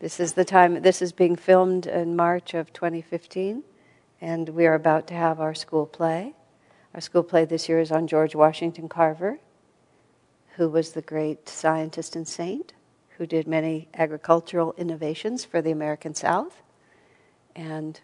This 0.00 0.20
is 0.20 0.34
the 0.34 0.44
time, 0.44 0.82
this 0.82 1.02
is 1.02 1.10
being 1.10 1.34
filmed 1.34 1.88
in 1.88 2.14
March 2.14 2.54
of 2.54 2.72
2015, 2.72 3.64
and 4.20 4.48
we 4.50 4.64
are 4.64 4.74
about 4.74 5.08
to 5.08 5.14
have 5.14 5.40
our 5.40 5.54
school 5.54 5.86
play. 5.86 6.34
Our 6.94 7.00
school 7.00 7.24
play 7.24 7.44
this 7.44 7.68
year 7.68 7.80
is 7.80 7.90
on 7.90 8.06
George 8.06 8.36
Washington 8.36 8.88
Carver, 8.88 9.40
who 10.54 10.68
was 10.68 10.92
the 10.92 11.02
great 11.02 11.48
scientist 11.48 12.14
and 12.14 12.28
saint 12.28 12.74
who 13.16 13.26
did 13.26 13.48
many 13.48 13.88
agricultural 13.92 14.72
innovations 14.78 15.44
for 15.44 15.60
the 15.60 15.72
American 15.72 16.14
South, 16.14 16.62
and 17.56 18.00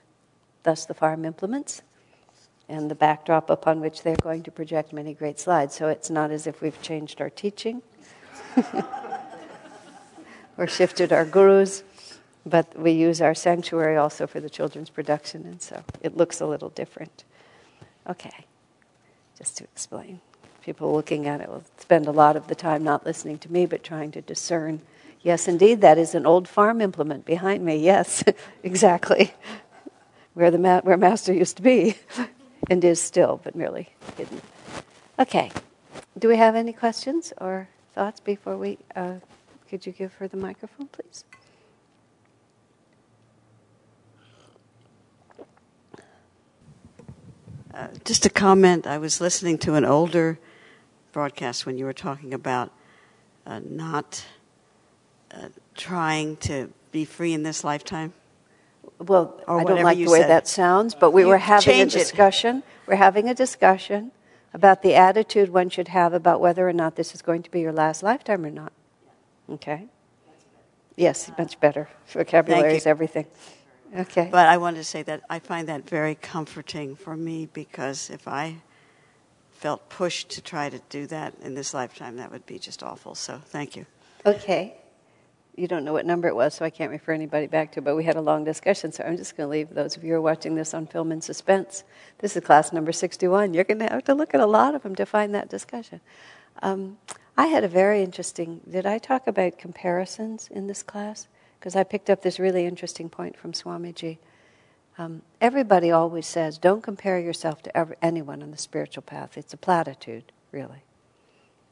thus 0.64 0.86
the 0.86 0.95
farm 0.95 1.24
implements, 1.24 1.82
and 2.68 2.90
the 2.90 2.96
backdrop 2.96 3.48
upon 3.48 3.79
which 3.79 4.02
they're 4.02 4.16
going 4.16 4.42
to 4.42 4.50
project 4.50 4.92
many 4.92 5.14
great 5.14 5.38
slides. 5.38 5.76
So 5.76 5.86
it's 5.86 6.11
not 6.11 6.32
as 6.32 6.48
if 6.48 6.61
we've 6.61 6.82
changed 6.82 7.20
our 7.20 7.30
teaching 7.30 7.82
or 10.57 10.67
shifted 10.67 11.13
our 11.13 11.25
gurus, 11.25 11.82
but 12.46 12.79
we 12.79 12.93
use 12.93 13.21
our 13.21 13.35
sanctuary 13.35 13.96
also 13.96 14.26
for 14.26 14.40
the 14.40 14.50
children's 14.50 14.90
production, 14.90 15.45
and 15.45 15.61
so 15.61 15.82
it 16.00 16.17
looks 16.17 16.40
a 16.40 16.46
little 16.46 16.71
different. 16.71 17.25
Okay, 18.08 18.45
just 19.39 19.57
to 19.59 19.64
explain. 19.64 20.21
People 20.62 20.93
looking 20.95 21.26
at 21.26 21.40
it 21.40 21.48
will 21.48 21.64
spend 21.79 22.07
a 22.07 22.11
lot 22.11 22.36
of 22.36 22.48
the 22.48 22.54
time 22.54 22.82
not 22.82 23.04
listening 23.04 23.39
to 23.39 23.53
me, 23.53 23.67
but 23.67 23.82
trying 23.82 24.11
to 24.12 24.21
discern 24.21 24.81
Yes, 25.25 25.48
indeed, 25.48 25.81
that 25.81 25.96
is 25.96 26.14
an 26.14 26.26
old 26.26 26.46
farm 26.46 26.82
implement 26.82 27.25
behind 27.25 27.64
me. 27.64 27.76
Yes, 27.76 28.23
exactly. 28.62 29.32
Where 30.34 30.50
the 30.50 30.59
ma- 30.59 30.82
where 30.82 30.98
master 30.98 31.32
used 31.32 31.57
to 31.57 31.62
be, 31.62 31.96
and 32.70 32.84
is 32.84 33.00
still, 33.00 33.41
but 33.42 33.56
merely 33.56 33.89
hidden. 34.19 34.42
Okay. 35.19 35.50
Do 36.19 36.28
we 36.28 36.36
have 36.36 36.55
any 36.55 36.75
questions 36.75 37.33
or 37.39 37.69
thoughts 37.95 38.20
before 38.20 38.59
we? 38.59 38.77
Uh, 38.95 39.14
could 39.75 39.86
you 39.86 39.92
give 39.92 40.14
her 40.14 40.28
the 40.28 40.36
microphone, 40.36 40.86
please? 40.86 41.25
Uh, 47.75 47.89
just 48.05 48.25
a 48.25 48.31
comment. 48.31 48.86
I 48.86 48.98
was 48.98 49.20
listening 49.20 49.58
to 49.58 49.75
an 49.75 49.84
older 49.84 50.39
broadcast 51.11 51.66
when 51.66 51.77
you 51.77 51.86
were 51.86 51.92
talking 51.92 52.33
about 52.33 52.70
uh, 53.44 53.62
not 53.69 54.25
uh, 55.33 55.48
trying 55.75 56.36
to 56.36 56.72
be 56.92 57.05
free 57.05 57.33
in 57.33 57.42
this 57.42 57.64
lifetime? 57.64 58.12
Well, 59.00 59.42
or 59.48 59.61
I 59.61 59.64
don't 59.64 59.83
like 59.83 59.98
the 59.98 60.06
way 60.06 60.20
said. 60.20 60.31
that 60.31 60.47
sounds, 60.47 60.94
but 60.94 61.11
we 61.11 61.22
you 61.22 61.27
were 61.27 61.38
having 61.38 61.81
a 61.81 61.86
discussion. 61.86 62.59
It. 62.59 62.64
We're 62.86 62.94
having 62.94 63.28
a 63.28 63.34
discussion 63.34 64.12
about 64.53 64.83
the 64.83 64.94
attitude 64.94 65.48
one 65.48 65.69
should 65.69 65.88
have 65.88 66.12
about 66.14 66.41
whether 66.41 66.69
or 66.69 66.72
not 66.72 66.94
this 66.94 67.12
is 67.12 67.22
going 67.22 67.42
to 67.42 67.50
be 67.50 67.59
your 67.59 67.72
last 67.72 68.05
lifetime 68.05 68.47
or 68.47 68.50
not. 68.50 68.72
Okay? 69.48 69.87
Yes, 70.97 71.31
much 71.39 71.59
better. 71.61 71.89
Vocabulary 72.09 72.77
is 72.77 72.87
everything. 72.87 73.27
Okay. 73.97 74.28
But 74.31 74.48
I 74.48 74.56
wanted 74.56 74.78
to 74.78 74.84
say 74.84 75.03
that 75.03 75.23
I 75.31 75.39
find 75.39 75.69
that 75.69 75.89
very 75.89 76.14
comforting 76.17 76.97
for 76.97 77.17
me 77.17 77.48
because 77.53 78.11
if 78.11 78.27
I 78.27 78.56
felt 79.53 79.89
pushed 79.89 80.31
to 80.31 80.41
try 80.42 80.69
to 80.69 80.81
do 80.89 81.06
that 81.06 81.34
in 81.42 81.55
this 81.55 81.75
lifetime, 81.75 82.17
that 82.17 82.31
would 82.31 82.47
be 82.47 82.59
just 82.59 82.83
awful. 82.83 83.15
So 83.15 83.41
thank 83.45 83.77
you. 83.77 83.87
Okay 84.27 84.77
you 85.56 85.69
don't 85.69 85.84
know 85.84 85.92
what 85.92 86.05
number 86.05 86.27
it 86.27 86.34
was, 86.34 86.55
so 86.55 86.65
I 86.65 86.70
can't 86.70 86.91
refer 86.91 87.12
anybody 87.12 87.47
back 87.47 87.72
to, 87.72 87.83
but 87.83 87.95
we 87.95 88.05
had 88.05 88.17
a 88.17 88.20
long 88.20 88.45
discussion, 88.45 88.91
so 88.91 89.05
I'm 89.05 89.17
just 89.17 89.37
going 89.37 89.47
to 89.47 89.50
leave 89.50 89.70
those 89.70 89.97
of 89.97 90.03
you 90.03 90.11
who 90.11 90.17
are 90.17 90.20
watching 90.20 90.56
this 90.56 90.75
on 90.75 90.87
film 90.87 91.12
in 91.12 91.20
suspense. 91.20 91.84
This 92.19 92.37
is 92.37 92.45
class 92.45 92.72
number 92.72 92.92
61. 92.92 93.55
You're 93.55 93.65
going 93.65 93.78
to 93.78 93.87
have 93.87 94.05
to 94.05 94.15
look 94.15 94.34
at 94.34 94.41
a 94.41 94.47
lot 94.47 94.75
of 94.75 94.83
them 94.83 94.95
to 94.97 95.06
find 95.06 95.34
that 95.34 95.48
discussion. 95.48 96.00
Um, 96.62 96.98
I 97.37 97.47
had 97.47 97.65
a 97.65 97.69
very 97.69 98.03
interesting, 98.03 98.61
did 98.71 98.87
I 98.87 98.99
talk 98.99 99.27
about 99.27 99.59
comparisons 99.59 100.49
in 100.51 100.67
this 100.69 100.83
class? 100.83 101.27
Because 101.59 101.75
I 101.75 101.83
picked 101.83 102.09
up 102.09 102.23
this 102.23 102.39
really 102.39 102.65
interesting 102.65 103.09
point 103.09 103.37
from 103.37 103.53
Swamiji. 103.53 104.19
Um, 104.99 105.22
everybody 105.41 105.91
always 105.91 106.27
says, 106.27 106.59
don't 106.59 106.83
compare 106.83 107.19
yourself 107.19 107.62
to 107.65 107.77
ever, 107.77 107.97
anyone 108.00 108.43
on 108.43 108.53
the 108.53 108.59
spiritual 108.59 109.03
path. 109.03 109.37
It's 109.37 109.53
a 109.53 109.56
platitude, 109.56 110.31
really. 110.53 110.84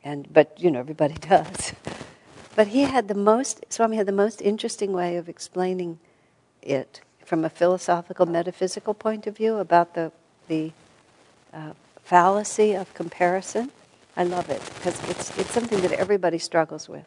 And, 0.03 0.33
but, 0.33 0.59
you 0.59 0.71
know, 0.71 0.81
everybody 0.81 1.15
does. 1.21 1.72
But 2.56 2.69
he 2.69 2.83
had 2.83 3.06
the 3.06 3.15
most, 3.15 3.65
Swami 3.69 3.97
had 3.97 4.06
the 4.06 4.12
most 4.12 4.43
interesting 4.43 4.93
way 4.93 5.17
of 5.17 5.28
explaining 5.28 6.01
it 6.61 7.01
from 7.25 7.45
a 7.45 7.51
philosophical, 7.51 8.27
metaphysical 8.27 8.95
point 8.95 9.28
of 9.28 9.37
view 9.37 9.59
about 9.59 9.95
the, 9.95 10.11
the 10.49 10.72
uh, 11.55 11.72
fallacy 12.03 12.75
of 12.75 12.93
comparison. 12.95 13.71
I 14.17 14.25
love 14.25 14.50
it 14.50 14.62
because 14.75 15.03
it's, 15.09 15.37
it's 15.39 15.50
something 15.50 15.81
that 15.81 15.93
everybody 15.93 16.39
struggles 16.39 16.89
with. 16.89 17.05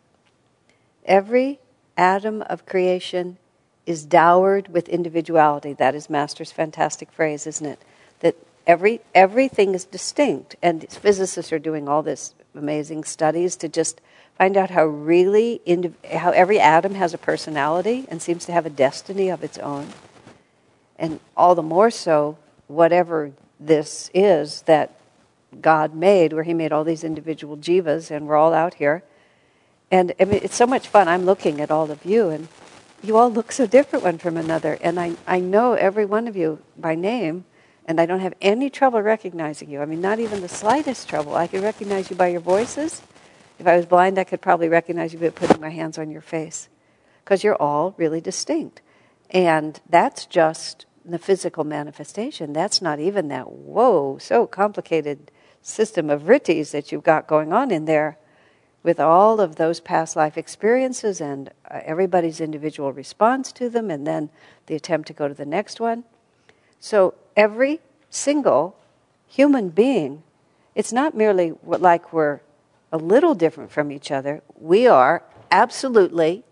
Every 1.05 1.59
atom 1.97 2.41
of 2.43 2.65
creation 2.65 3.37
is 3.85 4.05
dowered 4.05 4.69
with 4.69 4.89
individuality. 4.89 5.73
That 5.73 5.93
is 5.93 6.09
Master's 6.09 6.51
fantastic 6.51 7.11
phrase, 7.11 7.45
isn't 7.45 7.65
it? 7.65 7.79
That 8.21 8.35
every, 8.65 9.01
everything 9.13 9.75
is 9.75 9.85
distinct. 9.85 10.55
And 10.63 10.89
physicists 10.89 11.53
are 11.53 11.59
doing 11.59 11.87
all 11.87 12.01
this 12.01 12.33
amazing 12.55 13.03
studies 13.03 13.55
to 13.57 13.69
just 13.69 14.01
Find 14.37 14.57
out 14.57 14.69
how 14.69 14.85
really, 14.85 15.61
how 16.13 16.31
every 16.31 16.59
atom 16.59 16.95
has 16.95 17.13
a 17.13 17.17
personality 17.17 18.05
and 18.09 18.21
seems 18.21 18.45
to 18.45 18.51
have 18.51 18.65
a 18.65 18.69
destiny 18.69 19.29
of 19.29 19.43
its 19.43 19.57
own. 19.57 19.87
And 20.99 21.21
all 21.37 21.55
the 21.55 21.63
more 21.63 21.89
so, 21.89 22.37
whatever 22.67 23.31
this 23.59 24.11
is 24.13 24.63
that 24.63 24.91
God 25.61 25.93
made, 25.95 26.33
where 26.33 26.43
He 26.43 26.53
made 26.53 26.71
all 26.71 26.83
these 26.83 27.03
individual 27.03 27.57
jivas, 27.57 28.11
and 28.11 28.27
we're 28.27 28.35
all 28.35 28.53
out 28.53 28.75
here. 28.75 29.03
And 29.91 30.13
I 30.19 30.25
mean, 30.25 30.39
it's 30.43 30.55
so 30.55 30.67
much 30.67 30.87
fun. 30.87 31.07
I'm 31.07 31.25
looking 31.25 31.61
at 31.61 31.71
all 31.71 31.91
of 31.91 32.05
you, 32.05 32.29
and 32.29 32.47
you 33.03 33.17
all 33.17 33.31
look 33.31 33.51
so 33.51 33.67
different 33.67 34.03
one 34.03 34.17
from 34.17 34.37
another. 34.37 34.77
And 34.81 34.99
I, 34.99 35.15
I 35.27 35.39
know 35.39 35.73
every 35.73 36.05
one 36.05 36.27
of 36.27 36.35
you 36.35 36.59
by 36.77 36.95
name, 36.95 37.45
and 37.85 38.01
I 38.01 38.05
don't 38.05 38.19
have 38.19 38.33
any 38.41 38.69
trouble 38.69 39.01
recognizing 39.01 39.69
you. 39.69 39.81
I 39.81 39.85
mean, 39.85 40.01
not 40.01 40.19
even 40.19 40.41
the 40.41 40.49
slightest 40.49 41.07
trouble. 41.07 41.35
I 41.35 41.47
can 41.47 41.61
recognize 41.61 42.09
you 42.09 42.15
by 42.15 42.27
your 42.27 42.41
voices 42.41 43.01
if 43.59 43.67
I 43.67 43.77
was 43.77 43.85
blind, 43.85 44.19
I 44.19 44.23
could 44.23 44.41
probably 44.41 44.67
recognize 44.67 45.13
you 45.13 45.19
by 45.19 45.29
putting 45.29 45.61
my 45.61 45.69
hands 45.69 45.97
on 45.97 46.11
your 46.11 46.21
face 46.21 46.69
because 47.23 47.43
you're 47.43 47.61
all 47.61 47.95
really 47.97 48.21
distinct. 48.21 48.81
And 49.29 49.79
that's 49.89 50.25
just 50.25 50.85
the 51.05 51.17
physical 51.17 51.63
manifestation. 51.63 52.53
That's 52.53 52.81
not 52.81 52.99
even 52.99 53.29
that, 53.29 53.51
whoa, 53.51 54.17
so 54.19 54.45
complicated 54.45 55.31
system 55.65 56.11
of 56.11 56.21
vrittis 56.21 56.71
that 56.71 56.91
you've 56.91 57.03
got 57.03 57.27
going 57.27 57.51
on 57.51 57.71
in 57.71 57.85
there 57.85 58.17
with 58.83 58.99
all 58.99 59.41
of 59.41 59.55
those 59.55 59.79
past 59.79 60.15
life 60.15 60.37
experiences 60.37 61.19
and 61.19 61.49
uh, 61.71 61.79
everybody's 61.83 62.39
individual 62.39 62.93
response 62.93 63.51
to 63.51 63.67
them, 63.67 63.89
and 63.89 64.05
then 64.05 64.29
the 64.67 64.75
attempt 64.75 65.07
to 65.07 65.13
go 65.13 65.27
to 65.27 65.33
the 65.33 65.45
next 65.45 65.79
one. 65.79 66.03
So 66.79 67.15
every 67.35 67.79
single 68.11 68.77
human 69.27 69.69
being, 69.69 70.21
it's 70.75 70.93
not 70.93 71.15
merely 71.15 71.53
like 71.63 72.13
we're 72.13 72.41
a 72.91 72.97
little 72.97 73.33
different 73.33 73.71
from 73.71 73.91
each 73.91 74.11
other, 74.11 74.43
we 74.59 74.85
are 74.85 75.23
absolutely, 75.49 76.43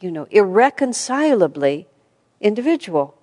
you 0.00 0.10
know, 0.10 0.26
irreconcilably 0.30 1.86
individual. 2.40 3.14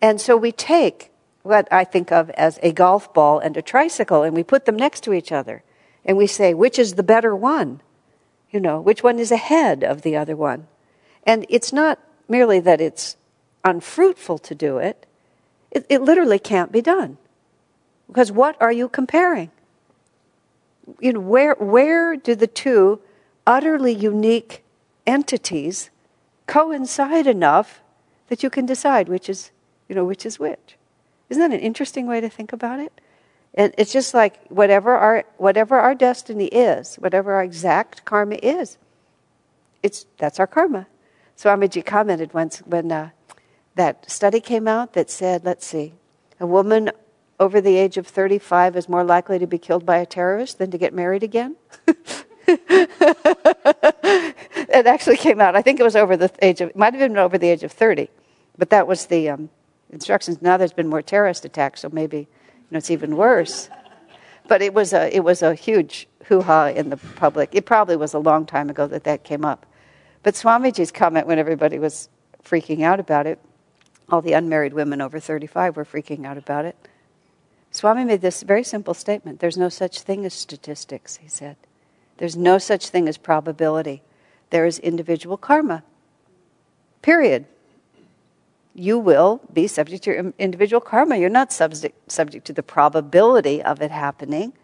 And 0.00 0.20
so 0.20 0.36
we 0.36 0.52
take 0.52 1.11
what 1.42 1.68
I 1.72 1.84
think 1.84 2.12
of 2.12 2.30
as 2.30 2.58
a 2.62 2.72
golf 2.72 3.12
ball 3.12 3.38
and 3.38 3.56
a 3.56 3.62
tricycle 3.62 4.22
and 4.22 4.34
we 4.34 4.42
put 4.42 4.64
them 4.64 4.76
next 4.76 5.02
to 5.04 5.12
each 5.12 5.32
other 5.32 5.62
and 6.04 6.16
we 6.16 6.26
say, 6.26 6.54
which 6.54 6.78
is 6.78 6.94
the 6.94 7.02
better 7.02 7.34
one? 7.34 7.80
You 8.50 8.60
know, 8.60 8.80
which 8.80 9.02
one 9.02 9.18
is 9.18 9.30
ahead 9.32 9.82
of 9.82 10.02
the 10.02 10.16
other 10.16 10.36
one? 10.36 10.66
And 11.24 11.46
it's 11.48 11.72
not 11.72 11.98
merely 12.28 12.60
that 12.60 12.80
it's 12.80 13.16
unfruitful 13.64 14.38
to 14.38 14.54
do 14.54 14.78
it, 14.78 15.06
it, 15.70 15.86
it 15.88 16.02
literally 16.02 16.38
can't 16.38 16.72
be 16.72 16.82
done. 16.82 17.16
Because 18.08 18.30
what 18.30 18.60
are 18.60 18.72
you 18.72 18.88
comparing? 18.88 19.50
you 21.00 21.12
know, 21.12 21.20
where, 21.20 21.54
where 21.54 22.16
do 22.16 22.34
the 22.34 22.46
two 22.46 23.00
utterly 23.46 23.92
unique 23.92 24.64
entities 25.06 25.90
coincide 26.46 27.26
enough 27.26 27.80
that 28.28 28.42
you 28.42 28.50
can 28.50 28.66
decide 28.66 29.08
which 29.08 29.28
is, 29.28 29.50
you 29.88 29.94
know, 29.94 30.04
which 30.04 30.26
is 30.26 30.38
which? 30.38 30.76
Isn't 31.32 31.50
that 31.50 31.56
an 31.56 31.64
interesting 31.64 32.06
way 32.06 32.20
to 32.20 32.28
think 32.28 32.52
about 32.52 32.78
it? 32.78 32.92
it 33.54 33.74
it's 33.78 33.90
just 33.90 34.12
like 34.12 34.46
whatever 34.48 34.94
our, 34.94 35.24
whatever 35.38 35.78
our 35.78 35.94
destiny 35.94 36.44
is, 36.44 36.96
whatever 36.96 37.32
our 37.32 37.42
exact 37.42 38.04
karma 38.04 38.34
is, 38.42 38.76
it's, 39.82 40.04
that's 40.18 40.38
our 40.38 40.46
karma. 40.46 40.88
Swamiji 41.38 41.82
commented 41.86 42.34
once 42.34 42.58
when 42.66 42.92
uh, 42.92 43.08
that 43.76 44.10
study 44.10 44.40
came 44.40 44.68
out 44.68 44.92
that 44.92 45.08
said, 45.08 45.42
let's 45.42 45.66
see, 45.66 45.94
a 46.38 46.46
woman 46.46 46.90
over 47.40 47.62
the 47.62 47.76
age 47.76 47.96
of 47.96 48.06
35 48.06 48.76
is 48.76 48.86
more 48.86 49.02
likely 49.02 49.38
to 49.38 49.46
be 49.46 49.56
killed 49.56 49.86
by 49.86 49.96
a 49.96 50.04
terrorist 50.04 50.58
than 50.58 50.70
to 50.70 50.76
get 50.76 50.92
married 50.92 51.22
again? 51.22 51.56
it 52.46 53.16
actually 54.86 55.16
came 55.16 55.40
out. 55.40 55.56
I 55.56 55.62
think 55.62 55.80
it 55.80 55.82
was 55.82 55.96
over 55.96 56.14
the 56.14 56.30
age 56.42 56.60
of, 56.60 56.68
it 56.68 56.76
might 56.76 56.92
have 56.92 57.00
been 57.00 57.16
over 57.16 57.38
the 57.38 57.48
age 57.48 57.62
of 57.62 57.72
30, 57.72 58.10
but 58.58 58.68
that 58.68 58.86
was 58.86 59.06
the 59.06 59.30
um, 59.30 59.48
instructions. 59.92 60.42
Now 60.42 60.56
there's 60.56 60.72
been 60.72 60.88
more 60.88 61.02
terrorist 61.02 61.44
attacks, 61.44 61.82
so 61.82 61.90
maybe 61.92 62.18
you 62.18 62.26
know, 62.70 62.78
it's 62.78 62.90
even 62.90 63.16
worse. 63.16 63.68
But 64.48 64.62
it 64.62 64.74
was 64.74 64.92
a, 64.92 65.14
it 65.14 65.22
was 65.22 65.42
a 65.42 65.54
huge 65.54 66.08
hoo 66.24 66.40
ha 66.40 66.66
in 66.66 66.90
the 66.90 66.96
public. 66.96 67.50
It 67.52 67.66
probably 67.66 67.96
was 67.96 68.14
a 68.14 68.18
long 68.18 68.46
time 68.46 68.70
ago 68.70 68.86
that 68.88 69.04
that 69.04 69.24
came 69.24 69.44
up. 69.44 69.66
But 70.22 70.34
Swamiji's 70.34 70.90
comment 70.90 71.26
when 71.26 71.38
everybody 71.38 71.78
was 71.78 72.08
freaking 72.44 72.82
out 72.82 73.00
about 73.00 73.26
it, 73.26 73.38
all 74.08 74.20
the 74.20 74.32
unmarried 74.32 74.72
women 74.72 75.00
over 75.00 75.20
35 75.20 75.76
were 75.76 75.84
freaking 75.84 76.26
out 76.26 76.36
about 76.36 76.64
it. 76.64 76.76
Swami 77.70 78.04
made 78.04 78.20
this 78.20 78.42
very 78.42 78.62
simple 78.62 78.94
statement 78.94 79.40
There's 79.40 79.56
no 79.56 79.68
such 79.68 80.02
thing 80.02 80.26
as 80.26 80.34
statistics, 80.34 81.16
he 81.16 81.28
said. 81.28 81.56
There's 82.18 82.36
no 82.36 82.58
such 82.58 82.88
thing 82.88 83.08
as 83.08 83.16
probability. 83.16 84.02
There 84.50 84.66
is 84.66 84.78
individual 84.78 85.38
karma. 85.38 85.82
Period. 87.00 87.46
You 88.74 88.98
will 88.98 89.40
be 89.52 89.66
subject 89.66 90.04
to 90.04 90.10
your 90.12 90.32
individual 90.38 90.80
karma. 90.80 91.16
You're 91.16 91.28
not 91.28 91.52
subject, 91.52 92.10
subject 92.10 92.46
to 92.46 92.52
the 92.52 92.62
probability 92.62 93.62
of 93.62 93.82
it 93.82 93.90
happening. 93.90 94.54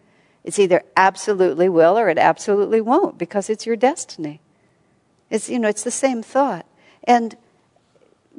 It's 0.43 0.57
either 0.57 0.83
absolutely 0.95 1.69
will 1.69 1.97
or 1.97 2.09
it 2.09 2.17
absolutely 2.17 2.81
won't 2.81 3.17
because 3.17 3.49
it's 3.49 3.65
your 3.65 3.75
destiny. 3.75 4.41
It's, 5.29 5.49
you 5.49 5.59
know, 5.59 5.67
it's 5.67 5.83
the 5.83 5.91
same 5.91 6.23
thought. 6.23 6.65
And 7.03 7.37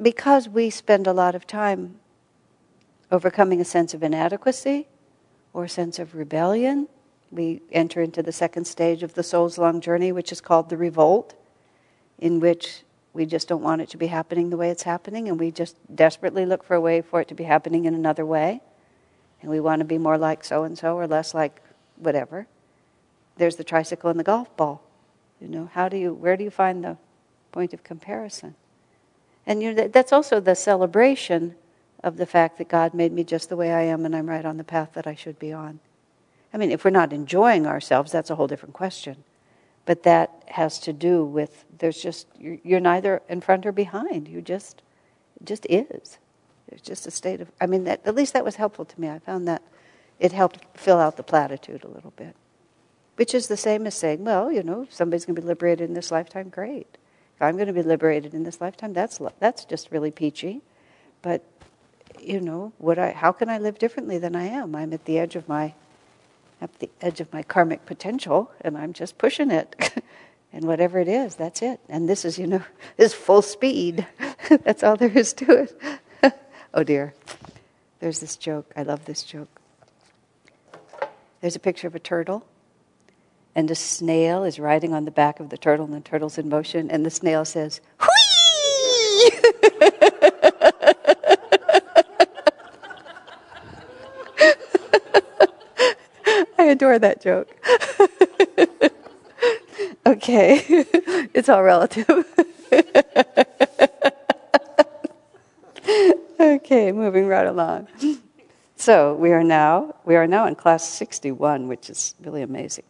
because 0.01 0.49
we 0.49 0.69
spend 0.69 1.07
a 1.07 1.13
lot 1.13 1.35
of 1.35 1.47
time 1.47 1.99
overcoming 3.11 3.61
a 3.61 3.65
sense 3.65 3.93
of 3.93 4.03
inadequacy 4.03 4.87
or 5.53 5.65
a 5.65 5.69
sense 5.69 5.99
of 5.99 6.15
rebellion, 6.15 6.87
we 7.31 7.61
enter 7.71 8.01
into 8.01 8.21
the 8.21 8.31
second 8.31 8.65
stage 8.65 9.03
of 9.03 9.13
the 9.13 9.23
soul's 9.23 9.57
long 9.57 9.79
journey, 9.79 10.11
which 10.11 10.31
is 10.31 10.41
called 10.41 10.69
the 10.69 10.77
revolt, 10.77 11.33
in 12.19 12.39
which 12.39 12.83
we 13.13 13.25
just 13.25 13.47
don't 13.47 13.61
want 13.61 13.81
it 13.81 13.89
to 13.89 13.97
be 13.97 14.07
happening 14.07 14.49
the 14.49 14.57
way 14.57 14.69
it's 14.69 14.83
happening, 14.83 15.27
and 15.27 15.39
we 15.39 15.51
just 15.51 15.75
desperately 15.93 16.45
look 16.45 16.63
for 16.63 16.75
a 16.75 16.81
way 16.81 17.01
for 17.01 17.21
it 17.21 17.27
to 17.27 17.35
be 17.35 17.43
happening 17.43 17.85
in 17.85 17.93
another 17.93 18.25
way. 18.25 18.61
And 19.41 19.49
we 19.49 19.59
want 19.59 19.79
to 19.79 19.85
be 19.85 19.97
more 19.97 20.17
like 20.17 20.43
so 20.43 20.63
and 20.63 20.77
so 20.77 20.95
or 20.95 21.07
less 21.07 21.33
like 21.33 21.61
whatever. 21.97 22.47
There's 23.37 23.55
the 23.55 23.63
tricycle 23.63 24.09
and 24.09 24.19
the 24.19 24.23
golf 24.23 24.55
ball. 24.55 24.83
You 25.41 25.47
know, 25.47 25.69
how 25.73 25.89
do 25.89 25.97
you, 25.97 26.13
where 26.13 26.37
do 26.37 26.43
you 26.43 26.51
find 26.51 26.83
the 26.83 26.97
point 27.51 27.73
of 27.73 27.83
comparison? 27.83 28.55
And 29.45 29.61
you 29.61 29.73
know, 29.73 29.87
that's 29.87 30.13
also 30.13 30.39
the 30.39 30.55
celebration 30.55 31.55
of 32.03 32.17
the 32.17 32.25
fact 32.25 32.57
that 32.59 32.69
God 32.69 32.93
made 32.93 33.11
me 33.11 33.23
just 33.23 33.49
the 33.49 33.55
way 33.55 33.71
I 33.71 33.81
am 33.83 34.05
and 34.05 34.15
I'm 34.15 34.29
right 34.29 34.45
on 34.45 34.57
the 34.57 34.63
path 34.63 34.91
that 34.93 35.07
I 35.07 35.15
should 35.15 35.39
be 35.39 35.51
on. 35.51 35.79
I 36.53 36.57
mean, 36.57 36.71
if 36.71 36.83
we're 36.83 36.91
not 36.91 37.13
enjoying 37.13 37.65
ourselves, 37.65 38.11
that's 38.11 38.29
a 38.29 38.35
whole 38.35 38.47
different 38.47 38.73
question. 38.73 39.23
But 39.91 40.03
that 40.03 40.45
has 40.47 40.79
to 40.87 40.93
do 40.93 41.25
with 41.25 41.65
there's 41.79 42.01
just 42.01 42.25
you're, 42.39 42.79
neither 42.79 43.21
in 43.27 43.41
front 43.41 43.65
or 43.65 43.73
behind. 43.73 44.29
You 44.29 44.41
just 44.41 44.81
it 45.35 45.45
just 45.45 45.65
is. 45.69 46.17
It's 46.69 46.81
just 46.81 47.05
a 47.07 47.11
state 47.11 47.41
of. 47.41 47.51
I 47.59 47.65
mean, 47.65 47.83
that, 47.83 47.99
at 48.05 48.15
least 48.15 48.31
that 48.31 48.45
was 48.45 48.55
helpful 48.55 48.85
to 48.85 49.01
me. 49.01 49.09
I 49.09 49.19
found 49.19 49.49
that 49.49 49.61
it 50.17 50.31
helped 50.31 50.59
fill 50.75 50.97
out 50.97 51.17
the 51.17 51.23
platitude 51.23 51.83
a 51.83 51.89
little 51.89 52.13
bit, 52.15 52.37
which 53.17 53.35
is 53.35 53.49
the 53.49 53.57
same 53.57 53.85
as 53.85 53.93
saying, 53.93 54.23
well, 54.23 54.49
you 54.49 54.63
know, 54.63 54.87
somebody's 54.89 55.25
going 55.25 55.35
to 55.35 55.41
be 55.41 55.45
liberated 55.45 55.89
in 55.89 55.93
this 55.93 56.09
lifetime, 56.09 56.47
great. 56.47 56.97
If 57.35 57.41
I'm 57.41 57.57
going 57.57 57.67
to 57.67 57.73
be 57.73 57.83
liberated 57.83 58.33
in 58.33 58.43
this 58.43 58.61
lifetime, 58.61 58.93
that's 58.93 59.19
that's 59.39 59.65
just 59.65 59.91
really 59.91 60.11
peachy. 60.11 60.61
But 61.21 61.43
you 62.17 62.39
know, 62.39 62.71
what 62.77 62.97
I 62.97 63.11
how 63.11 63.33
can 63.33 63.49
I 63.49 63.57
live 63.57 63.77
differently 63.77 64.19
than 64.19 64.37
I 64.37 64.45
am? 64.45 64.73
I'm 64.73 64.93
at 64.93 65.03
the 65.03 65.19
edge 65.19 65.35
of 65.35 65.49
my 65.49 65.73
at 66.61 66.79
the 66.79 66.89
edge 67.01 67.19
of 67.19 67.33
my 67.33 67.43
karmic 67.43 67.85
potential, 67.85 68.51
and 68.61 68.77
I'm 68.77 68.93
just 68.93 69.17
pushing 69.17 69.51
it. 69.51 70.01
and 70.53 70.65
whatever 70.65 70.99
it 70.99 71.07
is, 71.07 71.35
that's 71.35 71.61
it. 71.61 71.79
And 71.89 72.07
this 72.07 72.23
is, 72.23 72.37
you 72.37 72.47
know, 72.47 72.63
is 72.97 73.13
full 73.13 73.41
speed. 73.41 74.07
that's 74.63 74.83
all 74.83 74.95
there 74.95 75.09
is 75.09 75.33
to 75.33 75.67
it. 76.23 76.33
oh 76.73 76.83
dear. 76.83 77.13
There's 77.99 78.19
this 78.19 78.35
joke. 78.35 78.71
I 78.75 78.83
love 78.83 79.05
this 79.05 79.23
joke. 79.23 79.49
There's 81.41 81.55
a 81.55 81.59
picture 81.59 81.87
of 81.87 81.95
a 81.95 81.99
turtle, 81.99 82.45
and 83.55 83.69
a 83.69 83.75
snail 83.75 84.43
is 84.43 84.59
riding 84.59 84.93
on 84.93 85.05
the 85.05 85.11
back 85.11 85.39
of 85.39 85.49
the 85.49 85.57
turtle, 85.57 85.85
and 85.85 85.93
the 85.95 85.99
turtle's 86.01 86.37
in 86.37 86.49
motion, 86.49 86.89
and 86.89 87.05
the 87.05 87.09
snail 87.09 87.45
says, 87.45 87.81
Whee! 87.99 88.07
I 96.57 96.60
adore 96.71 96.99
that 96.99 97.21
joke. 97.21 97.49
okay, 100.05 100.63
it's 101.33 101.49
all 101.49 101.63
relative. 101.63 102.25
okay, 106.39 106.91
moving 106.91 107.27
right 107.27 107.45
along. 107.45 107.87
So 108.75 109.13
we 109.13 109.31
are 109.31 109.43
now 109.43 109.95
we 110.05 110.15
are 110.15 110.27
now 110.27 110.47
in 110.47 110.55
class 110.55 110.87
61, 110.87 111.67
which 111.67 111.89
is 111.89 112.15
really 112.21 112.41
amazing. 112.41 112.85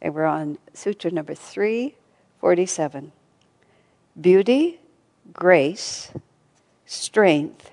And 0.00 0.14
we're 0.14 0.24
on 0.24 0.58
sutra 0.74 1.10
number 1.10 1.34
347. 1.34 3.12
Beauty, 4.20 4.80
grace, 5.32 6.10
strength, 6.86 7.70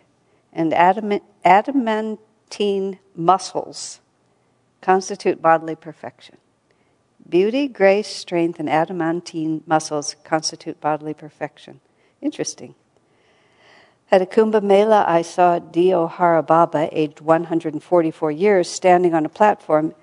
and 0.54 0.74
adamant, 0.74 1.24
adamantine 1.44 3.00
muscles 3.16 4.00
constitute 4.86 5.42
bodily 5.42 5.76
perfection. 5.76 6.38
Beauty, 7.28 7.68
grace, 7.68 8.08
strength, 8.08 8.60
and 8.60 8.70
adamantine 8.70 9.64
muscles 9.66 10.16
constitute 10.24 10.80
bodily 10.80 11.16
perfection. 11.16 11.82
Interesting. 12.22 12.76
At 14.12 14.22
a 14.22 14.28
Kumbh 14.28 14.62
Mela, 14.62 15.04
I 15.08 15.24
saw 15.24 15.58
Dio 15.58 16.08
Baba, 16.44 16.88
aged 16.92 17.20
144 17.20 18.32
years, 18.32 18.70
standing 18.70 19.16
on 19.16 19.26
a 19.26 19.30
platform, 19.30 19.96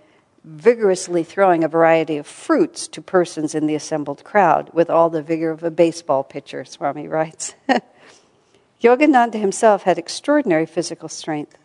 vigorously 0.43 1.23
throwing 1.23 1.63
a 1.63 1.69
variety 1.69 2.17
of 2.17 2.27
fruits 2.27 2.89
to 2.89 3.01
persons 3.01 3.55
in 3.55 3.69
the 3.69 3.77
assembled 3.77 4.25
crowd, 4.25 4.69
with 4.73 4.91
all 4.91 5.11
the 5.11 5.23
vigor 5.23 5.53
of 5.53 5.63
a 5.63 5.71
baseball 5.71 6.25
pitcher, 6.25 6.65
Swami 6.65 7.07
writes. 7.07 7.55
Yogananda 8.83 9.39
himself 9.39 9.85
had 9.85 9.97
extraordinary 9.97 10.67
physical 10.67 11.09
strength. 11.09 11.57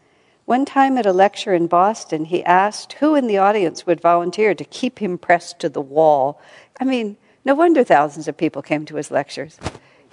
One 0.47 0.63
time 0.63 0.97
at 0.97 1.05
a 1.05 1.11
lecture 1.11 1.53
in 1.53 1.67
Boston, 1.67 2.23
he 2.23 2.41
asked 2.45 2.93
who 2.93 3.15
in 3.15 3.27
the 3.27 3.37
audience 3.37 3.85
would 3.85 3.99
volunteer 3.99 4.55
to 4.55 4.63
keep 4.63 4.99
him 4.99 5.17
pressed 5.17 5.59
to 5.59 5.67
the 5.67 5.81
wall. 5.81 6.39
I 6.79 6.85
mean, 6.85 7.17
no 7.43 7.53
wonder 7.53 7.83
thousands 7.83 8.29
of 8.29 8.37
people 8.37 8.61
came 8.61 8.85
to 8.85 8.95
his 8.95 9.11
lectures. 9.11 9.59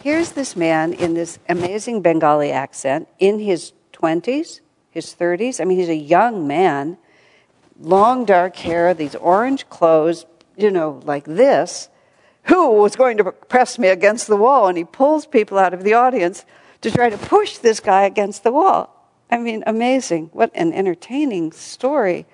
Here's 0.02 0.32
this 0.32 0.56
man 0.56 0.92
in 0.92 1.14
this 1.14 1.38
amazing 1.48 2.02
Bengali 2.02 2.50
accent 2.50 3.06
in 3.20 3.38
his 3.38 3.75
20s, 3.92 4.58
his 4.90 5.14
30s. 5.14 5.60
I 5.60 5.64
mean, 5.66 5.78
he's 5.78 5.88
a 5.88 5.94
young 5.94 6.48
man, 6.48 6.98
long 7.78 8.25
dark 8.25 8.56
hair, 8.56 8.92
these 8.92 9.14
orange 9.14 9.69
clothes, 9.69 10.26
you 10.56 10.72
know, 10.72 11.00
like 11.05 11.26
this. 11.26 11.88
Who 12.46 12.72
was 12.72 12.96
going 12.96 13.19
to 13.19 13.31
press 13.31 13.79
me 13.79 13.86
against 13.86 14.26
the 14.26 14.36
wall? 14.36 14.67
And 14.67 14.76
he 14.76 14.82
pulls 14.82 15.26
people 15.26 15.58
out 15.58 15.74
of 15.74 15.84
the 15.84 15.94
audience 15.94 16.44
to 16.81 16.91
try 16.91 17.08
to 17.08 17.17
push 17.17 17.58
this 17.58 17.79
guy 17.79 18.03
against 18.03 18.43
the 18.43 18.50
wall. 18.50 18.94
I 19.34 19.38
mean, 19.38 19.64
amazing. 19.67 20.31
What 20.32 20.53
an 20.55 20.72
entertaining 20.72 21.50
story. 21.50 22.24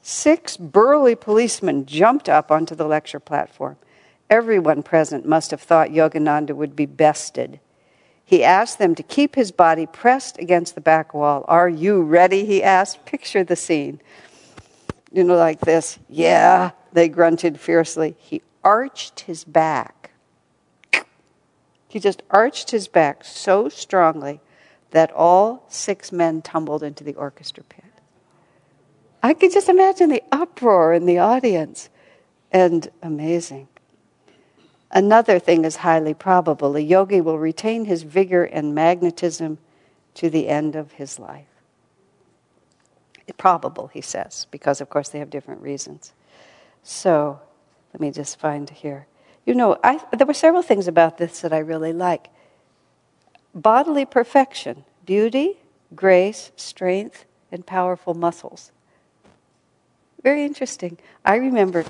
Six 0.00 0.56
burly 0.56 1.16
policemen 1.16 1.86
jumped 1.86 2.28
up 2.28 2.52
onto 2.52 2.76
the 2.76 2.86
lecture 2.86 3.18
platform. 3.18 3.78
Everyone 4.30 4.84
present 4.84 5.26
must 5.26 5.50
have 5.50 5.60
thought 5.60 5.88
Yogananda 5.88 6.54
would 6.54 6.76
be 6.76 6.86
bested. 6.86 7.58
He 8.24 8.44
asked 8.44 8.78
them 8.78 8.94
to 8.94 9.02
keep 9.02 9.34
his 9.34 9.50
body 9.50 9.86
pressed 9.86 10.38
against 10.38 10.76
the 10.76 10.80
back 10.80 11.12
wall. 11.12 11.44
Are 11.48 11.68
you 11.68 12.00
ready? 12.00 12.44
He 12.44 12.62
asked. 12.62 13.04
Picture 13.04 13.42
the 13.42 13.56
scene. 13.56 14.00
You 15.10 15.24
know, 15.24 15.34
like 15.34 15.58
this. 15.58 15.98
Yeah, 16.08 16.70
they 16.92 17.08
grunted 17.08 17.58
fiercely. 17.58 18.14
He 18.20 18.40
arched 18.62 19.18
his 19.18 19.42
back. 19.42 20.12
He 21.88 21.98
just 21.98 22.22
arched 22.30 22.70
his 22.70 22.86
back 22.86 23.24
so 23.24 23.68
strongly 23.68 24.38
that 24.90 25.12
all 25.12 25.64
six 25.68 26.12
men 26.12 26.42
tumbled 26.42 26.82
into 26.82 27.04
the 27.04 27.14
orchestra 27.14 27.62
pit. 27.64 27.84
I 29.22 29.34
could 29.34 29.52
just 29.52 29.68
imagine 29.68 30.08
the 30.08 30.22
uproar 30.32 30.92
in 30.92 31.06
the 31.06 31.18
audience. 31.18 31.90
And 32.52 32.90
amazing. 33.02 33.68
Another 34.90 35.38
thing 35.38 35.64
is 35.64 35.76
highly 35.76 36.14
probable 36.14 36.74
a 36.74 36.80
yogi 36.80 37.20
will 37.20 37.38
retain 37.38 37.84
his 37.84 38.02
vigor 38.02 38.44
and 38.44 38.74
magnetism 38.74 39.58
to 40.14 40.28
the 40.28 40.48
end 40.48 40.74
of 40.74 40.92
his 40.92 41.18
life. 41.18 41.46
Probable, 43.38 43.86
he 43.86 44.00
says, 44.00 44.48
because 44.50 44.80
of 44.80 44.90
course 44.90 45.08
they 45.08 45.20
have 45.20 45.30
different 45.30 45.62
reasons. 45.62 46.12
So, 46.82 47.40
let 47.94 48.00
me 48.00 48.10
just 48.10 48.40
find 48.40 48.68
here. 48.68 49.06
You 49.46 49.54
know, 49.54 49.78
I, 49.84 50.00
there 50.12 50.26
were 50.26 50.34
several 50.34 50.62
things 50.62 50.88
about 50.88 51.16
this 51.16 51.40
that 51.40 51.52
I 51.52 51.58
really 51.58 51.92
like 51.92 52.28
bodily 53.54 54.04
perfection, 54.04 54.84
beauty, 55.06 55.58
grace, 55.94 56.52
strength, 56.56 57.24
and 57.50 57.66
powerful 57.66 58.14
muscles. 58.14 58.72
Very 60.22 60.44
interesting. 60.44 60.98
I 61.24 61.36
remember 61.36 61.84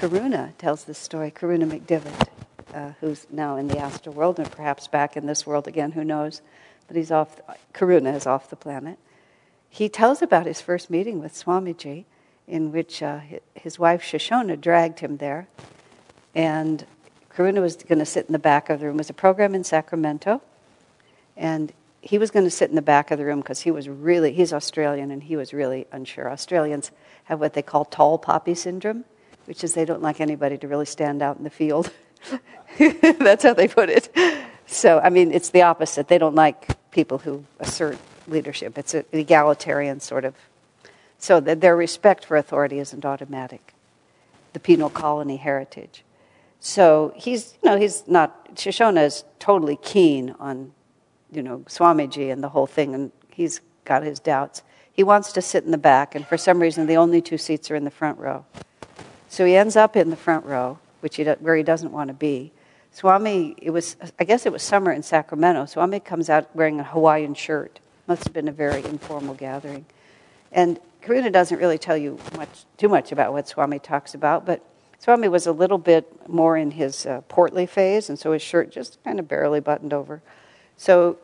Karuna 0.00 0.56
tells 0.58 0.84
this 0.84 0.98
story, 0.98 1.30
Karuna 1.30 1.70
McDivitt 1.70 2.28
uh, 2.76 2.92
who's 3.00 3.26
now 3.30 3.56
in 3.56 3.68
the 3.68 3.78
astral 3.78 4.14
world 4.14 4.38
and 4.38 4.50
perhaps 4.50 4.86
back 4.86 5.16
in 5.16 5.26
this 5.26 5.46
world 5.46 5.66
again, 5.66 5.92
who 5.92 6.04
knows? 6.04 6.42
But 6.86 6.96
he's 6.96 7.10
off, 7.10 7.40
Karuna 7.72 8.14
is 8.14 8.26
off 8.26 8.50
the 8.50 8.56
planet. 8.56 8.98
He 9.68 9.88
tells 9.88 10.20
about 10.22 10.46
his 10.46 10.60
first 10.60 10.90
meeting 10.90 11.20
with 11.20 11.32
Swamiji, 11.32 12.04
in 12.46 12.72
which 12.72 13.02
uh, 13.02 13.20
his 13.54 13.78
wife 13.78 14.02
Shoshona 14.02 14.60
dragged 14.60 15.00
him 15.00 15.16
there. 15.16 15.48
And 16.34 16.86
Karuna 17.34 17.60
was 17.60 17.76
going 17.76 17.98
to 17.98 18.06
sit 18.06 18.26
in 18.26 18.32
the 18.32 18.38
back 18.38 18.68
of 18.68 18.80
the 18.80 18.86
room. 18.86 18.96
It 18.96 18.98
was 18.98 19.10
a 19.10 19.14
program 19.14 19.54
in 19.54 19.64
Sacramento, 19.64 20.42
and 21.36 21.72
he 22.00 22.18
was 22.18 22.30
going 22.30 22.44
to 22.44 22.50
sit 22.50 22.70
in 22.70 22.76
the 22.76 22.82
back 22.82 23.10
of 23.10 23.18
the 23.18 23.24
room 23.24 23.40
because 23.40 23.62
he 23.62 23.70
was 23.70 23.88
really, 23.88 24.32
he's 24.32 24.52
Australian 24.52 25.10
and 25.10 25.24
he 25.24 25.36
was 25.36 25.52
really 25.52 25.86
unsure. 25.90 26.30
Australians 26.30 26.92
have 27.24 27.40
what 27.40 27.54
they 27.54 27.62
call 27.62 27.84
tall 27.84 28.16
poppy 28.16 28.54
syndrome, 28.54 29.04
which 29.46 29.64
is 29.64 29.74
they 29.74 29.84
don't 29.84 30.02
like 30.02 30.20
anybody 30.20 30.56
to 30.58 30.68
really 30.68 30.86
stand 30.86 31.20
out 31.20 31.36
in 31.36 31.44
the 31.44 31.50
field. 31.50 31.92
That's 32.78 33.42
how 33.42 33.54
they 33.54 33.68
put 33.68 33.90
it. 33.90 34.08
So, 34.66 35.00
I 35.00 35.10
mean, 35.10 35.32
it's 35.32 35.50
the 35.50 35.62
opposite. 35.62 36.08
They 36.08 36.18
don't 36.18 36.34
like 36.34 36.90
people 36.90 37.18
who 37.18 37.44
assert 37.60 37.98
leadership. 38.28 38.78
It's 38.78 38.94
an 38.94 39.04
egalitarian 39.12 40.00
sort 40.00 40.24
of. 40.24 40.34
So 41.18 41.40
their 41.40 41.76
respect 41.76 42.24
for 42.24 42.36
authority 42.36 42.78
isn't 42.78 43.04
automatic. 43.04 43.74
The 44.52 44.60
penal 44.60 44.90
colony 44.90 45.36
heritage. 45.36 46.02
So 46.60 47.12
he's, 47.16 47.54
you 47.62 47.70
know, 47.70 47.78
he's 47.78 48.04
not. 48.06 48.54
Shoshona 48.54 49.04
is 49.04 49.24
totally 49.38 49.76
keen 49.76 50.34
on, 50.40 50.72
you 51.36 51.42
know, 51.42 51.58
Swamiji 51.68 52.32
and 52.32 52.42
the 52.42 52.48
whole 52.48 52.66
thing, 52.66 52.94
and 52.94 53.12
he's 53.30 53.60
got 53.84 54.02
his 54.02 54.18
doubts. 54.18 54.62
He 54.92 55.04
wants 55.04 55.32
to 55.32 55.42
sit 55.42 55.64
in 55.64 55.70
the 55.70 55.78
back, 55.78 56.14
and 56.14 56.26
for 56.26 56.38
some 56.38 56.60
reason, 56.60 56.86
the 56.86 56.96
only 56.96 57.20
two 57.20 57.36
seats 57.36 57.70
are 57.70 57.76
in 57.76 57.84
the 57.84 57.90
front 57.90 58.18
row. 58.18 58.46
So 59.28 59.44
he 59.44 59.54
ends 59.54 59.76
up 59.76 59.94
in 59.96 60.08
the 60.08 60.16
front 60.16 60.46
row, 60.46 60.78
which 61.00 61.16
he 61.16 61.24
where 61.24 61.54
he 61.54 61.62
doesn't 61.62 61.92
want 61.92 62.08
to 62.08 62.14
be. 62.14 62.52
Swami, 62.92 63.54
it 63.60 63.70
was, 63.70 63.96
I 64.18 64.24
guess 64.24 64.46
it 64.46 64.52
was 64.52 64.62
summer 64.62 64.90
in 64.90 65.02
Sacramento. 65.02 65.66
Swami 65.66 66.00
comes 66.00 66.30
out 66.30 66.48
wearing 66.56 66.80
a 66.80 66.84
Hawaiian 66.84 67.34
shirt. 67.34 67.78
Must 68.06 68.24
have 68.24 68.32
been 68.32 68.48
a 68.48 68.52
very 68.52 68.82
informal 68.84 69.34
gathering. 69.34 69.84
And 70.50 70.80
Karuna 71.02 71.30
doesn't 71.30 71.58
really 71.58 71.76
tell 71.76 71.98
you 71.98 72.18
much, 72.36 72.64
too 72.78 72.88
much 72.88 73.12
about 73.12 73.34
what 73.34 73.46
Swami 73.46 73.78
talks 73.78 74.14
about, 74.14 74.46
but 74.46 74.64
Swami 74.98 75.28
was 75.28 75.46
a 75.46 75.52
little 75.52 75.76
bit 75.76 76.26
more 76.26 76.56
in 76.56 76.70
his 76.70 77.04
uh, 77.04 77.20
portly 77.28 77.66
phase, 77.66 78.08
and 78.08 78.18
so 78.18 78.32
his 78.32 78.40
shirt 78.40 78.72
just 78.72 79.02
kind 79.04 79.20
of 79.20 79.28
barely 79.28 79.60
buttoned 79.60 79.92
over. 79.92 80.22
So 80.78 81.18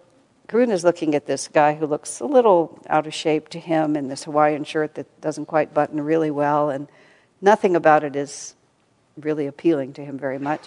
Karuna's 0.53 0.85
looking 0.85 1.15
at 1.15 1.25
this 1.25 1.49
guy 1.49 1.73
who 1.73 1.87
looks 1.87 2.21
a 2.21 2.27
little 2.27 2.79
out 2.91 3.07
of 3.07 3.15
shape 3.15 3.49
to 3.49 3.59
him 3.59 3.97
in 3.97 4.09
this 4.09 4.25
Hawaiian 4.25 4.65
shirt 4.65 4.97
that 4.97 5.19
doesn't 5.23 5.47
quite 5.47 5.73
button 5.73 5.99
really 6.03 6.31
well, 6.31 6.69
and 6.69 6.89
nothing 7.41 7.75
about 7.75 8.05
it 8.05 8.15
is 8.15 8.55
really 9.17 9.47
appealing 9.47 9.95
to 9.95 10.05
him 10.05 10.19
very 10.19 10.39
much. 10.39 10.61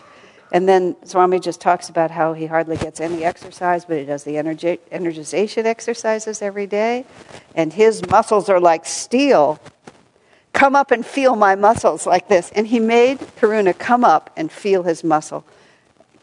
And 0.51 0.67
then 0.67 0.95
Swami 1.05 1.39
just 1.39 1.61
talks 1.61 1.87
about 1.87 2.09
how 2.09 2.33
he 2.33 2.47
hardly 2.47 2.77
gets 2.77 2.99
any 2.99 3.23
exercise, 3.23 3.85
but 3.85 3.99
he 3.99 4.05
does 4.05 4.23
the 4.23 4.35
energi- 4.37 4.79
energization 4.91 5.65
exercises 5.65 6.41
every 6.41 6.65
day. 6.65 7.05
And 7.53 7.71
his 7.71 8.09
muscles 8.09 8.49
are 8.49 8.59
like 8.59 8.87
steel. 8.87 9.59
Come 10.51 10.75
up 10.75 10.89
and 10.89 11.05
feel 11.05 11.35
my 11.35 11.53
muscles 11.53 12.07
like 12.07 12.27
this. 12.27 12.51
And 12.55 12.65
he 12.65 12.79
made 12.79 13.19
Karuna 13.19 13.77
come 13.77 14.03
up 14.03 14.31
and 14.35 14.51
feel 14.51 14.81
his 14.81 15.03
muscle. 15.03 15.45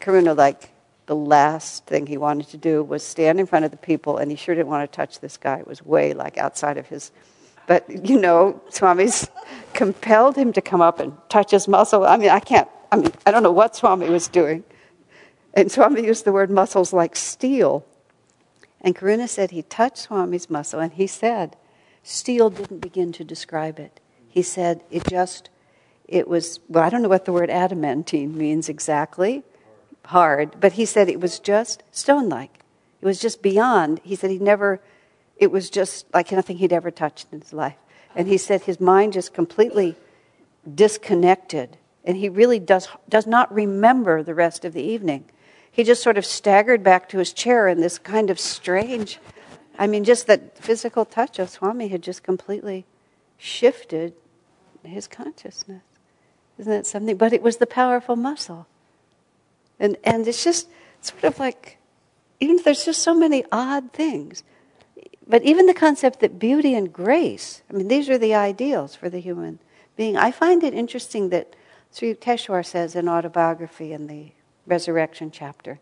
Karuna, 0.01 0.35
like, 0.35 0.72
the 1.05 1.15
last 1.15 1.85
thing 1.85 2.07
he 2.07 2.17
wanted 2.17 2.47
to 2.49 2.57
do 2.57 2.83
was 2.83 3.03
stand 3.03 3.39
in 3.39 3.45
front 3.45 3.65
of 3.65 3.71
the 3.71 3.77
people, 3.77 4.17
and 4.17 4.31
he 4.31 4.37
sure 4.37 4.55
didn't 4.55 4.69
want 4.69 4.89
to 4.89 4.95
touch 4.95 5.19
this 5.19 5.37
guy. 5.37 5.59
It 5.59 5.67
was 5.67 5.85
way, 5.85 6.13
like, 6.13 6.37
outside 6.37 6.77
of 6.77 6.87
his. 6.87 7.11
But, 7.67 8.07
you 8.07 8.19
know, 8.19 8.61
Swami's 8.69 9.29
compelled 9.73 10.35
him 10.35 10.53
to 10.53 10.61
come 10.61 10.81
up 10.81 10.99
and 10.99 11.13
touch 11.29 11.51
his 11.51 11.67
muscle. 11.67 12.05
I 12.05 12.17
mean, 12.17 12.29
I 12.29 12.39
can't 12.39 12.67
I 12.93 12.95
mean, 12.95 13.11
I 13.25 13.31
don't 13.31 13.41
know 13.41 13.51
what 13.51 13.75
Swami 13.75 14.07
was 14.07 14.27
doing. 14.27 14.63
And 15.55 15.71
Swami 15.71 16.05
used 16.05 16.25
the 16.25 16.31
word 16.31 16.51
muscles 16.51 16.93
like 16.93 17.15
steel. 17.15 17.83
And 18.81 18.95
Karuna 18.95 19.27
said 19.27 19.49
he 19.49 19.63
touched 19.63 19.97
Swami's 19.97 20.47
muscle 20.47 20.79
and 20.79 20.93
he 20.93 21.07
said, 21.07 21.57
steel 22.03 22.51
didn't 22.51 22.81
begin 22.81 23.11
to 23.13 23.23
describe 23.23 23.79
it. 23.79 23.99
He 24.29 24.43
said 24.43 24.83
it 24.91 25.07
just, 25.07 25.49
it 26.07 26.27
was, 26.27 26.59
well, 26.69 26.83
I 26.83 26.91
don't 26.91 27.01
know 27.01 27.09
what 27.09 27.25
the 27.25 27.33
word 27.33 27.49
adamantine 27.49 28.37
means 28.37 28.69
exactly, 28.69 29.41
hard, 30.05 30.59
but 30.59 30.73
he 30.73 30.85
said 30.85 31.09
it 31.09 31.19
was 31.19 31.39
just 31.39 31.83
stone 31.91 32.29
like. 32.29 32.59
It 33.01 33.05
was 33.05 33.19
just 33.19 33.41
beyond. 33.41 33.99
He 34.03 34.15
said 34.15 34.31
he 34.31 34.39
never, 34.39 34.79
it 35.37 35.51
was 35.51 35.69
just 35.69 36.05
like 36.13 36.31
nothing 36.31 36.57
he'd 36.57 36.73
ever 36.73 36.91
touched 36.91 37.27
in 37.31 37.41
his 37.41 37.53
life. 37.53 37.77
And 38.15 38.27
he 38.27 38.37
said 38.37 38.61
his 38.61 38.79
mind 38.79 39.13
just 39.13 39.33
completely 39.33 39.95
disconnected 40.73 41.77
and 42.05 42.17
he 42.17 42.29
really 42.29 42.59
does, 42.59 42.87
does 43.07 43.25
not 43.25 43.53
remember 43.53 44.23
the 44.23 44.35
rest 44.35 44.65
of 44.65 44.73
the 44.73 44.83
evening. 44.83 45.25
He 45.71 45.83
just 45.83 46.03
sort 46.03 46.17
of 46.17 46.25
staggered 46.25 46.83
back 46.83 47.09
to 47.09 47.17
his 47.17 47.33
chair 47.33 47.67
in 47.67 47.81
this 47.81 47.97
kind 47.97 48.29
of 48.29 48.39
strange, 48.39 49.19
I 49.77 49.87
mean, 49.87 50.03
just 50.03 50.27
that 50.27 50.57
physical 50.57 51.05
touch 51.05 51.39
of 51.39 51.49
Swami 51.49 51.87
had 51.87 52.03
just 52.03 52.21
completely 52.21 52.85
shifted 53.37 54.13
his 54.83 55.07
consciousness. 55.07 55.81
Isn't 56.57 56.71
that 56.71 56.85
something? 56.85 57.17
But 57.17 57.33
it 57.33 57.41
was 57.41 57.57
the 57.57 57.65
powerful 57.65 58.15
muscle. 58.15 58.67
And, 59.83 59.97
and 60.03 60.27
it's 60.27 60.43
just 60.43 60.67
sort 61.01 61.23
of 61.25 61.37
like, 61.37 61.77
even 62.39 62.59
there's 62.63 62.85
just 62.85 63.03
so 63.03 63.13
many 63.13 63.43
odd 63.51 63.93
things, 63.93 64.43
but 65.27 65.43
even 65.43 65.67
the 65.67 65.73
concept 65.73 66.21
that 66.21 66.39
beauty 66.39 66.73
and 66.73 66.91
grace, 66.91 67.61
I 67.69 67.73
mean, 67.73 67.87
these 67.87 68.09
are 68.09 68.17
the 68.17 68.33
ideals 68.33 68.95
for 68.95 69.09
the 69.09 69.19
human 69.19 69.59
being. 69.95 70.17
I 70.17 70.31
find 70.31 70.63
it 70.63 70.73
interesting 70.73 71.29
that 71.29 71.55
Sri 71.91 72.15
Yukteswar 72.15 72.65
says 72.65 72.95
in 72.95 73.07
autobiography 73.07 73.93
in 73.93 74.07
the 74.07 74.31
resurrection 74.65 75.29
chapter 75.29 75.79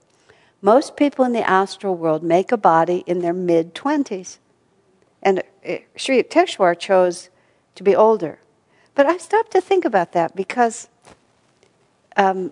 most 0.62 0.96
people 0.96 1.25
in 1.25 1.34
the 1.34 1.48
astral 1.48 1.96
world 1.96 2.24
make 2.24 2.51
a 2.51 2.58
body 2.58 3.03
in 3.08 3.20
their 3.20 3.34
mid 3.34 3.74
20s. 3.74 4.38
And 5.24 5.39
uh, 5.67 5.77
Sri 5.96 6.22
Yukteswar 6.22 6.77
chose 6.77 7.29
to 7.75 7.84
be 7.84 7.96
older. 7.96 8.39
But 8.93 9.05
I 9.08 9.17
stopped 9.17 9.51
to 9.51 9.62
think 9.62 9.86
about 9.86 10.12
that 10.12 10.36
because 10.36 10.88
um, 12.15 12.51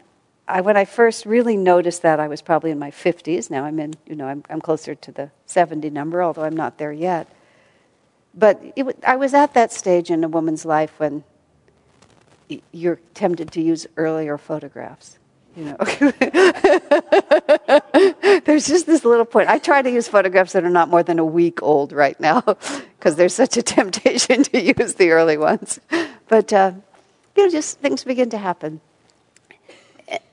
I, 0.50 0.62
when 0.62 0.76
I 0.76 0.86
first 0.86 1.26
really 1.26 1.56
noticed 1.56 2.02
that, 2.02 2.20
I 2.20 2.28
was 2.28 2.42
probably 2.42 2.72
in 2.72 2.80
my 2.80 2.92
50s. 2.92 3.50
Now 3.50 3.66
I'm 3.66 3.80
in, 3.80 3.94
you 4.08 4.16
know, 4.16 4.28
I'm, 4.28 4.44
I'm 4.50 4.60
closer 4.60 4.96
to 4.96 5.12
the 5.12 5.30
70 5.46 5.90
number, 5.92 6.24
although 6.24 6.44
I'm 6.44 6.56
not 6.56 6.78
there 6.78 6.92
yet. 6.92 7.28
But 8.34 8.62
it, 8.76 9.04
I 9.06 9.16
was 9.16 9.34
at 9.34 9.54
that 9.54 9.72
stage 9.72 10.10
in 10.10 10.24
a 10.24 10.28
woman's 10.28 10.66
life 10.66 10.94
when 10.98 11.24
you're 12.72 13.00
tempted 13.14 13.52
to 13.52 13.62
use 13.62 13.86
earlier 13.96 14.38
photographs. 14.38 15.20
You 15.56 15.66
know, 15.66 15.78
there's 18.46 18.68
just 18.68 18.86
this 18.86 19.04
little 19.04 19.26
point. 19.26 19.50
I 19.50 19.58
try 19.58 19.82
to 19.82 19.92
use 19.92 20.08
photographs 20.08 20.54
that 20.54 20.64
are 20.64 20.70
not 20.70 20.90
more 20.90 21.04
than 21.04 21.20
a 21.20 21.26
week 21.26 21.62
old 21.62 21.92
right 21.92 22.20
now, 22.20 22.42
because 22.42 23.16
there's 23.16 23.34
such 23.34 23.58
a 23.58 23.62
temptation 23.62 24.44
to 24.44 24.62
use 24.62 24.96
the 24.96 25.12
early 25.12 25.38
ones. 25.38 25.80
But 26.28 26.54
uh, 26.54 26.74
you 27.36 27.46
know, 27.46 27.52
just 27.52 27.80
things 27.80 28.04
begin 28.04 28.30
to 28.30 28.38
happen, 28.38 28.80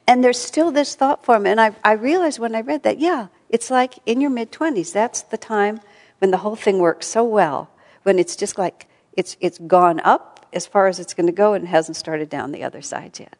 and 0.06 0.22
there's 0.22 0.38
still 0.38 0.70
this 0.70 0.94
thought 0.94 1.24
form. 1.24 1.46
And 1.46 1.60
I, 1.60 1.74
I 1.84 1.92
realized 1.92 2.38
when 2.38 2.54
I 2.54 2.60
read 2.60 2.82
that, 2.84 2.98
yeah, 2.98 3.28
it's 3.48 3.70
like 3.70 3.94
in 4.06 4.20
your 4.20 4.30
mid 4.30 4.52
twenties. 4.52 4.92
That's 4.92 5.22
the 5.22 5.38
time 5.38 5.80
when 6.18 6.30
the 6.30 6.38
whole 6.38 6.56
thing 6.56 6.78
works 6.78 7.06
so 7.06 7.24
well. 7.24 7.70
When 8.02 8.18
it's 8.18 8.36
just 8.36 8.58
like 8.58 8.86
it's 9.12 9.36
it's 9.40 9.58
gone 9.58 10.00
up 10.00 10.46
as 10.52 10.66
far 10.66 10.86
as 10.86 11.00
it's 11.00 11.14
going 11.14 11.26
to 11.26 11.32
go 11.32 11.54
and 11.54 11.68
hasn't 11.68 11.96
started 11.96 12.28
down 12.28 12.52
the 12.52 12.64
other 12.64 12.82
side 12.82 13.18
yet. 13.18 13.36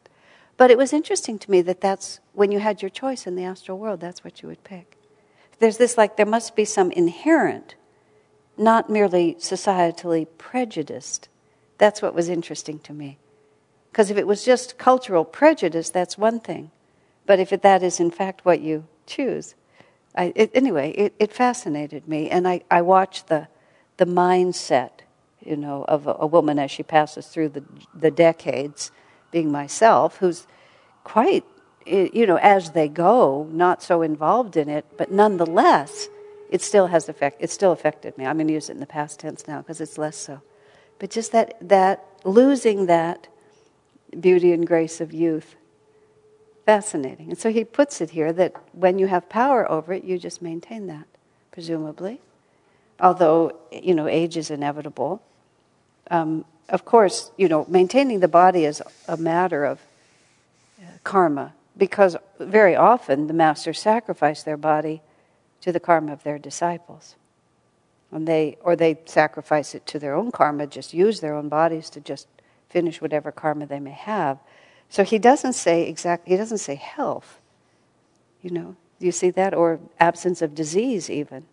But 0.57 0.71
it 0.71 0.77
was 0.77 0.91
interesting 0.91 1.39
to 1.39 1.51
me 1.51 1.61
that 1.61 1.81
that's 1.81 2.19
when 2.33 2.51
you 2.51 2.59
had 2.59 2.81
your 2.81 2.89
choice 2.89 3.27
in 3.27 3.35
the 3.35 3.43
astral 3.43 3.77
world, 3.77 3.99
that's 3.99 4.23
what 4.23 4.41
you 4.41 4.49
would 4.49 4.63
pick. 4.63 4.97
There's 5.59 5.77
this 5.77 5.97
like, 5.97 6.17
there 6.17 6.25
must 6.25 6.55
be 6.55 6.65
some 6.65 6.91
inherent, 6.91 7.75
not 8.57 8.89
merely 8.89 9.35
societally 9.35 10.27
prejudiced. 10.37 11.29
That's 11.77 12.01
what 12.01 12.15
was 12.15 12.27
interesting 12.27 12.79
to 12.79 12.93
me. 12.93 13.17
Because 13.91 14.11
if 14.11 14.17
it 14.17 14.27
was 14.27 14.45
just 14.45 14.77
cultural 14.77 15.25
prejudice, 15.25 15.89
that's 15.89 16.17
one 16.17 16.39
thing. 16.39 16.71
But 17.25 17.39
if 17.39 17.51
it, 17.51 17.61
that 17.61 17.83
is 17.83 17.99
in 17.99 18.11
fact 18.11 18.45
what 18.45 18.61
you 18.61 18.85
choose, 19.05 19.55
I, 20.15 20.33
it, 20.35 20.51
anyway, 20.53 20.91
it, 20.91 21.13
it, 21.19 21.33
fascinated 21.33 22.07
me. 22.07 22.29
And 22.29 22.47
I, 22.47 22.61
I 22.71 22.81
watched 22.81 23.27
the, 23.27 23.47
the 23.97 24.05
mindset 24.05 25.01
you 25.45 25.55
know, 25.55 25.85
of 25.87 26.07
a, 26.07 26.15
a, 26.19 26.27
woman 26.27 26.59
as 26.59 26.71
she 26.71 26.83
passes 26.83 27.27
through 27.27 27.49
the, 27.49 27.63
the 27.93 28.11
decades, 28.11 28.91
being 29.31 29.51
myself, 29.51 30.17
who's 30.17 30.47
quite, 31.03 31.45
eh, 31.85 32.09
you 32.11 32.25
know, 32.25 32.37
as 32.37 32.71
they 32.71 32.87
go, 32.87 33.47
not 33.51 33.83
so 33.83 34.01
involved 34.01 34.57
in 34.57 34.67
it, 34.67 34.85
but 34.97 35.11
nonetheless, 35.11 36.09
it 36.49 36.61
still 36.61 36.87
has 36.87 37.07
effect. 37.09 37.37
It 37.39 37.49
still 37.49 37.71
affected 37.71 38.17
me. 38.17 38.25
I'm 38.25 38.37
going 38.37 38.47
to 38.47 38.53
use 38.53 38.69
it 38.69 38.73
in 38.73 38.79
the 38.79 38.85
past 38.85 39.19
tense 39.19 39.47
now 39.47 39.59
because 39.59 39.81
it's 39.81 39.97
less 39.97 40.17
so. 40.17 40.41
But 40.99 41.11
just 41.11 41.31
that 41.31 41.55
that 41.61 42.05
losing 42.23 42.87
that 42.87 43.27
beauty 44.19 44.51
and 44.51 44.65
grace 44.65 45.01
of 45.01 45.13
youth, 45.13 45.55
fascinating. 46.65 47.29
And 47.29 47.37
so 47.37 47.51
he 47.51 47.63
puts 47.63 48.01
it 48.01 48.11
here 48.11 48.33
that 48.33 48.53
when 48.73 48.99
you 48.99 49.07
have 49.07 49.29
power 49.29 49.69
over 49.71 49.93
it, 49.93 50.03
you 50.03 50.17
just 50.17 50.41
maintain 50.41 50.87
that, 50.87 51.05
presumably. 51.51 52.19
Although 52.99 53.57
you 53.71 53.93
know 53.93 54.07
age 54.07 54.37
is 54.37 54.49
inevitable, 54.49 55.21
um, 56.09 56.45
of 56.69 56.83
course, 56.83 57.31
you 57.37 57.47
know, 57.47 57.65
maintaining 57.69 58.19
the 58.19 58.27
body 58.27 58.65
is 58.65 58.81
a 59.07 59.17
matter 59.17 59.63
of 59.63 59.79
uh, 60.81 60.85
karma 61.03 61.53
because 61.77 62.17
very 62.39 62.75
often 62.75 63.27
the 63.27 63.33
masters 63.33 63.79
sacrifice 63.79 64.43
their 64.43 64.57
body 64.57 65.01
to 65.61 65.71
the 65.71 65.79
karma 65.79 66.13
of 66.13 66.23
their 66.23 66.39
disciples. 66.39 67.15
And 68.11 68.27
they, 68.27 68.57
or 68.61 68.75
they 68.75 68.97
sacrifice 69.05 69.75
it 69.75 69.85
to 69.87 69.99
their 69.99 70.15
own 70.15 70.31
karma, 70.31 70.67
just 70.67 70.93
use 70.93 71.19
their 71.19 71.35
own 71.35 71.49
bodies 71.49 71.89
to 71.91 72.01
just 72.01 72.27
finish 72.69 73.01
whatever 73.01 73.31
karma 73.31 73.65
they 73.65 73.79
may 73.79 73.91
have. 73.91 74.39
So 74.89 75.03
he 75.03 75.19
doesn't 75.19 75.53
say 75.53 75.87
exactly, 75.87 76.33
he 76.33 76.37
doesn't 76.37 76.59
say 76.59 76.75
health. 76.75 77.39
You 78.41 78.51
know, 78.51 78.75
do 78.99 79.05
you 79.05 79.11
see 79.11 79.29
that? 79.31 79.53
Or 79.53 79.79
absence 79.99 80.41
of 80.41 80.55
disease, 80.55 81.09
even. 81.09 81.45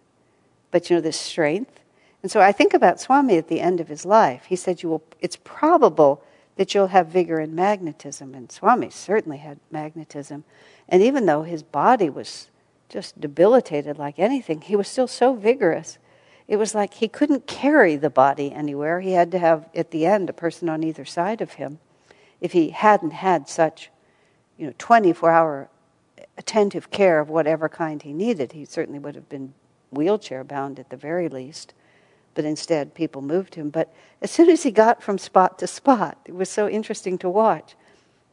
But 0.71 0.89
you 0.91 0.97
know, 0.97 1.03
this 1.03 1.19
strength. 1.19 1.81
And 2.23 2.31
so 2.31 2.41
I 2.41 2.53
think 2.53 2.73
about 2.73 3.01
Swami 3.01 3.37
at 3.37 3.49
the 3.49 3.61
end 3.61 3.81
of 3.81 3.89
his 3.89 4.05
life. 4.05 4.47
He 4.47 4.57
said, 4.57 4.83
you 4.83 4.89
will, 4.89 5.03
It's 5.21 5.39
probable 5.45 6.23
that 6.57 6.75
you'll 6.75 6.89
have 6.89 7.09
vigor 7.09 7.39
and 7.39 7.55
magnetism. 7.55 8.35
And 8.35 8.51
Swami 8.51 8.91
certainly 8.91 9.39
had 9.39 9.59
magnetism. 9.71 10.45
And 10.89 11.03
even 11.03 11.27
though 11.27 11.43
his 11.43 11.63
body 11.63 12.09
was 12.09 12.49
just 12.89 13.21
debilitated 13.21 13.99
like 13.99 14.19
anything, 14.19 14.61
he 14.61 14.77
was 14.77 14.89
still 14.89 15.09
so 15.09 15.35
vigorous. 15.35 15.99
It 16.47 16.57
was 16.57 16.75
like 16.75 16.95
he 16.95 17.09
couldn't 17.09 17.47
carry 17.47 17.97
the 17.97 18.11
body 18.11 18.53
anywhere. 18.53 19.01
He 19.01 19.13
had 19.13 19.31
to 19.33 19.39
have, 19.39 19.69
at 19.75 19.91
the 19.91 20.05
end, 20.05 20.29
a 20.29 20.35
person 20.35 20.69
on 20.69 20.85
either 20.85 21.05
side 21.05 21.41
of 21.41 21.55
him. 21.55 21.79
If 22.41 22.53
he 22.53 22.71
hadn't 22.71 23.13
had 23.13 23.49
such, 23.49 23.91
you 24.59 24.67
know, 24.67 24.75
24 24.77 25.31
hour 25.31 25.69
attentive 26.37 26.91
care 26.91 27.21
of 27.21 27.31
whatever 27.31 27.69
kind 27.69 28.03
he 28.03 28.13
needed, 28.13 28.53
he 28.53 28.65
certainly 28.65 28.99
would 28.99 29.15
have 29.15 29.29
been 29.29 29.55
wheelchair 29.91 30.45
bound 30.45 30.79
at 30.79 30.91
the 30.91 30.97
very 30.97 31.29
least. 31.29 31.73
But 32.35 32.45
instead, 32.45 32.95
people 32.95 33.23
moved 33.23 33.55
him. 33.55 33.71
But 33.71 33.95
as 34.21 34.31
soon 34.31 34.51
as 34.51 34.65
he 34.65 34.71
got 34.71 35.03
from 35.03 35.19
spot 35.19 35.59
to 35.61 35.67
spot, 35.67 36.19
it 36.27 36.35
was 36.35 36.51
so 36.51 36.69
interesting 36.69 37.17
to 37.19 37.31
watch. 37.31 37.75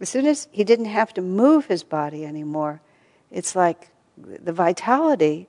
As 0.01 0.09
soon 0.09 0.25
as 0.25 0.47
he 0.51 0.63
didn't 0.63 0.85
have 0.85 1.13
to 1.13 1.21
move 1.21 1.67
his 1.67 1.83
body 1.83 2.25
anymore, 2.25 2.81
it's 3.29 3.55
like 3.55 3.91
the 4.17 4.51
vitality 4.51 5.47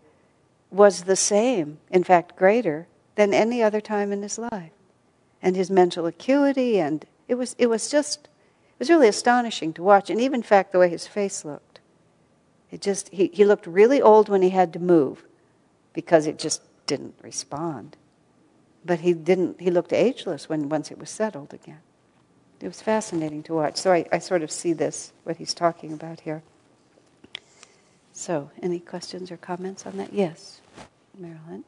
was 0.72 1.02
the 1.02 1.16
same, 1.16 1.78
in 1.90 2.02
fact, 2.02 2.36
greater 2.36 2.86
than 3.14 3.34
any 3.34 3.62
other 3.62 3.80
time 3.80 4.10
in 4.10 4.22
his 4.22 4.38
life. 4.38 4.72
And 5.42 5.54
his 5.56 5.70
mental 5.70 6.06
acuity, 6.06 6.78
and 6.80 7.04
it 7.28 7.34
was, 7.34 7.54
it 7.58 7.66
was 7.66 7.90
just, 7.90 8.24
it 8.24 8.78
was 8.78 8.90
really 8.90 9.08
astonishing 9.08 9.72
to 9.74 9.82
watch. 9.82 10.08
And 10.08 10.20
even, 10.20 10.40
in 10.40 10.42
fact, 10.42 10.72
the 10.72 10.78
way 10.78 10.88
his 10.88 11.06
face 11.06 11.44
looked. 11.44 11.80
It 12.70 12.80
just, 12.80 13.10
he, 13.10 13.30
he 13.32 13.44
looked 13.44 13.66
really 13.66 14.00
old 14.00 14.28
when 14.28 14.40
he 14.40 14.50
had 14.50 14.72
to 14.72 14.78
move 14.78 15.24
because 15.92 16.26
it 16.26 16.38
just 16.38 16.62
didn't 16.86 17.14
respond. 17.22 17.96
But 18.84 19.00
he 19.00 19.12
didn't, 19.12 19.60
he 19.60 19.70
looked 19.70 19.92
ageless 19.92 20.48
when 20.48 20.68
once 20.68 20.90
it 20.90 20.98
was 20.98 21.10
settled 21.10 21.52
again. 21.52 21.80
It 22.60 22.68
was 22.68 22.80
fascinating 22.80 23.42
to 23.44 23.54
watch. 23.54 23.76
So 23.76 23.92
I, 23.92 24.06
I 24.10 24.18
sort 24.18 24.42
of 24.42 24.50
see 24.50 24.72
this, 24.72 25.12
what 25.24 25.36
he's 25.36 25.52
talking 25.52 25.92
about 25.92 26.20
here. 26.20 26.42
So, 28.12 28.50
any 28.62 28.78
questions 28.78 29.30
or 29.30 29.36
comments 29.36 29.86
on 29.86 29.96
that? 29.96 30.12
Yes, 30.12 30.61
Marilyn. 31.18 31.64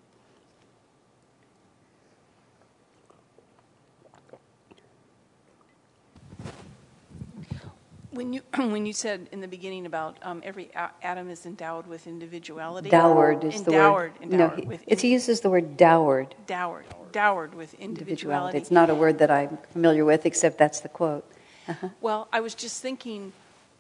When 8.11 8.33
you 8.33 8.43
when 8.57 8.87
you 8.87 8.93
said 8.93 9.29
in 9.33 9.41
the 9.41 9.49
beginning 9.49 9.87
about 9.87 10.19
um, 10.23 10.41
every 10.45 10.71
atom 11.03 11.31
is 11.31 11.47
endowed 11.47 11.87
with 11.87 12.07
individuality, 12.07 12.89
dowered 12.91 13.45
is 13.45 13.57
endowed, 13.57 13.67
the 13.67 13.93
word. 13.93 14.13
Endowed, 14.23 14.39
no, 14.39 14.49
he, 14.57 14.63
with 14.63 14.83
in, 14.87 14.99
he 14.99 15.13
uses 15.13 15.41
the 15.41 15.51
word 15.51 15.77
dowered. 15.77 16.35
Dowered, 16.47 16.87
dowered 17.13 17.55
with 17.55 17.75
individuality. 17.75 17.91
individuality. 17.91 18.59
It's 18.59 18.71
not 18.71 18.89
a 18.89 18.95
word 18.95 19.19
that 19.19 19.31
I'm 19.31 19.59
familiar 19.73 20.05
with, 20.05 20.27
except 20.27 20.59
that's 20.59 20.81
the 20.81 20.89
quote. 20.89 21.29
Uh-huh. 21.67 21.89
Well, 22.01 22.29
I 22.33 22.41
was 22.41 22.55
just 22.55 22.81
thinking, 22.81 23.33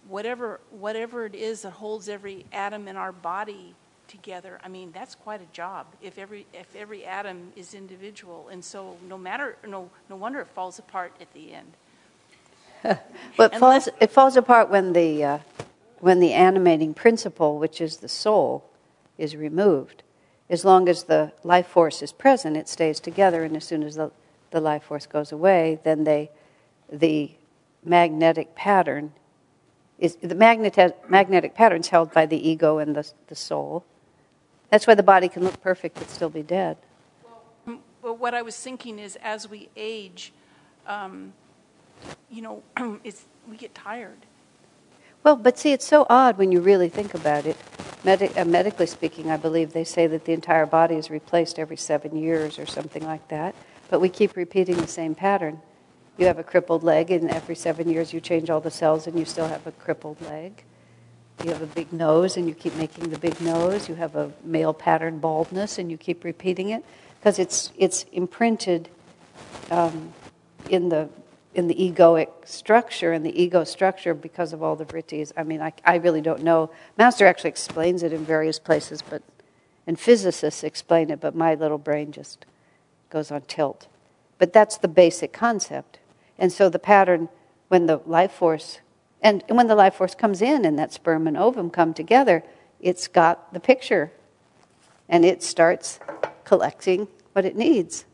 whatever 0.08 0.60
whatever 0.70 1.26
it 1.26 1.34
is 1.34 1.62
that 1.62 1.70
holds 1.70 2.08
every 2.08 2.44
atom 2.52 2.88
in 2.88 2.96
our 2.96 3.12
body 3.12 3.74
together, 4.08 4.58
I 4.64 4.68
mean, 4.68 4.92
that's 4.92 5.14
quite 5.14 5.40
a 5.40 5.52
job. 5.52 5.86
If 6.02 6.18
every 6.18 6.46
if 6.52 6.74
every 6.76 7.04
atom 7.04 7.52
is 7.56 7.74
individual, 7.74 8.48
and 8.50 8.64
so 8.64 8.96
no 9.08 9.18
matter 9.18 9.56
no 9.66 9.90
no 10.08 10.16
wonder 10.16 10.40
it 10.40 10.48
falls 10.48 10.78
apart 10.78 11.12
at 11.20 11.32
the 11.32 11.54
end. 11.54 11.72
well, 13.38 13.48
it 13.50 13.56
falls, 13.56 13.88
it 14.00 14.10
falls 14.10 14.36
apart 14.36 14.68
when 14.68 14.92
the, 14.92 15.24
uh, 15.24 15.38
when 16.00 16.20
the 16.20 16.32
animating 16.32 16.92
principle, 16.92 17.58
which 17.58 17.80
is 17.80 17.98
the 17.98 18.08
soul, 18.08 18.68
is 19.16 19.34
removed. 19.34 20.02
As 20.50 20.64
long 20.64 20.88
as 20.88 21.04
the 21.04 21.32
life 21.42 21.66
force 21.66 22.02
is 22.02 22.12
present, 22.12 22.56
it 22.56 22.68
stays 22.68 23.00
together, 23.00 23.42
and 23.42 23.56
as 23.56 23.64
soon 23.64 23.82
as 23.82 23.94
the, 23.94 24.10
the 24.50 24.60
life 24.60 24.84
force 24.84 25.06
goes 25.06 25.32
away, 25.32 25.78
then 25.82 26.04
they, 26.04 26.30
the 26.92 27.30
magnetic 27.82 28.54
pattern 28.54 29.12
is 29.98 30.16
the 30.16 30.34
magnetic, 30.34 31.08
magnetic 31.08 31.54
patterns 31.54 31.88
held 31.88 32.12
by 32.12 32.26
the 32.26 32.48
ego 32.48 32.78
and 32.78 32.94
the, 32.96 33.10
the 33.28 33.34
soul. 33.34 33.84
That's 34.70 34.86
why 34.86 34.94
the 34.94 35.02
body 35.02 35.28
can 35.28 35.44
look 35.44 35.60
perfect 35.62 35.98
but 35.98 36.10
still 36.10 36.30
be 36.30 36.42
dead. 36.42 36.76
Well, 37.66 37.78
well 38.02 38.16
what 38.16 38.34
I 38.34 38.42
was 38.42 38.56
thinking 38.56 38.98
is, 38.98 39.16
as 39.22 39.48
we 39.48 39.68
age, 39.76 40.32
um, 40.86 41.32
you 42.30 42.42
know, 42.42 42.62
it's, 43.04 43.24
we 43.48 43.56
get 43.56 43.74
tired. 43.74 44.18
Well, 45.22 45.36
but 45.36 45.58
see, 45.58 45.72
it's 45.72 45.86
so 45.86 46.06
odd 46.10 46.36
when 46.36 46.52
you 46.52 46.60
really 46.60 46.90
think 46.90 47.14
about 47.14 47.46
it. 47.46 47.56
Medi- 48.04 48.36
uh, 48.36 48.44
medically 48.44 48.86
speaking, 48.86 49.30
I 49.30 49.38
believe 49.38 49.72
they 49.72 49.84
say 49.84 50.06
that 50.06 50.26
the 50.26 50.32
entire 50.32 50.66
body 50.66 50.96
is 50.96 51.08
replaced 51.08 51.58
every 51.58 51.78
seven 51.78 52.14
years 52.16 52.58
or 52.58 52.66
something 52.66 53.02
like 53.04 53.26
that. 53.28 53.54
But 53.88 54.00
we 54.00 54.10
keep 54.10 54.36
repeating 54.36 54.76
the 54.76 54.86
same 54.86 55.14
pattern. 55.14 55.62
You 56.18 56.26
have 56.26 56.38
a 56.38 56.44
crippled 56.44 56.82
leg, 56.82 57.10
and 57.10 57.30
every 57.30 57.54
seven 57.54 57.88
years 57.88 58.12
you 58.12 58.20
change 58.20 58.50
all 58.50 58.60
the 58.60 58.70
cells, 58.70 59.06
and 59.06 59.18
you 59.18 59.24
still 59.24 59.48
have 59.48 59.66
a 59.66 59.72
crippled 59.72 60.20
leg. 60.22 60.62
You 61.42 61.50
have 61.50 61.62
a 61.62 61.66
big 61.66 61.92
nose, 61.92 62.36
and 62.36 62.48
you 62.48 62.54
keep 62.54 62.74
making 62.76 63.10
the 63.10 63.18
big 63.18 63.40
nose. 63.40 63.88
You 63.88 63.96
have 63.96 64.16
a 64.16 64.32
male 64.44 64.72
pattern 64.72 65.18
baldness, 65.18 65.78
and 65.78 65.90
you 65.90 65.96
keep 65.96 66.24
repeating 66.24 66.70
it 66.70 66.84
because 67.18 67.38
it's 67.38 67.72
it's 67.76 68.04
imprinted 68.12 68.88
um, 69.70 70.12
in 70.70 70.88
the 70.88 71.08
in 71.54 71.68
the 71.68 71.74
egoic 71.74 72.28
structure 72.44 73.12
and 73.12 73.24
the 73.24 73.40
ego 73.40 73.64
structure 73.64 74.12
because 74.14 74.52
of 74.52 74.62
all 74.62 74.76
the 74.76 74.84
vrittis. 74.84 75.32
I 75.36 75.44
mean, 75.44 75.62
I, 75.62 75.72
I 75.84 75.96
really 75.96 76.20
don't 76.20 76.42
know. 76.42 76.70
Master 76.98 77.26
actually 77.26 77.50
explains 77.50 78.02
it 78.02 78.12
in 78.12 78.24
various 78.24 78.58
places, 78.58 79.02
but 79.02 79.22
and 79.86 79.98
physicists 79.98 80.64
explain 80.64 81.10
it, 81.10 81.20
but 81.20 81.34
my 81.34 81.54
little 81.54 81.78
brain 81.78 82.10
just 82.10 82.46
goes 83.10 83.30
on 83.30 83.42
tilt. 83.42 83.86
But 84.38 84.52
that's 84.52 84.78
the 84.78 84.88
basic 84.88 85.32
concept. 85.32 85.98
And 86.38 86.52
so 86.52 86.68
the 86.68 86.78
pattern, 86.78 87.28
when 87.68 87.86
the 87.86 87.98
life 88.06 88.32
force, 88.32 88.80
and 89.24 89.42
when 89.48 89.68
the 89.68 89.74
life 89.74 89.94
force 89.94 90.14
comes 90.14 90.42
in 90.42 90.66
and 90.66 90.78
that 90.78 90.92
sperm 90.92 91.26
and 91.26 91.36
ovum 91.36 91.70
come 91.70 91.94
together, 91.94 92.44
it's 92.78 93.08
got 93.08 93.54
the 93.54 93.58
picture. 93.58 94.12
And 95.08 95.24
it 95.24 95.42
starts 95.42 95.98
collecting 96.44 97.08
what 97.32 97.46
it 97.46 97.56
needs 97.56 98.04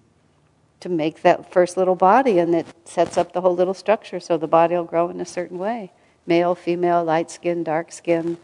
to 0.79 0.89
make 0.89 1.23
that 1.23 1.53
first 1.53 1.77
little 1.77 1.97
body, 1.97 2.39
and 2.39 2.55
it 2.55 2.67
sets 2.85 3.19
up 3.19 3.33
the 3.33 3.41
whole 3.41 3.55
little 3.55 3.75
structure 3.75 4.21
so 4.21 4.39
the 4.39 4.47
body 4.47 4.75
will 4.75 4.85
grow 4.85 5.11
in 5.11 5.21
a 5.21 5.27
certain 5.27 5.59
way 5.59 5.93
male, 6.27 6.55
female, 6.55 7.03
light 7.03 7.29
skin, 7.29 7.65
dark 7.65 7.91
skin, 7.91 8.39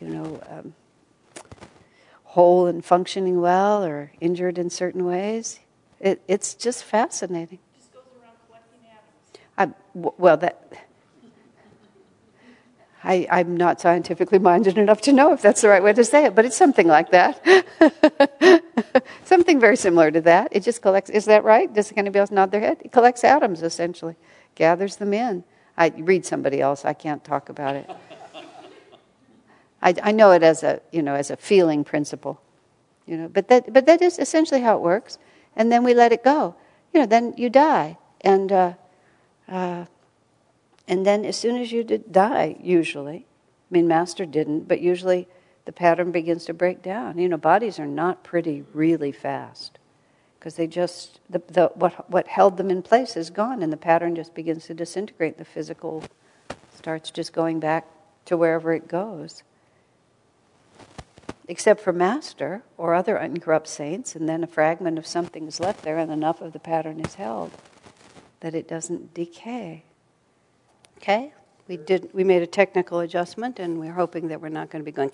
you 0.00 0.08
know, 0.08 0.40
um, 0.48 0.72
whole 2.24 2.66
and 2.66 2.82
functioning 2.82 3.42
well 3.42 3.84
or 3.84 4.10
injured 4.20 4.56
in 4.56 4.70
certain 4.70 5.04
ways. 5.04 5.60
It, 5.98 6.22
it's 6.26 6.54
just 6.54 6.82
fascinating. 6.82 7.58
Just 7.76 7.92
goes 7.92 8.04
around 8.22 8.36
collecting 8.46 8.80
atoms. 9.58 9.74
I, 9.94 10.12
well, 10.16 10.38
that 10.38 10.89
I, 13.02 13.26
I'm 13.30 13.56
not 13.56 13.80
scientifically 13.80 14.38
minded 14.50 14.78
enough 14.78 15.00
to 15.02 15.12
know 15.12 15.32
if 15.32 15.42
that's 15.42 15.62
the 15.62 15.68
right 15.68 15.82
way 15.82 15.92
to 15.92 16.04
say 16.04 16.26
it, 16.26 16.34
but 16.34 16.44
it's 16.44 16.56
something 16.56 16.86
like 16.86 17.10
that. 17.10 17.42
something 19.24 19.58
very 19.58 19.76
similar 19.76 20.10
to 20.10 20.20
that. 20.22 20.48
It 20.52 20.62
just 20.62 20.82
collects, 20.82 21.10
is 21.10 21.24
that 21.26 21.44
right? 21.44 21.72
Does 21.72 21.92
anybody 21.96 22.20
else 22.20 22.30
nod 22.30 22.50
their 22.50 22.60
head? 22.60 22.78
It 22.84 22.92
collects 22.92 23.24
atoms, 23.24 23.62
essentially, 23.62 24.16
gathers 24.54 24.96
them 24.96 25.14
in. 25.14 25.44
I 25.76 25.88
read 25.96 26.26
somebody 26.26 26.60
else, 26.60 26.84
I 26.84 26.92
can't 26.92 27.24
talk 27.24 27.48
about 27.48 27.76
it. 27.76 27.90
I, 29.82 29.94
I 30.02 30.12
know 30.12 30.32
it 30.32 30.42
as 30.42 30.62
a, 30.62 30.80
you 30.92 31.00
know, 31.00 31.14
as 31.14 31.30
a 31.30 31.36
feeling 31.36 31.84
principle. 31.84 32.40
You 33.06 33.16
know, 33.16 33.28
but 33.28 33.48
that, 33.48 33.72
but 33.72 33.86
that 33.86 34.02
is 34.02 34.18
essentially 34.18 34.60
how 34.60 34.76
it 34.76 34.82
works. 34.82 35.18
And 35.56 35.72
then 35.72 35.84
we 35.84 35.94
let 35.94 36.12
it 36.12 36.22
go. 36.22 36.54
You 36.92 37.00
know, 37.00 37.06
then 37.06 37.34
you 37.36 37.50
die. 37.50 37.98
And 38.20 38.52
uh, 38.52 38.74
uh, 39.48 39.86
and 40.90 41.06
then 41.06 41.24
as 41.24 41.36
soon 41.36 41.56
as 41.56 41.70
you 41.70 41.84
die, 41.84 42.56
usually, 42.60 43.18
I 43.18 43.24
mean, 43.70 43.86
Master 43.86 44.26
didn't, 44.26 44.66
but 44.66 44.80
usually 44.80 45.28
the 45.64 45.70
pattern 45.70 46.10
begins 46.10 46.46
to 46.46 46.52
break 46.52 46.82
down. 46.82 47.16
You 47.16 47.28
know, 47.28 47.36
bodies 47.36 47.78
are 47.78 47.86
not 47.86 48.24
pretty 48.24 48.64
really 48.74 49.12
fast 49.12 49.78
because 50.36 50.56
they 50.56 50.66
just, 50.66 51.20
the, 51.30 51.40
the, 51.46 51.70
what, 51.76 52.10
what 52.10 52.26
held 52.26 52.56
them 52.56 52.70
in 52.70 52.82
place 52.82 53.16
is 53.16 53.30
gone 53.30 53.62
and 53.62 53.72
the 53.72 53.76
pattern 53.76 54.16
just 54.16 54.34
begins 54.34 54.66
to 54.66 54.74
disintegrate. 54.74 55.38
The 55.38 55.44
physical 55.44 56.02
starts 56.74 57.12
just 57.12 57.32
going 57.32 57.60
back 57.60 57.86
to 58.24 58.36
wherever 58.36 58.72
it 58.72 58.88
goes. 58.88 59.44
Except 61.46 61.80
for 61.80 61.92
Master 61.92 62.64
or 62.76 62.94
other 62.94 63.16
uncorrupt 63.20 63.68
saints, 63.68 64.16
and 64.16 64.28
then 64.28 64.42
a 64.42 64.48
fragment 64.48 64.98
of 64.98 65.06
something 65.06 65.46
is 65.46 65.60
left 65.60 65.84
there, 65.84 65.98
and 65.98 66.10
enough 66.10 66.40
of 66.40 66.52
the 66.52 66.58
pattern 66.58 66.98
is 66.98 67.14
held 67.14 67.52
that 68.40 68.56
it 68.56 68.66
doesn't 68.66 69.14
decay. 69.14 69.84
Okay? 71.00 71.32
We 71.66 71.78
did. 71.78 72.10
We 72.12 72.24
made 72.24 72.42
a 72.42 72.46
technical 72.46 73.00
adjustment, 73.00 73.58
and 73.58 73.80
we're 73.80 73.92
hoping 73.92 74.28
that 74.28 74.40
we're 74.40 74.50
not 74.50 74.68
going 74.68 74.84
to 74.84 74.84
be 74.84 74.92
going 74.92 75.10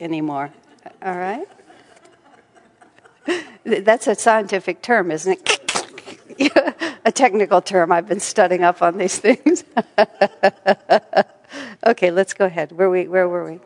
anymore. 0.00 0.52
All 1.02 1.16
right? 1.16 1.48
That's 3.64 4.06
a 4.06 4.14
scientific 4.14 4.80
term, 4.80 5.10
isn't 5.10 5.40
it? 5.40 5.62
a 7.04 7.10
technical 7.10 7.60
term. 7.60 7.90
I've 7.90 8.06
been 8.06 8.20
studying 8.20 8.62
up 8.62 8.80
on 8.80 8.96
these 8.96 9.18
things. 9.18 9.64
okay, 11.86 12.12
let's 12.12 12.32
go 12.34 12.44
ahead. 12.44 12.70
Where 12.70 12.88
we? 12.88 13.08
Where 13.08 13.28
were 13.28 13.50
we? 13.50 13.60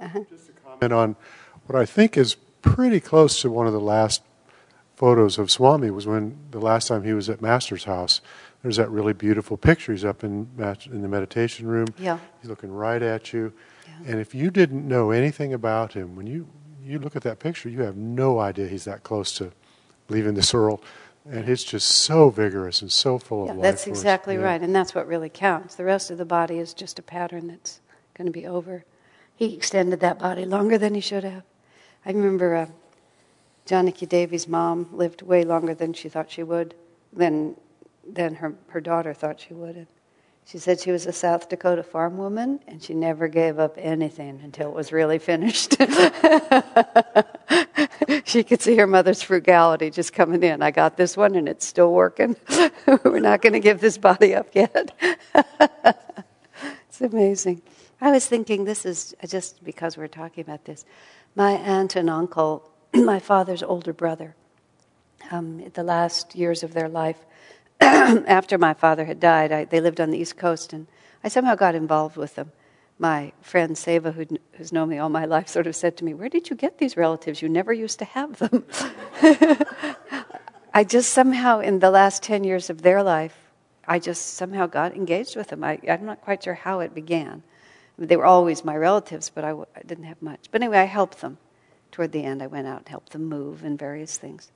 Uh-huh. 0.00 0.20
Just 0.30 0.50
a 0.50 0.52
comment 0.52 0.92
on 0.92 1.16
what 1.66 1.80
I 1.80 1.84
think 1.84 2.16
is 2.16 2.36
pretty 2.62 3.00
close 3.00 3.40
to 3.40 3.50
one 3.50 3.66
of 3.66 3.72
the 3.72 3.80
last 3.80 4.22
photos 4.94 5.36
of 5.36 5.50
Swami 5.50 5.90
was 5.90 6.06
when 6.06 6.38
the 6.52 6.60
last 6.60 6.86
time 6.88 7.02
he 7.02 7.12
was 7.12 7.28
at 7.28 7.42
Master's 7.42 7.84
house. 7.84 8.20
There's 8.64 8.78
that 8.78 8.90
really 8.90 9.12
beautiful 9.12 9.58
picture. 9.58 9.92
He's 9.92 10.06
up 10.06 10.24
in 10.24 10.48
in 10.90 11.02
the 11.02 11.08
meditation 11.08 11.68
room. 11.68 11.88
Yeah. 11.98 12.18
He's 12.40 12.48
looking 12.48 12.72
right 12.72 13.02
at 13.02 13.30
you. 13.30 13.52
Yeah. 13.86 14.12
And 14.12 14.20
if 14.20 14.34
you 14.34 14.50
didn't 14.50 14.88
know 14.88 15.10
anything 15.10 15.52
about 15.52 15.92
him, 15.92 16.16
when 16.16 16.26
you 16.26 16.48
you 16.82 16.98
look 16.98 17.14
at 17.14 17.22
that 17.24 17.40
picture, 17.40 17.68
you 17.68 17.82
have 17.82 17.96
no 17.96 18.38
idea 18.38 18.66
he's 18.66 18.84
that 18.84 19.02
close 19.02 19.36
to 19.36 19.52
leaving 20.08 20.32
this 20.32 20.54
world. 20.54 20.82
And 21.30 21.46
it's 21.46 21.62
just 21.62 21.88
so 21.88 22.30
vigorous 22.30 22.80
and 22.80 22.90
so 22.90 23.18
full 23.18 23.44
yeah, 23.44 23.52
of 23.52 23.56
life. 23.58 23.62
That's 23.62 23.86
exactly 23.86 24.34
yeah. 24.34 24.42
right, 24.42 24.62
and 24.62 24.74
that's 24.74 24.94
what 24.94 25.06
really 25.06 25.28
counts. 25.28 25.74
The 25.74 25.84
rest 25.84 26.10
of 26.10 26.16
the 26.16 26.24
body 26.24 26.58
is 26.58 26.72
just 26.72 26.98
a 26.98 27.02
pattern 27.02 27.48
that's 27.48 27.80
going 28.16 28.26
to 28.26 28.32
be 28.32 28.46
over. 28.46 28.84
He 29.36 29.54
extended 29.54 30.00
that 30.00 30.18
body 30.18 30.46
longer 30.46 30.78
than 30.78 30.94
he 30.94 31.00
should 31.00 31.24
have. 31.24 31.42
I 32.06 32.12
remember 32.12 32.54
uh, 32.54 32.66
Janaki 33.66 34.06
Devi's 34.06 34.48
mom 34.48 34.88
lived 34.92 35.20
way 35.20 35.44
longer 35.44 35.74
than 35.74 35.92
she 35.92 36.08
thought 36.08 36.30
she 36.30 36.42
would, 36.42 36.74
than, 37.12 37.56
than 38.06 38.36
her, 38.36 38.54
her 38.68 38.80
daughter 38.80 39.14
thought 39.14 39.40
she 39.40 39.54
would. 39.54 39.76
And 39.76 39.86
she 40.46 40.58
said 40.58 40.78
she 40.78 40.90
was 40.90 41.06
a 41.06 41.12
South 41.12 41.48
Dakota 41.48 41.82
farm 41.82 42.18
woman 42.18 42.60
and 42.68 42.82
she 42.82 42.94
never 42.94 43.28
gave 43.28 43.58
up 43.58 43.76
anything 43.78 44.40
until 44.42 44.68
it 44.68 44.74
was 44.74 44.92
really 44.92 45.18
finished. 45.18 45.76
she 48.24 48.44
could 48.44 48.60
see 48.60 48.76
her 48.76 48.86
mother's 48.86 49.22
frugality 49.22 49.90
just 49.90 50.12
coming 50.12 50.42
in. 50.42 50.60
I 50.60 50.70
got 50.70 50.98
this 50.98 51.16
one 51.16 51.34
and 51.34 51.48
it's 51.48 51.66
still 51.66 51.92
working. 51.92 52.36
We're 53.04 53.20
not 53.20 53.40
going 53.40 53.54
to 53.54 53.60
give 53.60 53.80
this 53.80 53.96
body 53.96 54.34
up 54.34 54.48
yet. 54.54 54.92
it's 55.34 57.00
amazing. 57.00 57.62
I 58.00 58.10
was 58.10 58.26
thinking 58.26 58.64
this 58.64 58.84
is 58.84 59.14
just 59.26 59.64
because 59.64 59.96
we're 59.96 60.08
talking 60.08 60.42
about 60.42 60.66
this. 60.66 60.84
My 61.34 61.52
aunt 61.52 61.96
and 61.96 62.10
uncle, 62.10 62.70
my 62.94 63.18
father's 63.18 63.62
older 63.62 63.94
brother, 63.94 64.34
um, 65.30 65.70
the 65.72 65.82
last 65.82 66.34
years 66.34 66.62
of 66.62 66.74
their 66.74 66.88
life, 66.88 67.24
after 68.26 68.56
my 68.56 68.74
father 68.74 69.04
had 69.04 69.20
died, 69.20 69.52
I, 69.52 69.64
they 69.64 69.80
lived 69.80 70.00
on 70.00 70.10
the 70.10 70.18
East 70.18 70.36
Coast, 70.36 70.72
and 70.72 70.86
I 71.22 71.28
somehow 71.28 71.54
got 71.54 71.74
involved 71.74 72.16
with 72.16 72.34
them. 72.34 72.52
My 72.98 73.32
friend 73.42 73.76
Seva, 73.76 74.14
who, 74.14 74.26
who's 74.52 74.72
known 74.72 74.88
me 74.88 74.98
all 74.98 75.08
my 75.08 75.24
life, 75.24 75.48
sort 75.48 75.66
of 75.66 75.76
said 75.76 75.96
to 75.98 76.04
me, 76.04 76.14
Where 76.14 76.28
did 76.28 76.48
you 76.48 76.56
get 76.56 76.78
these 76.78 76.96
relatives? 76.96 77.42
You 77.42 77.48
never 77.48 77.72
used 77.72 77.98
to 77.98 78.04
have 78.04 78.38
them. 78.38 78.64
I 80.74 80.84
just 80.84 81.12
somehow, 81.12 81.60
in 81.60 81.80
the 81.80 81.90
last 81.90 82.22
10 82.22 82.44
years 82.44 82.70
of 82.70 82.82
their 82.82 83.02
life, 83.02 83.36
I 83.86 83.98
just 83.98 84.34
somehow 84.34 84.66
got 84.66 84.94
engaged 84.94 85.36
with 85.36 85.48
them. 85.48 85.62
I, 85.62 85.78
I'm 85.88 86.06
not 86.06 86.22
quite 86.22 86.42
sure 86.44 86.54
how 86.54 86.80
it 86.80 86.94
began. 86.94 87.42
They 87.98 88.16
were 88.16 88.24
always 88.24 88.64
my 88.64 88.76
relatives, 88.76 89.30
but 89.30 89.44
I 89.44 89.48
w- 89.48 89.66
I 89.76 89.82
didn't 89.82 90.04
have 90.04 90.20
much. 90.22 90.48
But 90.50 90.62
anyway, 90.62 90.78
I 90.78 90.84
helped 90.84 91.20
them. 91.20 91.38
Toward 91.92 92.12
the 92.12 92.24
end, 92.24 92.42
I 92.42 92.48
went 92.48 92.66
out 92.66 92.78
and 92.78 92.88
helped 92.88 93.12
them 93.12 93.26
move 93.26 93.62
and 93.62 93.78
various 93.78 94.16
things. 94.18 94.50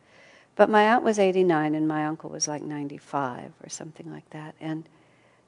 But 0.58 0.68
my 0.68 0.88
aunt 0.88 1.04
was 1.04 1.20
89 1.20 1.76
and 1.76 1.86
my 1.86 2.04
uncle 2.04 2.30
was 2.30 2.48
like 2.48 2.62
95 2.62 3.52
or 3.62 3.68
something 3.68 4.10
like 4.10 4.28
that. 4.30 4.56
And 4.60 4.88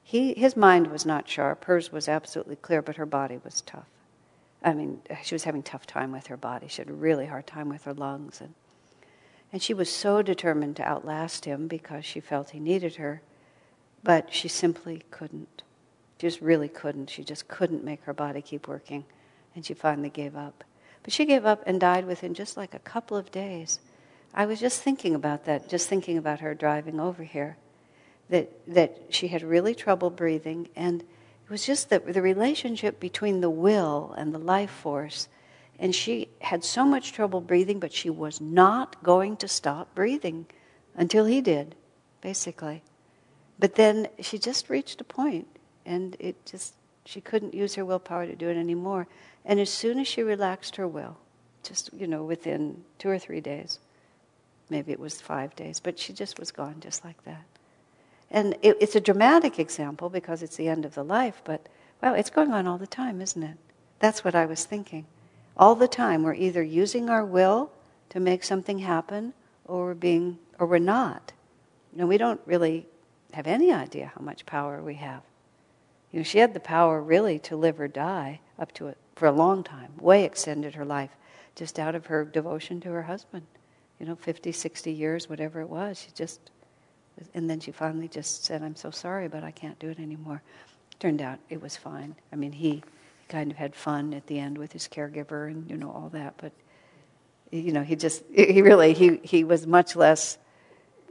he, 0.01 0.33
his 0.35 0.55
mind 0.55 0.87
was 0.87 1.05
not 1.05 1.27
sharp. 1.27 1.65
Hers 1.65 1.91
was 1.91 2.07
absolutely 2.07 2.55
clear, 2.55 2.81
but 2.81 2.95
her 2.95 3.05
body 3.05 3.37
was 3.43 3.59
tough. 3.59 3.89
I 4.63 4.71
mean, 4.73 5.01
she 5.21 5.35
was 5.35 5.43
having 5.43 5.63
tough 5.63 5.85
time 5.85 6.13
with 6.13 6.27
her 6.27 6.37
body. 6.37 6.69
She 6.69 6.81
had 6.81 6.87
a 6.87 6.93
really 6.93 7.25
hard 7.25 7.45
time 7.45 7.67
with 7.67 7.83
her 7.83 7.93
lungs. 7.93 8.39
And, 8.39 8.53
and 9.51 9.61
she 9.61 9.73
was 9.73 9.91
so 9.91 10.21
determined 10.21 10.77
to 10.77 10.87
outlast 10.87 11.43
him 11.43 11.67
because 11.67 12.05
she 12.05 12.21
felt 12.21 12.51
he 12.51 12.61
needed 12.61 12.95
her, 12.95 13.21
but 14.03 14.33
she 14.33 14.47
simply 14.47 15.03
couldn't. 15.11 15.63
She 16.19 16.29
just 16.29 16.39
really 16.39 16.69
couldn't. 16.69 17.09
She 17.09 17.25
just 17.25 17.49
couldn't 17.49 17.83
make 17.83 18.01
her 18.03 18.13
body 18.13 18.41
keep 18.41 18.65
working. 18.65 19.03
And 19.57 19.65
she 19.65 19.73
finally 19.73 20.09
gave 20.09 20.37
up. 20.37 20.63
But 21.03 21.11
she 21.11 21.25
gave 21.25 21.45
up 21.45 21.63
and 21.65 21.81
died 21.81 22.05
within 22.05 22.33
just 22.33 22.55
like 22.55 22.73
a 22.73 22.79
couple 22.79 23.17
of 23.17 23.29
days. 23.29 23.81
I 24.33 24.45
was 24.45 24.59
just 24.59 24.81
thinking 24.81 25.13
about 25.13 25.45
that, 25.45 25.67
just 25.67 25.89
thinking 25.89 26.17
about 26.17 26.39
her 26.39 26.53
driving 26.53 26.99
over 26.99 27.23
here, 27.23 27.57
that, 28.29 28.49
that 28.67 28.97
she 29.09 29.27
had 29.27 29.43
really 29.43 29.75
trouble 29.75 30.09
breathing, 30.09 30.69
and 30.75 31.01
it 31.01 31.49
was 31.49 31.65
just 31.65 31.89
that 31.89 32.13
the 32.13 32.21
relationship 32.21 32.99
between 32.99 33.41
the 33.41 33.49
will 33.49 34.13
and 34.17 34.33
the 34.33 34.39
life 34.39 34.71
force. 34.71 35.27
And 35.77 35.93
she 35.93 36.29
had 36.39 36.63
so 36.63 36.85
much 36.85 37.11
trouble 37.11 37.41
breathing, 37.41 37.79
but 37.79 37.91
she 37.91 38.09
was 38.09 38.39
not 38.39 39.03
going 39.03 39.35
to 39.37 39.47
stop 39.47 39.93
breathing 39.95 40.45
until 40.95 41.25
he 41.25 41.41
did, 41.41 41.75
basically. 42.21 42.83
But 43.59 43.75
then 43.75 44.07
she 44.19 44.37
just 44.37 44.69
reached 44.69 45.01
a 45.01 45.03
point, 45.03 45.47
and 45.85 46.15
it 46.19 46.45
just, 46.45 46.75
she 47.03 47.19
couldn't 47.19 47.53
use 47.53 47.75
her 47.75 47.83
willpower 47.83 48.27
to 48.27 48.35
do 48.35 48.47
it 48.47 48.57
anymore. 48.57 49.07
And 49.43 49.59
as 49.59 49.69
soon 49.69 49.99
as 49.99 50.07
she 50.07 50.23
relaxed 50.23 50.77
her 50.77 50.87
will, 50.87 51.17
just, 51.63 51.89
you 51.93 52.07
know, 52.07 52.23
within 52.23 52.83
two 52.97 53.09
or 53.09 53.19
three 53.19 53.41
days, 53.41 53.79
maybe 54.71 54.93
it 54.93 54.99
was 54.99 55.21
five 55.21 55.55
days, 55.55 55.79
but 55.79 55.99
she 55.99 56.13
just 56.13 56.39
was 56.39 56.49
gone 56.49 56.77
just 56.79 57.03
like 57.03 57.23
that. 57.25 57.43
And 58.31 58.55
it, 58.61 58.77
it's 58.79 58.95
a 58.95 59.01
dramatic 59.01 59.59
example 59.59 60.09
because 60.09 60.41
it's 60.41 60.55
the 60.55 60.69
end 60.69 60.85
of 60.85 60.95
the 60.95 61.03
life, 61.03 61.41
but 61.43 61.67
well, 62.01 62.15
it's 62.15 62.29
going 62.29 62.53
on 62.53 62.65
all 62.65 62.77
the 62.77 62.87
time, 62.87 63.21
isn't 63.21 63.43
it? 63.43 63.57
That's 63.99 64.23
what 64.23 64.33
I 64.33 64.45
was 64.45 64.63
thinking. 64.63 65.05
All 65.57 65.75
the 65.75 65.89
time, 65.89 66.23
we're 66.23 66.33
either 66.33 66.63
using 66.63 67.09
our 67.09 67.25
will 67.25 67.69
to 68.09 68.19
make 68.19 68.43
something 68.43 68.79
happen, 68.79 69.33
or 69.65 69.87
we're 69.87 69.93
being, 69.93 70.39
or 70.57 70.65
we're 70.65 70.79
not. 70.79 71.33
You 71.91 71.99
know, 71.99 72.07
we 72.07 72.17
don't 72.17 72.41
really 72.45 72.87
have 73.33 73.47
any 73.47 73.71
idea 73.71 74.11
how 74.15 74.21
much 74.23 74.45
power 74.45 74.81
we 74.81 74.95
have. 74.95 75.21
You 76.11 76.19
know, 76.19 76.23
she 76.23 76.39
had 76.39 76.53
the 76.53 76.59
power 76.59 77.01
really 77.01 77.37
to 77.39 77.55
live 77.55 77.79
or 77.79 77.87
die 77.87 78.39
up 78.57 78.71
to 78.73 78.87
it 78.87 78.97
for 79.15 79.27
a 79.27 79.31
long 79.31 79.63
time, 79.63 79.91
way 79.99 80.23
extended 80.23 80.75
her 80.75 80.85
life, 80.85 81.11
just 81.55 81.77
out 81.77 81.95
of 81.95 82.07
her 82.07 82.25
devotion 82.25 82.79
to 82.81 82.89
her 82.89 83.03
husband 83.03 83.45
you 84.01 84.07
know, 84.07 84.15
50, 84.15 84.51
60 84.51 84.91
years, 84.91 85.29
whatever 85.29 85.61
it 85.61 85.69
was. 85.69 85.99
She 85.99 86.09
just, 86.15 86.39
and 87.35 87.47
then 87.47 87.59
she 87.59 87.71
finally 87.71 88.07
just 88.07 88.43
said, 88.43 88.63
I'm 88.63 88.75
so 88.75 88.89
sorry, 88.89 89.27
but 89.27 89.43
I 89.43 89.51
can't 89.51 89.77
do 89.77 89.89
it 89.89 89.99
anymore. 89.99 90.41
Turned 90.99 91.21
out 91.21 91.37
it 91.51 91.61
was 91.61 91.77
fine. 91.77 92.15
I 92.33 92.35
mean, 92.35 92.51
he 92.51 92.81
kind 93.29 93.51
of 93.51 93.57
had 93.57 93.75
fun 93.75 94.15
at 94.15 94.25
the 94.25 94.39
end 94.39 94.57
with 94.57 94.73
his 94.73 94.87
caregiver 94.87 95.51
and, 95.51 95.69
you 95.69 95.77
know, 95.77 95.91
all 95.91 96.09
that, 96.13 96.33
but, 96.37 96.51
you 97.51 97.71
know, 97.71 97.83
he 97.83 97.95
just, 97.95 98.23
he 98.33 98.63
really, 98.63 98.93
he, 98.93 99.19
he 99.21 99.43
was 99.43 99.67
much 99.67 99.95
less 99.95 100.39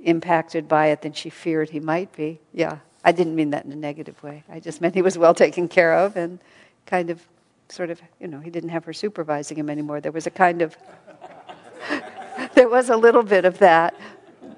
impacted 0.03 0.66
by 0.66 0.88
it 0.88 1.03
than 1.03 1.12
she 1.12 1.31
feared 1.31 1.70
he 1.70 1.79
might 1.79 2.12
be. 2.16 2.40
Yeah. 2.53 2.79
I 3.05 3.12
didn't 3.12 3.37
mean 3.37 3.50
that 3.50 3.64
in 3.64 3.70
a 3.70 3.76
negative 3.76 4.20
way. 4.20 4.42
I 4.48 4.59
just 4.59 4.81
meant 4.81 4.96
he 4.96 5.03
was 5.03 5.16
well 5.16 5.35
taken 5.35 5.68
care 5.68 5.94
of 5.94 6.16
and 6.16 6.40
kind 6.87 7.09
of, 7.11 7.24
sort 7.68 7.90
of, 7.90 8.03
you 8.18 8.26
know, 8.26 8.40
he 8.40 8.50
didn't 8.50 8.70
have 8.70 8.85
her 8.85 8.92
supervising 8.92 9.57
him 9.57 9.70
anymore. 9.70 10.00
There 10.00 10.11
was 10.11 10.26
a 10.26 10.31
kind 10.31 10.61
of 10.61 10.76
there 12.55 12.69
was 12.69 12.91
a 12.91 12.97
little 12.97 13.23
bit 13.23 13.45
of 13.45 13.59
that. 13.59 13.95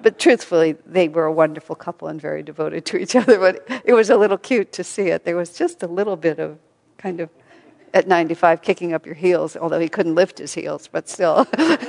But 0.01 0.19
truthfully, 0.19 0.75
they 0.85 1.07
were 1.07 1.25
a 1.25 1.31
wonderful 1.31 1.75
couple 1.75 2.09
and 2.09 2.19
very 2.19 2.43
devoted 2.43 2.85
to 2.87 2.97
each 2.97 3.15
other. 3.15 3.39
But 3.39 3.65
it 3.85 3.93
was 3.93 4.09
a 4.09 4.17
little 4.17 4.37
cute 4.37 4.73
to 4.73 4.83
see 4.83 5.07
it. 5.07 5.23
There 5.23 5.37
was 5.37 5.57
just 5.57 5.81
a 5.81 5.87
little 5.87 6.17
bit 6.17 6.39
of 6.39 6.59
kind 6.97 7.21
of 7.21 7.29
at 7.93 8.07
95 8.07 8.61
kicking 8.61 8.93
up 8.93 9.05
your 9.05 9.15
heels, 9.15 9.55
although 9.55 9.79
he 9.79 9.87
couldn't 9.87 10.15
lift 10.15 10.39
his 10.39 10.53
heels, 10.53 10.89
but 10.91 11.07
still. 11.07 11.47
oh, 11.57 11.85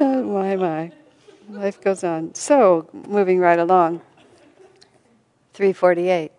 my, 0.00 0.56
my. 0.56 0.92
Life 1.50 1.80
goes 1.80 2.02
on. 2.02 2.34
So, 2.34 2.88
moving 2.92 3.40
right 3.40 3.58
along. 3.58 4.00
348. 5.54 6.32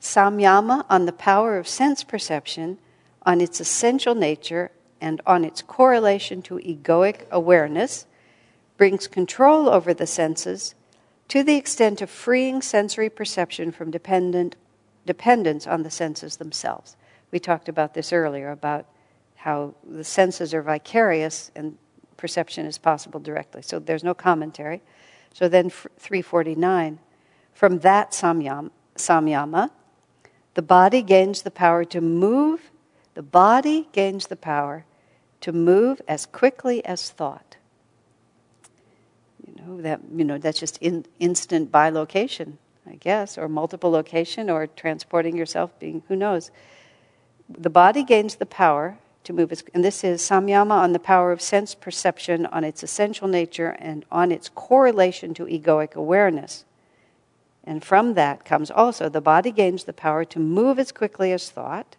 Samyama 0.00 0.86
on 0.88 1.06
the 1.06 1.12
power 1.12 1.58
of 1.58 1.68
sense 1.68 2.02
perception, 2.04 2.78
on 3.22 3.40
its 3.40 3.60
essential 3.60 4.14
nature, 4.14 4.70
and 5.00 5.20
on 5.26 5.44
its 5.44 5.62
correlation 5.62 6.42
to 6.42 6.58
egoic 6.58 7.28
awareness 7.30 8.06
brings 8.76 9.06
control 9.06 9.68
over 9.68 9.94
the 9.94 10.06
senses 10.06 10.74
to 11.28 11.42
the 11.42 11.56
extent 11.56 12.00
of 12.00 12.10
freeing 12.10 12.62
sensory 12.62 13.10
perception 13.10 13.72
from 13.72 13.90
dependent, 13.90 14.56
dependence 15.04 15.66
on 15.66 15.82
the 15.82 15.90
senses 15.90 16.36
themselves. 16.36 16.96
We 17.30 17.38
talked 17.38 17.68
about 17.68 17.94
this 17.94 18.12
earlier 18.12 18.50
about 18.50 18.86
how 19.34 19.74
the 19.88 20.04
senses 20.04 20.54
are 20.54 20.62
vicarious 20.62 21.50
and 21.56 21.76
perception 22.16 22.66
is 22.66 22.78
possible 22.78 23.20
directly. 23.20 23.62
So 23.62 23.78
there's 23.78 24.04
no 24.04 24.14
commentary. 24.14 24.82
So 25.32 25.48
then, 25.48 25.68
349 25.70 26.98
from 27.52 27.78
that 27.80 28.12
samyama, 28.12 28.70
samyama, 28.96 29.70
the 30.54 30.62
body 30.62 31.02
gains 31.02 31.42
the 31.42 31.50
power 31.50 31.84
to 31.86 32.00
move 32.00 32.70
the 33.16 33.22
body 33.22 33.88
gains 33.92 34.26
the 34.26 34.36
power 34.36 34.84
to 35.40 35.50
move 35.50 36.02
as 36.06 36.26
quickly 36.26 36.84
as 36.84 37.08
thought. 37.08 37.56
You 39.46 39.54
know, 39.58 39.80
that, 39.80 40.02
you 40.14 40.22
know, 40.22 40.36
that's 40.36 40.60
just 40.60 40.76
in, 40.82 41.06
instant 41.18 41.72
bilocation, 41.72 42.58
I 42.86 42.96
guess, 42.96 43.38
or 43.38 43.48
multiple 43.48 43.90
location, 43.90 44.50
or 44.50 44.66
transporting 44.66 45.34
yourself 45.34 45.70
being, 45.80 46.02
who 46.08 46.14
knows. 46.14 46.50
The 47.48 47.70
body 47.70 48.04
gains 48.04 48.34
the 48.34 48.44
power 48.44 48.98
to 49.24 49.32
move 49.32 49.50
its. 49.50 49.64
And 49.72 49.82
this 49.82 50.04
is 50.04 50.20
Samyama 50.20 50.72
on 50.72 50.92
the 50.92 50.98
power 50.98 51.32
of 51.32 51.40
sense 51.40 51.74
perception, 51.74 52.44
on 52.44 52.64
its 52.64 52.82
essential 52.82 53.28
nature, 53.28 53.78
and 53.78 54.04
on 54.12 54.30
its 54.30 54.50
correlation 54.50 55.32
to 55.32 55.46
egoic 55.46 55.94
awareness. 55.94 56.66
And 57.64 57.82
from 57.82 58.12
that 58.12 58.44
comes 58.44 58.70
also 58.70 59.08
the 59.08 59.22
body 59.22 59.52
gains 59.52 59.84
the 59.84 59.94
power 59.94 60.26
to 60.26 60.38
move 60.38 60.78
as 60.78 60.92
quickly 60.92 61.32
as 61.32 61.48
thought. 61.48 61.96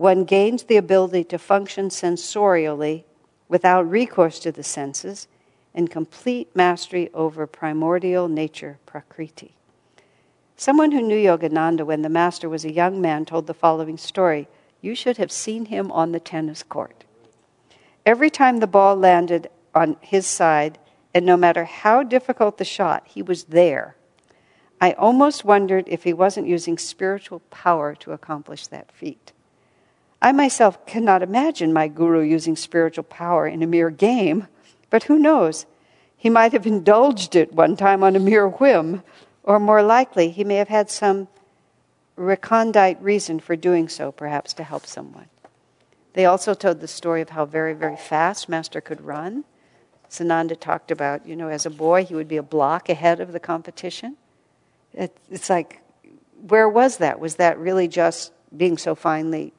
One 0.00 0.24
gains 0.24 0.62
the 0.62 0.78
ability 0.78 1.24
to 1.24 1.36
function 1.38 1.90
sensorially 1.90 3.04
without 3.50 3.82
recourse 3.82 4.38
to 4.38 4.50
the 4.50 4.62
senses 4.62 5.28
and 5.74 5.90
complete 5.90 6.56
mastery 6.56 7.10
over 7.12 7.46
primordial 7.46 8.26
nature, 8.26 8.78
prakriti. 8.86 9.56
Someone 10.56 10.92
who 10.92 11.02
knew 11.02 11.18
Yogananda 11.18 11.84
when 11.84 12.00
the 12.00 12.08
master 12.08 12.48
was 12.48 12.64
a 12.64 12.72
young 12.72 13.02
man 13.02 13.26
told 13.26 13.46
the 13.46 13.52
following 13.52 13.98
story. 13.98 14.48
You 14.80 14.94
should 14.94 15.18
have 15.18 15.30
seen 15.30 15.66
him 15.66 15.92
on 15.92 16.12
the 16.12 16.18
tennis 16.18 16.62
court. 16.62 17.04
Every 18.06 18.30
time 18.30 18.60
the 18.60 18.66
ball 18.66 18.96
landed 18.96 19.50
on 19.74 19.98
his 20.00 20.26
side, 20.26 20.78
and 21.12 21.26
no 21.26 21.36
matter 21.36 21.66
how 21.66 22.04
difficult 22.04 22.56
the 22.56 22.64
shot, 22.64 23.06
he 23.06 23.20
was 23.20 23.44
there. 23.44 23.96
I 24.80 24.92
almost 24.92 25.44
wondered 25.44 25.84
if 25.88 26.04
he 26.04 26.14
wasn't 26.14 26.48
using 26.48 26.78
spiritual 26.78 27.40
power 27.50 27.94
to 27.96 28.12
accomplish 28.12 28.66
that 28.68 28.90
feat. 28.90 29.32
I 30.22 30.32
myself 30.32 30.84
cannot 30.84 31.22
imagine 31.22 31.72
my 31.72 31.88
guru 31.88 32.20
using 32.20 32.54
spiritual 32.54 33.04
power 33.04 33.46
in 33.46 33.62
a 33.62 33.66
mere 33.66 33.90
game, 33.90 34.48
but 34.90 35.04
who 35.04 35.18
knows? 35.18 35.64
He 36.16 36.28
might 36.28 36.52
have 36.52 36.66
indulged 36.66 37.34
it 37.34 37.54
one 37.54 37.76
time 37.76 38.02
on 38.02 38.16
a 38.16 38.20
mere 38.20 38.46
whim, 38.46 39.02
or 39.42 39.58
more 39.58 39.82
likely, 39.82 40.30
he 40.30 40.44
may 40.44 40.56
have 40.56 40.68
had 40.68 40.90
some 40.90 41.28
recondite 42.16 43.02
reason 43.02 43.40
for 43.40 43.56
doing 43.56 43.88
so, 43.88 44.12
perhaps 44.12 44.52
to 44.54 44.62
help 44.62 44.84
someone. 44.84 45.28
They 46.12 46.26
also 46.26 46.52
told 46.52 46.80
the 46.80 46.88
story 46.88 47.22
of 47.22 47.30
how 47.30 47.46
very, 47.46 47.72
very 47.72 47.96
fast 47.96 48.48
Master 48.48 48.82
could 48.82 49.00
run. 49.00 49.44
Sananda 50.10 50.58
talked 50.58 50.90
about, 50.90 51.26
you 51.26 51.34
know, 51.34 51.48
as 51.48 51.64
a 51.64 51.70
boy, 51.70 52.04
he 52.04 52.14
would 52.14 52.28
be 52.28 52.36
a 52.36 52.42
block 52.42 52.90
ahead 52.90 53.20
of 53.20 53.32
the 53.32 53.40
competition. 53.40 54.16
It, 54.92 55.16
it's 55.30 55.48
like, 55.48 55.80
where 56.46 56.68
was 56.68 56.98
that? 56.98 57.20
Was 57.20 57.36
that 57.36 57.58
really 57.58 57.88
just 57.88 58.32
being 58.54 58.76
so 58.76 58.94
finely 58.94 59.54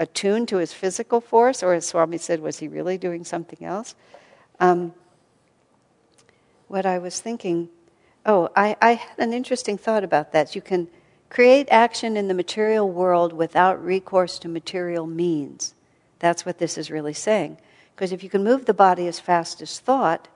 attuned 0.00 0.48
to 0.48 0.56
his 0.56 0.72
physical 0.72 1.20
force, 1.20 1.62
or 1.62 1.74
as 1.74 1.86
Swami 1.86 2.18
said, 2.18 2.40
was 2.40 2.58
he 2.58 2.66
really 2.66 2.98
doing 2.98 3.22
something 3.22 3.64
else? 3.64 3.94
Um, 4.58 4.94
what 6.66 6.86
I 6.86 6.98
was 6.98 7.20
thinking, 7.20 7.68
oh, 8.24 8.48
I, 8.56 8.76
I 8.80 8.92
had 8.94 9.18
an 9.18 9.32
interesting 9.32 9.76
thought 9.76 10.02
about 10.02 10.32
that. 10.32 10.56
You 10.56 10.62
can 10.62 10.88
create 11.28 11.68
action 11.70 12.16
in 12.16 12.28
the 12.28 12.34
material 12.34 12.90
world 12.90 13.32
without 13.34 13.84
recourse 13.84 14.38
to 14.38 14.48
material 14.48 15.06
means. 15.06 15.74
That's 16.18 16.46
what 16.46 16.58
this 16.58 16.78
is 16.78 16.90
really 16.90 17.12
saying. 17.12 17.58
Because 17.94 18.10
if 18.10 18.24
you 18.24 18.30
can 18.30 18.42
move 18.42 18.64
the 18.64 18.74
body 18.74 19.06
as 19.06 19.20
fast 19.20 19.60
as 19.60 19.78
thought, 19.78 20.28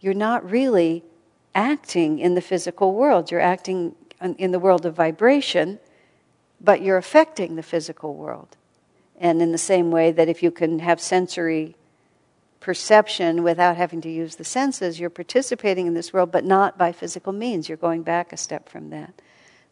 you're 0.00 0.12
not 0.12 0.48
really 0.48 1.02
acting 1.54 2.18
in 2.18 2.34
the 2.34 2.42
physical 2.42 2.92
world. 2.94 3.30
You're 3.30 3.40
acting 3.40 3.94
in 4.20 4.50
the 4.52 4.58
world 4.58 4.84
of 4.84 4.94
vibration, 4.94 5.78
but 6.60 6.82
you're 6.82 6.98
affecting 6.98 7.56
the 7.56 7.62
physical 7.62 8.14
world. 8.14 8.57
And 9.18 9.42
in 9.42 9.52
the 9.52 9.58
same 9.58 9.90
way 9.90 10.12
that 10.12 10.28
if 10.28 10.42
you 10.42 10.50
can 10.50 10.78
have 10.78 11.00
sensory 11.00 11.74
perception 12.60 13.42
without 13.42 13.76
having 13.76 14.00
to 14.02 14.10
use 14.10 14.36
the 14.36 14.44
senses, 14.44 14.98
you're 14.98 15.10
participating 15.10 15.86
in 15.86 15.94
this 15.94 16.12
world, 16.12 16.30
but 16.30 16.44
not 16.44 16.78
by 16.78 16.92
physical 16.92 17.32
means. 17.32 17.68
You're 17.68 17.78
going 17.78 18.02
back 18.02 18.32
a 18.32 18.36
step 18.36 18.68
from 18.68 18.90
that. 18.90 19.12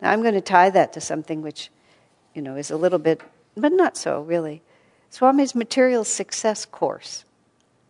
Now, 0.01 0.11
I'm 0.11 0.23
going 0.23 0.35
to 0.35 0.41
tie 0.41 0.71
that 0.71 0.93
to 0.95 1.01
something 1.01 1.43
which, 1.43 1.71
you 2.35 2.43
know, 2.43 2.57
is 2.57 2.71
a 2.71 2.77
little 2.77 2.99
bit, 2.99 3.21
but 3.57 3.73
not 3.73 3.97
so 3.97 4.21
really. 4.23 4.63
Swami's 5.11 5.55
Material 5.55 6.05
Success 6.05 6.67
Course. 6.67 7.25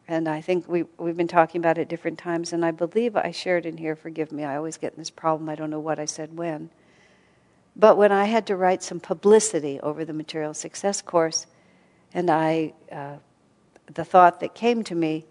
And 0.09 0.29
I 0.29 0.41
think 0.41 0.69
we, 0.69 0.85
we've 0.99 1.17
been 1.17 1.27
talking 1.27 1.61
about 1.61 1.79
it 1.79 1.89
different 1.89 2.19
times, 2.19 2.53
and 2.53 2.65
I 2.65 2.71
believe 2.71 3.17
I 3.17 3.33
shared 3.33 3.67
in 3.67 3.77
here, 3.77 3.97
forgive 3.97 4.31
me, 4.31 4.45
I 4.45 4.57
always 4.57 4.77
get 4.77 4.93
in 4.93 4.99
this 4.99 5.11
problem, 5.11 5.49
I 5.49 5.57
don't 5.57 5.71
know 5.71 5.81
what 5.81 5.99
I 5.99 6.05
said 6.05 6.37
when. 6.37 6.71
But 7.77 7.99
when 7.99 8.11
I 8.11 8.25
had 8.25 8.47
to 8.47 8.57
write 8.57 8.83
some 8.83 9.01
publicity 9.01 9.79
over 9.81 10.05
the 10.05 10.15
Material 10.15 10.55
Success 10.55 11.03
Course, 11.03 11.47
and 12.15 12.31
I, 12.31 12.73
uh, 12.91 13.17
the 13.93 14.05
thought 14.05 14.41
that 14.41 14.55
came 14.55 14.83
to 14.85 14.95
me 14.95 15.27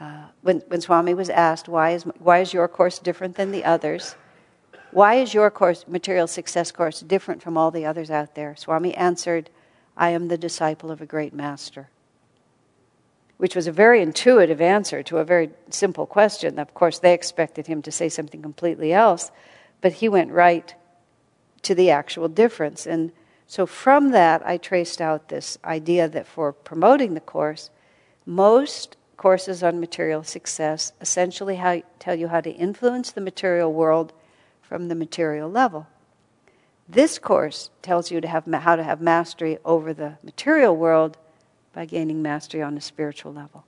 uh, 0.00 0.28
when, 0.42 0.60
when 0.68 0.80
Swami 0.80 1.12
was 1.12 1.28
asked, 1.28 1.68
why 1.68 1.90
is, 1.90 2.04
why 2.18 2.38
is 2.38 2.54
your 2.54 2.66
course 2.66 2.98
different 2.98 3.36
than 3.36 3.50
the 3.50 3.64
others? 3.64 4.14
Why 4.90 5.16
is 5.16 5.34
your 5.34 5.50
course, 5.50 5.86
Material 5.86 6.26
Success 6.26 6.72
Course, 6.72 7.00
different 7.00 7.42
from 7.42 7.58
all 7.58 7.70
the 7.70 7.84
others 7.84 8.10
out 8.10 8.34
there? 8.34 8.56
Swami 8.56 8.94
answered, 8.94 9.50
I 9.96 10.10
am 10.10 10.28
the 10.28 10.38
disciple 10.38 10.90
of 10.90 11.02
a 11.02 11.06
great 11.06 11.34
master. 11.34 11.88
Which 13.36 13.54
was 13.54 13.66
a 13.66 13.72
very 13.72 14.00
intuitive 14.00 14.60
answer 14.60 15.02
to 15.02 15.18
a 15.18 15.24
very 15.24 15.50
simple 15.68 16.06
question. 16.06 16.58
Of 16.58 16.72
course, 16.72 17.00
they 17.00 17.12
expected 17.12 17.66
him 17.66 17.82
to 17.82 17.92
say 17.92 18.08
something 18.08 18.40
completely 18.40 18.92
else, 18.92 19.30
but 19.80 19.94
he 19.94 20.08
went 20.08 20.32
right 20.32 20.74
to 21.62 21.74
the 21.74 21.90
actual 21.90 22.28
difference. 22.28 22.86
And 22.86 23.12
so 23.46 23.66
from 23.66 24.10
that, 24.10 24.46
I 24.46 24.56
traced 24.56 25.00
out 25.00 25.28
this 25.28 25.58
idea 25.64 26.08
that 26.08 26.26
for 26.26 26.52
promoting 26.52 27.14
the 27.14 27.20
course, 27.20 27.70
most 28.26 28.96
courses 29.16 29.62
on 29.62 29.80
material 29.80 30.22
success 30.22 30.92
essentially 31.00 31.56
how, 31.56 31.82
tell 31.98 32.14
you 32.14 32.28
how 32.28 32.40
to 32.40 32.50
influence 32.50 33.10
the 33.10 33.20
material 33.20 33.72
world 33.72 34.12
from 34.62 34.88
the 34.88 34.94
material 34.94 35.50
level. 35.50 35.86
This 36.88 37.18
course 37.18 37.70
tells 37.82 38.10
you 38.10 38.20
to 38.20 38.28
have, 38.28 38.46
how 38.46 38.76
to 38.76 38.82
have 38.82 39.00
mastery 39.00 39.58
over 39.64 39.92
the 39.92 40.18
material 40.22 40.76
world 40.76 41.18
by 41.72 41.84
gaining 41.84 42.22
mastery 42.22 42.62
on 42.62 42.76
a 42.76 42.80
spiritual 42.80 43.32
level. 43.32 43.64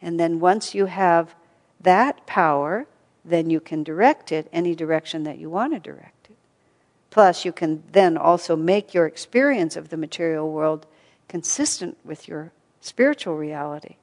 And 0.00 0.18
then 0.18 0.40
once 0.40 0.74
you 0.74 0.86
have 0.86 1.34
that 1.80 2.26
power, 2.26 2.86
then 3.24 3.50
you 3.50 3.60
can 3.60 3.82
direct 3.82 4.30
it 4.32 4.48
any 4.52 4.74
direction 4.74 5.24
that 5.24 5.38
you 5.38 5.50
want 5.50 5.72
to 5.72 5.80
direct. 5.80 6.19
Plus, 7.10 7.44
you 7.44 7.52
can 7.52 7.82
then 7.92 8.16
also 8.16 8.54
make 8.56 8.94
your 8.94 9.06
experience 9.06 9.76
of 9.76 9.88
the 9.88 9.96
material 9.96 10.50
world 10.50 10.86
consistent 11.28 11.98
with 12.04 12.28
your 12.28 12.52
spiritual 12.80 13.36
reality 13.36 13.96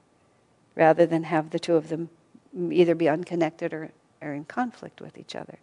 rather 0.76 1.06
than 1.06 1.24
have 1.24 1.50
the 1.50 1.60
two 1.60 1.76
of 1.76 1.90
them 1.90 2.10
either 2.70 2.96
be 2.96 3.10
unconnected 3.10 3.74
or, 3.74 3.92
or 4.22 4.34
in 4.34 4.46
conflict 4.46 5.02
with 5.02 5.18
each 5.18 5.36
other. 5.36 5.58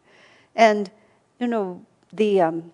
And, 0.57 0.91
you 1.39 1.47
know, 1.47 1.85
the, 2.13 2.41
um, 2.41 2.73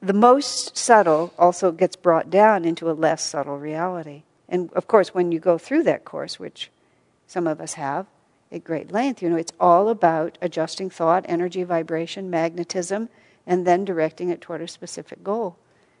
the 0.00 0.12
most 0.12 0.76
subtle 0.76 1.32
also 1.38 1.72
gets 1.72 1.96
brought 1.96 2.30
down 2.30 2.64
into 2.64 2.90
a 2.90 2.92
less 2.92 3.22
subtle 3.24 3.58
reality. 3.58 4.22
And 4.48 4.72
of 4.74 4.86
course, 4.86 5.12
when 5.12 5.32
you 5.32 5.40
go 5.40 5.58
through 5.58 5.82
that 5.84 6.04
course, 6.04 6.38
which 6.38 6.70
some 7.26 7.46
of 7.46 7.60
us 7.60 7.74
have, 7.74 8.06
at 8.50 8.64
great 8.64 8.92
length. 8.92 9.22
You 9.22 9.30
know, 9.30 9.36
it's 9.36 9.52
all 9.58 9.88
about 9.88 10.38
adjusting 10.40 10.90
thought, 10.90 11.24
energy, 11.28 11.62
vibration, 11.62 12.30
magnetism, 12.30 13.08
and 13.46 13.66
then 13.66 13.84
directing 13.84 14.28
it 14.28 14.40
toward 14.40 14.60
a 14.62 14.68
specific 14.68 15.22
goal. 15.22 15.56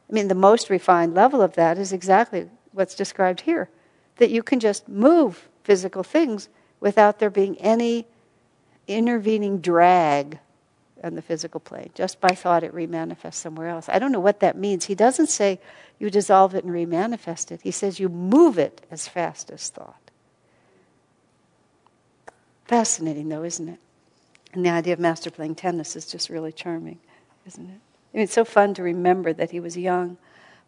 I 0.08 0.12
mean, 0.12 0.28
the 0.28 0.34
most 0.34 0.70
refined 0.70 1.14
level 1.14 1.42
of 1.42 1.54
that 1.54 1.78
is 1.78 1.92
exactly 1.92 2.48
what's 2.72 2.94
described 2.94 3.42
here 3.42 3.68
that 4.16 4.30
you 4.30 4.42
can 4.42 4.60
just 4.60 4.88
move 4.88 5.48
physical 5.64 6.02
things 6.02 6.48
without 6.80 7.18
there 7.18 7.30
being 7.30 7.58
any 7.58 8.06
intervening 8.86 9.58
drag 9.58 10.38
on 11.02 11.14
the 11.14 11.22
physical 11.22 11.60
plane. 11.60 11.90
Just 11.94 12.20
by 12.20 12.30
thought, 12.30 12.62
it 12.62 12.74
remanifests 12.74 13.34
somewhere 13.34 13.68
else. 13.68 13.88
I 13.88 13.98
don't 13.98 14.12
know 14.12 14.20
what 14.20 14.40
that 14.40 14.56
means. 14.56 14.86
He 14.86 14.94
doesn't 14.94 15.28
say 15.28 15.60
you 15.98 16.10
dissolve 16.10 16.54
it 16.54 16.64
and 16.64 16.72
remanifest 16.72 17.50
it, 17.50 17.60
he 17.62 17.70
says 17.70 17.98
you 18.00 18.08
move 18.08 18.58
it 18.58 18.86
as 18.90 19.08
fast 19.08 19.50
as 19.50 19.68
thought. 19.68 20.05
Fascinating, 22.66 23.28
though, 23.28 23.44
isn't 23.44 23.68
it? 23.68 23.78
And 24.52 24.64
the 24.64 24.70
idea 24.70 24.92
of 24.92 24.98
Master 24.98 25.30
playing 25.30 25.54
tennis 25.54 25.96
is 25.96 26.06
just 26.06 26.30
really 26.30 26.52
charming, 26.52 26.98
isn't 27.46 27.64
it? 27.64 27.80
I 28.14 28.16
mean, 28.16 28.24
it's 28.24 28.32
so 28.32 28.44
fun 28.44 28.74
to 28.74 28.82
remember 28.82 29.32
that 29.32 29.50
he 29.50 29.60
was 29.60 29.76
young. 29.76 30.16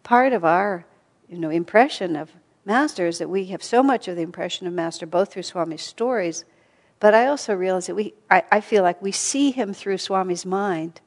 Part 0.03 0.33
of 0.33 0.45
our, 0.45 0.85
you 1.29 1.39
know, 1.39 1.51
impression 1.51 2.15
of 2.15 2.31
Master 2.65 3.07
is 3.07 3.19
that 3.19 3.31
we 3.31 3.47
have 3.47 3.63
so 3.63 3.83
much 3.83 4.09
of 4.09 4.17
the 4.17 4.23
impression 4.23 4.67
of 4.67 4.75
Master 4.75 5.07
both 5.07 5.33
through 5.33 5.43
Swami's 5.43 5.83
stories, 5.83 6.45
but 7.01 7.15
I 7.15 7.27
also 7.27 7.55
realize 7.55 7.87
that 7.87 7.95
we, 7.95 8.15
I, 8.31 8.43
I 8.53 8.61
feel 8.61 8.83
like 8.83 9.01
we 9.01 9.13
see 9.13 9.51
him 9.51 9.73
through 9.73 9.99
Swami's 9.99 10.45
mind. 10.45 11.01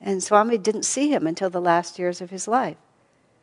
And 0.00 0.22
Swami 0.22 0.58
didn't 0.58 0.84
see 0.84 1.12
him 1.12 1.26
until 1.26 1.50
the 1.50 1.60
last 1.60 1.98
years 1.98 2.20
of 2.20 2.30
his 2.30 2.46
life. 2.46 2.76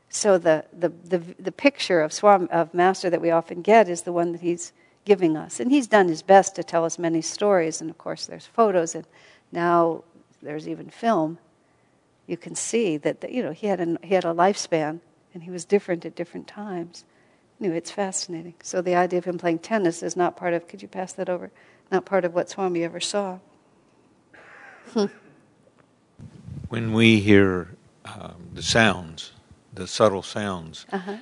So 0.09 0.37
the, 0.37 0.65
the, 0.71 0.89
the, 0.89 1.19
the 1.39 1.51
picture 1.51 2.01
of, 2.01 2.11
Swami, 2.13 2.49
of 2.49 2.73
Master 2.73 3.09
that 3.09 3.21
we 3.21 3.31
often 3.31 3.61
get 3.61 3.89
is 3.89 4.01
the 4.03 4.11
one 4.11 4.31
that 4.31 4.41
he's 4.41 4.73
giving 5.09 5.35
us. 5.35 5.59
And 5.59 5.71
he's 5.71 5.87
done 5.87 6.07
his 6.07 6.21
best 6.21 6.55
to 6.55 6.63
tell 6.63 6.85
us 6.85 6.99
many 6.99 7.19
stories, 7.19 7.81
and 7.81 7.89
of 7.89 7.97
course, 7.97 8.27
there's 8.27 8.45
photos, 8.45 8.93
and 8.93 9.07
now 9.51 10.03
there's 10.43 10.67
even 10.67 10.91
film. 10.91 11.39
You 12.27 12.37
can 12.37 12.53
see 12.53 12.97
that, 12.97 13.27
you 13.31 13.41
know, 13.41 13.51
he 13.51 13.65
had, 13.65 13.79
a, 13.79 13.97
he 14.03 14.13
had 14.13 14.23
a 14.23 14.35
lifespan, 14.35 14.99
and 15.33 15.41
he 15.41 15.49
was 15.49 15.65
different 15.65 16.05
at 16.05 16.15
different 16.15 16.47
times. 16.47 17.05
Know, 17.59 17.71
it's 17.71 17.89
fascinating. 17.89 18.53
So 18.61 18.83
the 18.83 18.93
idea 18.93 19.17
of 19.17 19.25
him 19.25 19.39
playing 19.39 19.59
tennis 19.59 20.03
is 20.03 20.15
not 20.15 20.37
part 20.37 20.53
of, 20.53 20.67
could 20.67 20.83
you 20.83 20.87
pass 20.87 21.11
that 21.13 21.27
over? 21.27 21.49
Not 21.91 22.05
part 22.05 22.23
of 22.23 22.35
what 22.35 22.47
Swami 22.47 22.83
ever 22.83 22.99
saw. 22.99 23.39
when 26.69 26.93
we 26.93 27.19
hear 27.19 27.69
um, 28.05 28.49
the 28.53 28.61
sounds 28.61 29.31
the 29.73 29.87
subtle 29.87 30.21
sounds, 30.21 30.85
Uh-huh. 30.91 31.17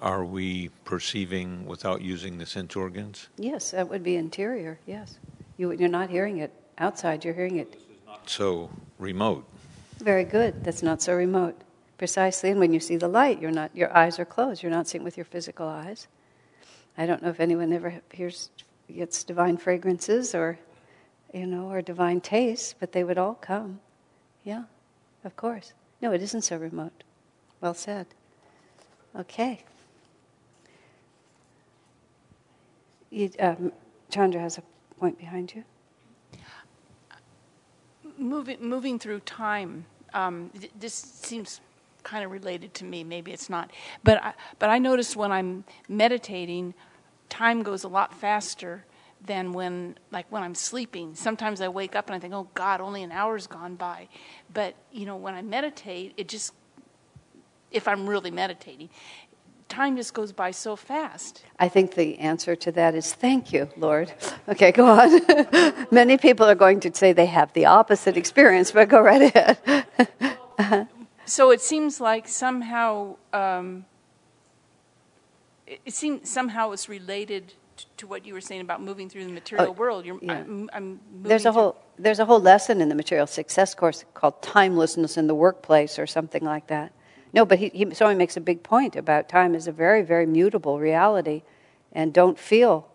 Are 0.00 0.24
we 0.24 0.70
perceiving 0.84 1.66
without 1.66 2.00
using 2.00 2.38
the 2.38 2.46
sense 2.46 2.74
organs? 2.74 3.28
Yes, 3.36 3.70
that 3.72 3.88
would 3.88 4.02
be 4.02 4.16
interior, 4.16 4.78
yes. 4.86 5.18
You, 5.58 5.72
you're 5.72 5.88
not 5.88 6.08
hearing 6.10 6.38
it 6.38 6.52
outside, 6.78 7.24
you're 7.24 7.34
hearing 7.34 7.58
it. 7.58 7.78
So 8.26 8.70
remote. 8.98 9.44
Very 9.98 10.24
good. 10.24 10.64
That's 10.64 10.82
not 10.82 11.02
so 11.02 11.14
remote. 11.14 11.60
Precisely. 11.98 12.50
And 12.50 12.58
when 12.58 12.72
you 12.72 12.80
see 12.80 12.96
the 12.96 13.08
light, 13.08 13.40
you're 13.40 13.50
not, 13.50 13.76
your 13.76 13.94
eyes 13.94 14.18
are 14.18 14.24
closed. 14.24 14.62
You're 14.62 14.72
not 14.72 14.88
seeing 14.88 15.04
with 15.04 15.18
your 15.18 15.26
physical 15.26 15.68
eyes. 15.68 16.08
I 16.96 17.04
don't 17.04 17.22
know 17.22 17.28
if 17.28 17.40
anyone 17.40 17.72
ever 17.72 18.00
hears, 18.10 18.50
gets 18.92 19.22
divine 19.22 19.58
fragrances 19.58 20.34
or, 20.34 20.58
you 21.34 21.46
know, 21.46 21.70
or 21.70 21.82
divine 21.82 22.22
tastes, 22.22 22.74
but 22.78 22.92
they 22.92 23.04
would 23.04 23.18
all 23.18 23.34
come. 23.34 23.80
Yeah, 24.44 24.64
of 25.24 25.36
course. 25.36 25.74
No, 26.00 26.12
it 26.12 26.22
isn't 26.22 26.42
so 26.42 26.56
remote. 26.56 27.04
Well 27.60 27.74
said. 27.74 28.06
Okay. 29.14 29.62
You, 33.10 33.30
um, 33.40 33.72
Chandra 34.08 34.40
has 34.40 34.58
a 34.58 34.62
point 34.98 35.18
behind 35.18 35.54
you. 35.54 35.64
Moving, 38.16 38.58
moving 38.60 38.98
through 38.98 39.20
time, 39.20 39.86
um, 40.14 40.50
th- 40.58 40.72
this 40.78 40.94
seems 40.94 41.60
kind 42.02 42.24
of 42.24 42.30
related 42.30 42.74
to 42.74 42.84
me. 42.84 43.02
Maybe 43.02 43.32
it's 43.32 43.50
not, 43.50 43.70
but 44.04 44.22
I, 44.22 44.34
but 44.58 44.70
I 44.70 44.78
notice 44.78 45.16
when 45.16 45.32
I'm 45.32 45.64
meditating, 45.88 46.74
time 47.28 47.62
goes 47.62 47.84
a 47.84 47.88
lot 47.88 48.14
faster 48.14 48.84
than 49.24 49.52
when 49.52 49.96
like 50.10 50.30
when 50.30 50.42
I'm 50.42 50.54
sleeping. 50.54 51.14
Sometimes 51.14 51.60
I 51.60 51.68
wake 51.68 51.94
up 51.94 52.06
and 52.06 52.14
I 52.14 52.18
think, 52.18 52.34
oh 52.34 52.48
God, 52.54 52.80
only 52.80 53.02
an 53.02 53.12
hour's 53.12 53.46
gone 53.46 53.74
by. 53.74 54.08
But 54.52 54.74
you 54.92 55.06
know, 55.06 55.16
when 55.16 55.34
I 55.34 55.42
meditate, 55.42 56.14
it 56.16 56.28
just 56.28 56.52
if 57.70 57.86
I'm 57.86 58.08
really 58.08 58.30
meditating, 58.30 58.90
time 59.70 59.96
just 59.96 60.12
goes 60.12 60.32
by 60.32 60.50
so 60.50 60.76
fast. 60.76 61.42
I 61.58 61.68
think 61.68 61.94
the 61.94 62.18
answer 62.18 62.54
to 62.56 62.72
that 62.72 62.94
is 62.94 63.14
thank 63.14 63.52
you, 63.52 63.68
Lord. 63.76 64.12
Okay, 64.48 64.72
go 64.72 64.86
on. 64.86 65.20
Many 65.92 66.18
people 66.18 66.44
are 66.46 66.56
going 66.56 66.80
to 66.80 66.90
say 66.92 67.12
they 67.12 67.26
have 67.26 67.52
the 67.52 67.66
opposite 67.66 68.16
experience, 68.16 68.72
but 68.72 68.88
go 68.88 69.00
right 69.00 69.22
ahead. 69.22 69.86
So 71.26 71.52
it 71.52 71.60
seems 71.60 72.00
like 72.00 72.26
somehow 72.26 73.14
um, 73.32 73.84
it, 75.64 75.80
it 75.86 75.94
seems 75.94 76.28
somehow 76.28 76.72
it's 76.72 76.88
related 76.88 77.54
to 77.98 78.08
what 78.08 78.26
you 78.26 78.34
were 78.34 78.40
saying 78.40 78.62
about 78.62 78.82
moving 78.82 79.08
through 79.08 79.24
the 79.26 79.32
material 79.32 79.68
Oh, 79.68 79.70
world. 79.70 80.04
You're, 80.04 80.18
yeah. 80.20 80.38
I'm, 80.40 80.68
I'm 80.72 81.00
moving 81.12 81.28
There's 81.28 81.46
a 81.46 81.52
whole 81.52 81.76
there's 81.98 82.18
a 82.18 82.24
whole 82.24 82.40
lesson 82.40 82.80
in 82.80 82.88
the 82.88 82.96
material 82.96 83.28
success 83.28 83.74
course 83.74 84.04
called 84.14 84.42
timelessness 84.42 85.16
in 85.16 85.28
the 85.28 85.34
workplace 85.34 86.00
or 86.00 86.06
something 86.06 86.42
like 86.44 86.66
that. 86.66 86.92
No, 87.32 87.44
but 87.44 87.58
he, 87.58 87.68
he 87.68 87.94
so 87.94 88.08
he 88.08 88.14
makes 88.14 88.36
a 88.36 88.40
big 88.40 88.62
point 88.62 88.96
about 88.96 89.28
time 89.28 89.54
is 89.54 89.66
a 89.66 89.72
very 89.72 90.02
very 90.02 90.26
mutable 90.26 90.78
reality, 90.78 91.42
and 91.92 92.12
don't 92.12 92.38
feel, 92.38 92.88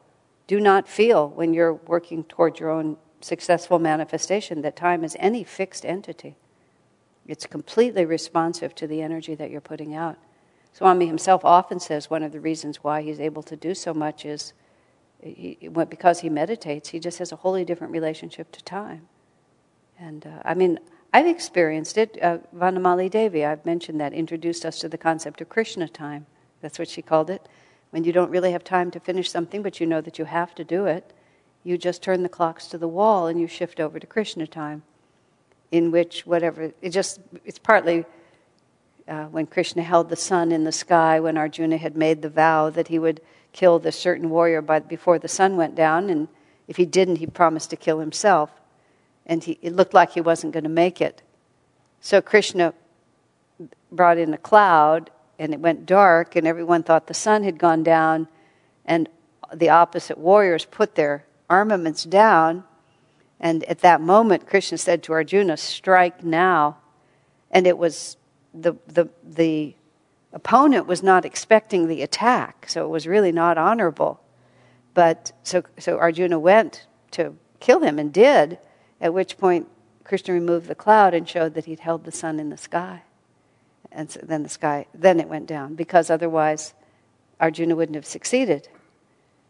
do 0.48 0.60
not 0.60 0.88
feel 0.88 1.30
when 1.30 1.54
you're 1.54 1.74
working 1.74 2.24
toward 2.24 2.60
your 2.60 2.70
own 2.70 2.98
successful 3.22 3.80
manifestation 3.80 4.62
that 4.62 4.76
time 4.76 5.04
is 5.04 5.16
any 5.20 5.44
fixed 5.44 5.86
entity. 5.86 6.36
It's 7.28 7.48
completely 7.48 8.06
responsive 8.06 8.76
to 8.76 8.88
the 8.88 9.02
energy 9.02 9.34
that 9.36 9.50
you're 9.50 9.62
putting 9.62 9.96
out. 9.96 10.18
Swami 10.74 11.08
himself 11.08 11.44
often 11.44 11.80
says 11.80 12.10
one 12.10 12.22
of 12.22 12.32
the 12.32 12.40
reasons 12.40 12.84
why 12.84 13.02
he's 13.02 13.20
able 13.20 13.42
to 13.44 13.56
do 13.56 13.74
so 13.74 13.94
much 13.94 14.26
is 14.26 14.54
he, 15.22 15.58
because 15.90 16.20
he 16.20 16.30
meditates, 16.30 16.90
he 16.90 17.00
just 17.00 17.18
has 17.18 17.32
a 17.32 17.38
wholly 17.38 17.66
different 17.66 17.94
relationship 17.94 18.52
to 18.52 18.64
time. 18.64 19.08
And 19.98 20.28
uh, 20.28 20.42
I 20.44 20.54
mean, 20.54 20.80
I've 21.16 21.28
experienced 21.28 21.98
it. 21.98 22.22
Uh, 22.22 22.40
Devi, 23.10 23.46
I've 23.46 23.66
mentioned 23.66 24.02
that, 24.02 24.12
introduced 24.12 24.66
us 24.66 24.80
to 24.80 24.90
the 24.90 24.98
concept 24.98 25.40
of 25.40 25.48
Krishna 25.48 25.88
time. 25.88 26.26
That's 26.60 26.78
what 26.78 26.90
she 26.90 27.02
called 27.02 27.30
it. 27.30 27.48
When 27.92 28.04
you 28.04 28.12
don't 28.12 28.30
really 28.30 28.52
have 28.52 28.66
time 28.66 28.92
to 28.92 29.00
finish 29.00 29.32
something, 29.32 29.62
but 29.62 29.80
you 29.80 29.86
know 29.86 30.02
that 30.02 30.20
you 30.20 30.26
have 30.26 30.54
to 30.56 30.66
do 30.66 30.88
it, 30.88 31.14
you 31.64 31.78
just 31.78 32.04
turn 32.04 32.24
the 32.24 32.28
clocks 32.28 32.68
to 32.68 32.78
the 32.78 32.90
wall 32.90 33.28
and 33.28 33.40
you 33.40 33.48
shift 33.48 33.80
over 33.80 33.98
to 33.98 34.06
Krishna 34.06 34.46
time, 34.46 34.84
in 35.72 35.90
which 35.90 36.26
whatever, 36.26 36.74
it 36.82 36.90
just, 36.90 37.22
it's 37.46 37.60
partly 37.60 38.04
uh, 39.08 39.28
when 39.28 39.46
Krishna 39.46 39.84
held 39.84 40.10
the 40.10 40.18
sun 40.18 40.52
in 40.52 40.66
the 40.66 40.74
sky, 40.74 41.22
when 41.22 41.38
Arjuna 41.38 41.78
had 41.78 41.96
made 41.96 42.24
the 42.24 42.30
vow 42.30 42.70
that 42.72 42.90
he 42.90 43.00
would 43.00 43.22
kill 43.54 43.80
this 43.80 43.98
certain 43.98 44.30
warrior 44.30 44.62
by, 44.62 44.80
before 44.80 45.18
the 45.18 45.30
sun 45.30 45.56
went 45.56 45.76
down, 45.76 46.10
and 46.10 46.28
if 46.68 46.76
he 46.76 46.86
didn't, 46.86 47.20
he 47.20 47.26
promised 47.26 47.70
to 47.70 47.78
kill 47.78 48.00
himself. 48.00 48.52
And 49.26 49.44
he, 49.44 49.58
it 49.62 49.76
looked 49.76 49.94
like 49.94 50.12
he 50.12 50.22
wasn't 50.22 50.54
going 50.54 50.64
to 50.64 50.70
make 50.70 51.02
it. 51.02 51.22
So 52.00 52.22
Krishna 52.22 52.74
brought 53.92 54.18
in 54.18 54.34
a 54.34 54.38
cloud, 54.38 55.10
and 55.40 55.54
it 55.54 55.60
went 55.60 55.86
dark, 55.86 56.36
and 56.36 56.46
everyone 56.46 56.84
thought 56.84 57.08
the 57.08 57.14
sun 57.14 57.44
had 57.44 57.58
gone 57.58 57.84
down, 57.84 58.28
and 58.86 59.10
the 59.54 59.70
opposite 59.70 60.18
warriors 60.18 60.66
put 60.66 60.96
their 60.96 61.26
armaments 61.50 62.04
down. 62.04 62.64
And 63.40 63.64
at 63.66 63.80
that 63.80 64.02
moment, 64.02 64.48
Krishna 64.48 64.78
said 64.78 65.04
to 65.04 65.14
Arjuna, 65.14 65.58
Strike 65.58 66.24
now. 66.24 66.78
And 67.52 67.68
it 67.68 67.78
was 67.78 68.18
the, 68.54 68.76
the, 68.88 69.10
the 69.24 69.76
opponent 70.34 70.88
was 70.88 71.04
not 71.04 71.26
expecting 71.26 71.88
the 71.88 72.02
attack, 72.02 72.66
so 72.68 72.86
it 72.86 72.90
was 72.90 73.08
really 73.08 73.32
not 73.32 73.58
honorable. 73.58 74.20
But 74.94 75.32
so, 75.44 75.64
so 75.78 75.98
Arjuna 75.98 76.40
went 76.40 76.88
to 77.12 77.36
kill 77.60 77.82
him 77.82 78.00
and 78.00 78.14
did, 78.14 78.58
at 79.02 79.14
which 79.14 79.38
point 79.38 79.68
Krishna 80.04 80.34
removed 80.34 80.68
the 80.68 80.76
cloud 80.76 81.14
and 81.14 81.28
showed 81.28 81.54
that 81.56 81.66
he'd 81.66 81.80
held 81.80 82.04
the 82.04 82.12
sun 82.12 82.40
in 82.40 82.50
the 82.50 82.58
sky. 82.58 83.04
And 83.92 84.12
so 84.12 84.20
then 84.24 84.44
the 84.44 84.50
sky, 84.50 84.88
then 84.94 85.20
it 85.20 85.28
went 85.28 85.48
down, 85.48 85.76
because 85.76 86.10
otherwise 86.10 86.74
Arjuna 87.40 87.76
wouldn't 87.76 87.96
have 87.96 88.06
succeeded. 88.06 88.68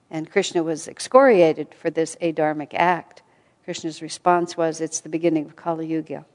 And 0.09 0.31
Krishna 0.31 0.63
was 0.63 0.87
excoriated 0.87 1.73
for 1.73 1.89
this 1.89 2.15
adharmic 2.21 2.73
act. 2.73 3.23
Krishna's 3.63 4.01
response 4.01 4.55
was, 4.55 4.81
It's 4.81 4.99
the 4.99 5.09
beginning 5.09 5.45
of 5.45 5.55
Kali 5.55 5.87
Yuga 5.87 6.25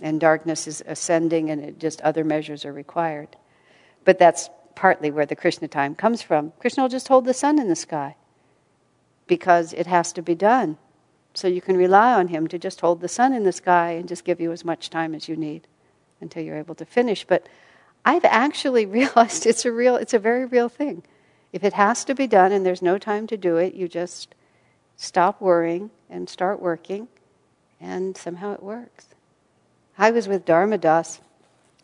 and 0.00 0.20
darkness 0.20 0.66
is 0.66 0.82
ascending 0.86 1.50
and 1.50 1.62
it 1.62 1.78
just 1.78 2.00
other 2.02 2.24
measures 2.24 2.64
are 2.64 2.72
required. 2.72 3.28
But 4.04 4.18
that's 4.18 4.48
partly 4.74 5.10
where 5.10 5.26
the 5.26 5.36
Krishna 5.36 5.68
time 5.68 5.94
comes 5.94 6.22
from. 6.22 6.52
Krishna 6.60 6.84
will 6.84 6.88
just 6.88 7.08
hold 7.08 7.24
the 7.24 7.34
sun 7.34 7.58
in 7.58 7.68
the 7.68 7.76
sky 7.76 8.16
because 9.26 9.72
it 9.72 9.86
has 9.86 10.12
to 10.12 10.22
be 10.22 10.34
done. 10.34 10.78
So 11.34 11.46
you 11.46 11.60
can 11.60 11.76
rely 11.76 12.14
on 12.14 12.28
him 12.28 12.46
to 12.48 12.58
just 12.58 12.80
hold 12.80 13.00
the 13.00 13.08
sun 13.08 13.32
in 13.32 13.44
the 13.44 13.52
sky 13.52 13.92
and 13.92 14.08
just 14.08 14.24
give 14.24 14.40
you 14.40 14.52
as 14.52 14.64
much 14.64 14.90
time 14.90 15.14
as 15.14 15.28
you 15.28 15.36
need 15.36 15.66
until 16.20 16.42
you're 16.42 16.56
able 16.56 16.74
to 16.76 16.84
finish. 16.84 17.24
But 17.24 17.46
I've 18.04 18.24
actually 18.24 18.86
realized 18.98 19.46
it's 19.46 19.64
a 19.64 19.72
real 19.72 19.96
it's 19.96 20.14
a 20.14 20.18
very 20.18 20.44
real 20.44 20.68
thing. 20.68 21.02
If 21.52 21.64
it 21.64 21.72
has 21.74 22.04
to 22.04 22.14
be 22.14 22.26
done 22.26 22.52
and 22.52 22.64
there's 22.64 22.82
no 22.82 22.98
time 22.98 23.26
to 23.28 23.36
do 23.36 23.56
it, 23.56 23.74
you 23.74 23.88
just 23.88 24.34
stop 24.96 25.40
worrying 25.40 25.90
and 26.10 26.28
start 26.28 26.60
working 26.60 27.08
and 27.80 28.16
somehow 28.16 28.52
it 28.52 28.62
works. 28.62 29.06
I 29.96 30.10
was 30.10 30.28
with 30.28 30.44
Dharmadas. 30.44 31.20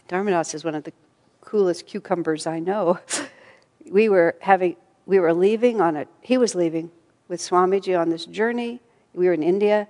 Dharmadas 0.08 0.54
is 0.54 0.64
one 0.64 0.74
of 0.74 0.84
the 0.84 0.92
coolest 1.40 1.86
cucumbers 1.86 2.46
I 2.46 2.58
know. 2.58 2.98
we 3.90 4.08
were 4.08 4.36
having, 4.40 4.76
we 5.06 5.18
were 5.18 5.32
leaving 5.32 5.80
on 5.80 5.96
a, 5.96 6.06
he 6.20 6.38
was 6.38 6.54
leaving 6.54 6.90
with 7.28 7.40
Swamiji 7.40 7.98
on 7.98 8.10
this 8.10 8.26
journey. 8.26 8.80
We 9.14 9.26
were 9.26 9.32
in 9.32 9.42
India, 9.42 9.88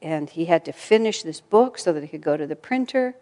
and 0.00 0.28
he 0.28 0.46
had 0.46 0.64
to 0.64 0.72
finish 0.72 1.22
this 1.22 1.40
book 1.40 1.78
so 1.78 1.92
that 1.92 2.02
he 2.02 2.08
could 2.08 2.22
go 2.22 2.36
to 2.36 2.46
the 2.46 2.56
printer. 2.56 3.14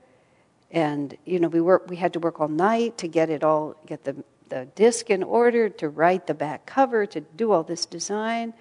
And 0.71 1.17
you 1.25 1.41
know, 1.41 1.49
we 1.49 1.61
work, 1.61 1.89
we 1.89 1.97
had 1.97 2.13
to 2.15 2.21
work 2.21 2.41
all 2.41 2.49
night 2.49 2.97
to 2.99 3.09
get 3.09 3.29
it 3.29 3.43
all, 3.43 3.75
get 3.87 4.05
the 4.05 4.25
the 4.51 4.67
disc 4.75 5.09
in 5.09 5.23
order, 5.23 5.69
to 5.69 5.89
write 5.89 6.27
the 6.27 6.35
back 6.35 6.67
cover, 6.67 7.07
to 7.07 7.21
do 7.21 7.53
all 7.53 7.63
this 7.63 7.87
design. 7.87 8.53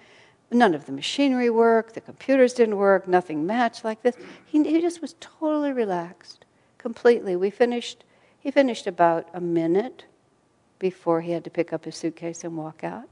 None 0.51 0.73
of 0.73 0.85
the 0.85 0.91
machinery 0.91 1.49
worked, 1.49 1.93
the 1.93 2.01
computers 2.01 2.53
didn't 2.53 2.77
work, 2.77 3.07
nothing 3.07 3.45
matched 3.45 3.83
like 3.83 4.01
this. 4.01 4.15
He, 4.45 4.63
he 4.63 4.81
just 4.81 5.01
was 5.01 5.15
totally 5.19 5.71
relaxed, 5.71 6.45
completely. 6.77 7.35
We 7.35 7.49
finished, 7.49 8.03
he 8.39 8.49
finished 8.49 8.87
about 8.87 9.27
a 9.33 9.41
minute 9.41 10.05
before 10.79 11.21
he 11.21 11.31
had 11.31 11.43
to 11.43 11.49
pick 11.49 11.73
up 11.73 11.85
his 11.85 11.95
suitcase 11.95 12.43
and 12.43 12.57
walk 12.57 12.83
out. 12.83 13.09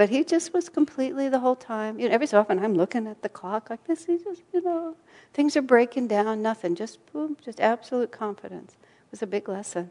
But 0.00 0.08
he 0.08 0.24
just 0.24 0.54
was 0.54 0.70
completely 0.70 1.28
the 1.28 1.40
whole 1.40 1.56
time. 1.56 2.00
You 2.00 2.08
know, 2.08 2.14
every 2.14 2.26
so 2.26 2.40
often 2.40 2.58
I'm 2.58 2.72
looking 2.72 3.06
at 3.06 3.20
the 3.20 3.28
clock 3.28 3.68
like 3.68 3.86
this. 3.86 4.06
He 4.06 4.16
just, 4.16 4.40
you 4.50 4.62
know, 4.62 4.96
things 5.34 5.58
are 5.58 5.60
breaking 5.60 6.08
down, 6.08 6.40
nothing, 6.40 6.74
just 6.74 7.12
boom, 7.12 7.36
just 7.44 7.60
absolute 7.60 8.10
confidence. 8.10 8.78
It 8.80 9.10
was 9.10 9.20
a 9.20 9.26
big 9.26 9.46
lesson. 9.46 9.90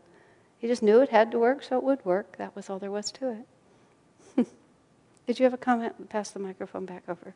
He 0.58 0.68
just 0.68 0.82
knew 0.82 1.00
it 1.02 1.10
had 1.10 1.30
to 1.30 1.38
work, 1.38 1.62
so 1.62 1.78
it 1.78 1.84
would 1.84 2.04
work. 2.04 2.38
That 2.38 2.56
was 2.56 2.72
all 2.72 2.80
there 2.80 2.90
was 2.90 3.12
to 3.12 3.46
it. 4.36 4.48
Did 5.28 5.38
you 5.38 5.44
have 5.44 5.54
a 5.54 5.58
comment? 5.58 6.10
Pass 6.10 6.32
the 6.32 6.40
microphone 6.40 6.88
back 6.88 7.04
over. 7.08 7.36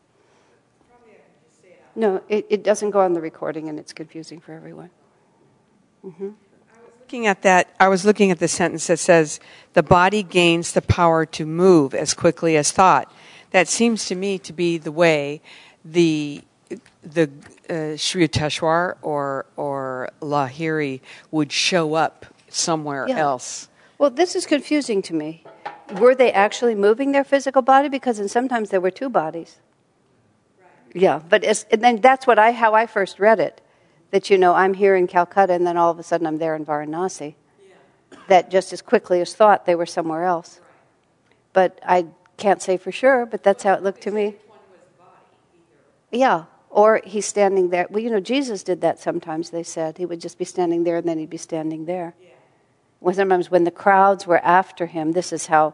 No, 1.95 2.24
it, 2.28 2.47
it 2.49 2.63
doesn't 2.63 2.89
go 2.89 3.01
on 3.01 3.13
the 3.13 3.21
recording, 3.21 3.69
and 3.69 3.78
it's 3.78 3.93
confusing 3.93 4.39
for 4.39 4.53
everyone. 4.53 4.89
Mm-hmm. 6.03 6.30
Looking 7.14 7.28
at 7.28 7.43
that, 7.43 7.70
I 7.80 7.89
was 7.89 8.05
looking 8.05 8.32
at 8.32 8.39
the 8.39 8.47
sentence 8.47 8.88
that 8.88 8.97
says, 8.97 9.39
the 9.74 9.84
body 9.84 10.24
gains 10.24 10.72
the 10.72 10.82
power 10.82 11.28
to 11.28 11.45
move 11.45 11.93
as 11.93 12.16
quickly 12.16 12.57
as 12.57 12.72
thought. 12.72 13.14
That 13.51 13.68
seems 13.68 14.05
to 14.07 14.16
me 14.16 14.39
to 14.39 14.51
be 14.51 14.80
the 14.80 14.91
way 14.91 15.39
the 15.86 16.41
the 17.03 17.30
uh, 17.70 17.97
Sri 17.97 18.28
Yukteswar 18.28 18.95
or 19.03 19.45
or 19.57 20.09
Lahiri 20.22 21.01
would 21.30 21.51
show 21.51 21.93
up 21.93 22.26
somewhere 22.49 23.05
Yeah. 23.07 23.20
else. 23.20 23.68
Well, 23.99 24.09
this 24.09 24.36
is 24.36 24.47
confusing 24.47 25.03
to 25.03 25.14
me. 25.14 25.43
Were 26.01 26.16
they 26.16 26.32
actually 26.32 26.74
moving 26.74 27.11
their 27.11 27.24
physical 27.24 27.61
body? 27.61 27.89
Because 27.89 28.18
then 28.18 28.28
sometimes 28.28 28.72
there 28.72 28.82
were 28.82 28.89
two 29.01 29.09
bodies. 29.09 29.59
Yeah, 30.95 31.22
but 31.30 31.43
and 31.72 31.82
then 31.84 32.01
that's 32.01 32.26
what 32.26 32.39
I 32.39 32.53
how 32.53 32.74
I 32.74 32.88
first 32.88 33.20
read 33.20 33.39
it. 33.39 33.61
That 34.14 34.30
you 34.30 34.38
know 34.38 34.53
I'm 34.53 34.76
here 34.76 34.95
in 34.95 35.07
Calcutta, 35.07 35.53
and 35.53 35.66
then 35.66 35.76
all 35.76 35.89
of 35.89 35.97
a 35.97 36.03
sudden 36.03 36.28
I'm 36.28 36.38
there 36.38 36.55
in 36.55 36.64
Varanasi. 36.64 37.34
That 38.28 38.51
just 38.51 38.72
as 38.72 38.80
quickly 38.80 39.20
as 39.22 39.34
thought 39.34 39.66
they 39.66 39.74
were 39.74 39.88
somewhere 39.88 40.26
else. 40.26 40.61
But 41.51 41.80
I 41.84 42.05
can't 42.38 42.61
say 42.61 42.78
for 42.78 42.91
sure. 42.91 43.26
But 43.26 43.41
that's 43.41 43.64
how 43.64 43.74
it 43.74 43.82
looked 43.82 44.03
to 44.03 44.11
me. 44.11 44.36
Yeah, 46.11 46.43
or 46.70 47.01
he's 47.03 47.26
standing 47.26 47.72
there. 47.72 47.88
Well, 47.89 48.03
you 48.03 48.11
know, 48.11 48.20
Jesus 48.20 48.61
did 48.61 48.82
that 48.82 48.99
sometimes. 48.99 49.49
They 49.49 49.64
said 49.64 49.97
he 49.97 50.05
would 50.05 50.22
just 50.22 50.38
be 50.38 50.45
standing 50.45 50.84
there, 50.84 50.97
and 50.97 51.09
then 51.09 51.18
he'd 51.18 51.32
be 51.32 51.38
standing 51.38 51.86
there. 51.86 52.14
Well, 52.99 53.16
sometimes 53.16 53.49
when 53.49 53.64
the 53.64 53.72
crowds 53.72 54.28
were 54.28 54.45
after 54.45 54.86
him, 54.86 55.14
this 55.14 55.34
is 55.34 55.47
how 55.47 55.74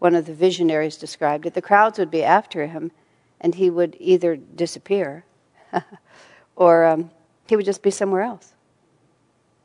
one 0.00 0.16
of 0.16 0.26
the 0.26 0.34
visionaries 0.34 0.96
described 0.96 1.46
it. 1.46 1.54
The 1.54 1.62
crowds 1.62 2.00
would 2.00 2.10
be 2.10 2.24
after 2.24 2.66
him, 2.66 2.90
and 3.40 3.54
he 3.54 3.70
would 3.70 3.96
either 4.00 4.34
disappear, 4.34 5.24
or 6.56 6.84
um, 6.84 7.10
he 7.48 7.56
would 7.56 7.64
just 7.64 7.82
be 7.82 7.90
somewhere 7.90 8.22
else. 8.22 8.52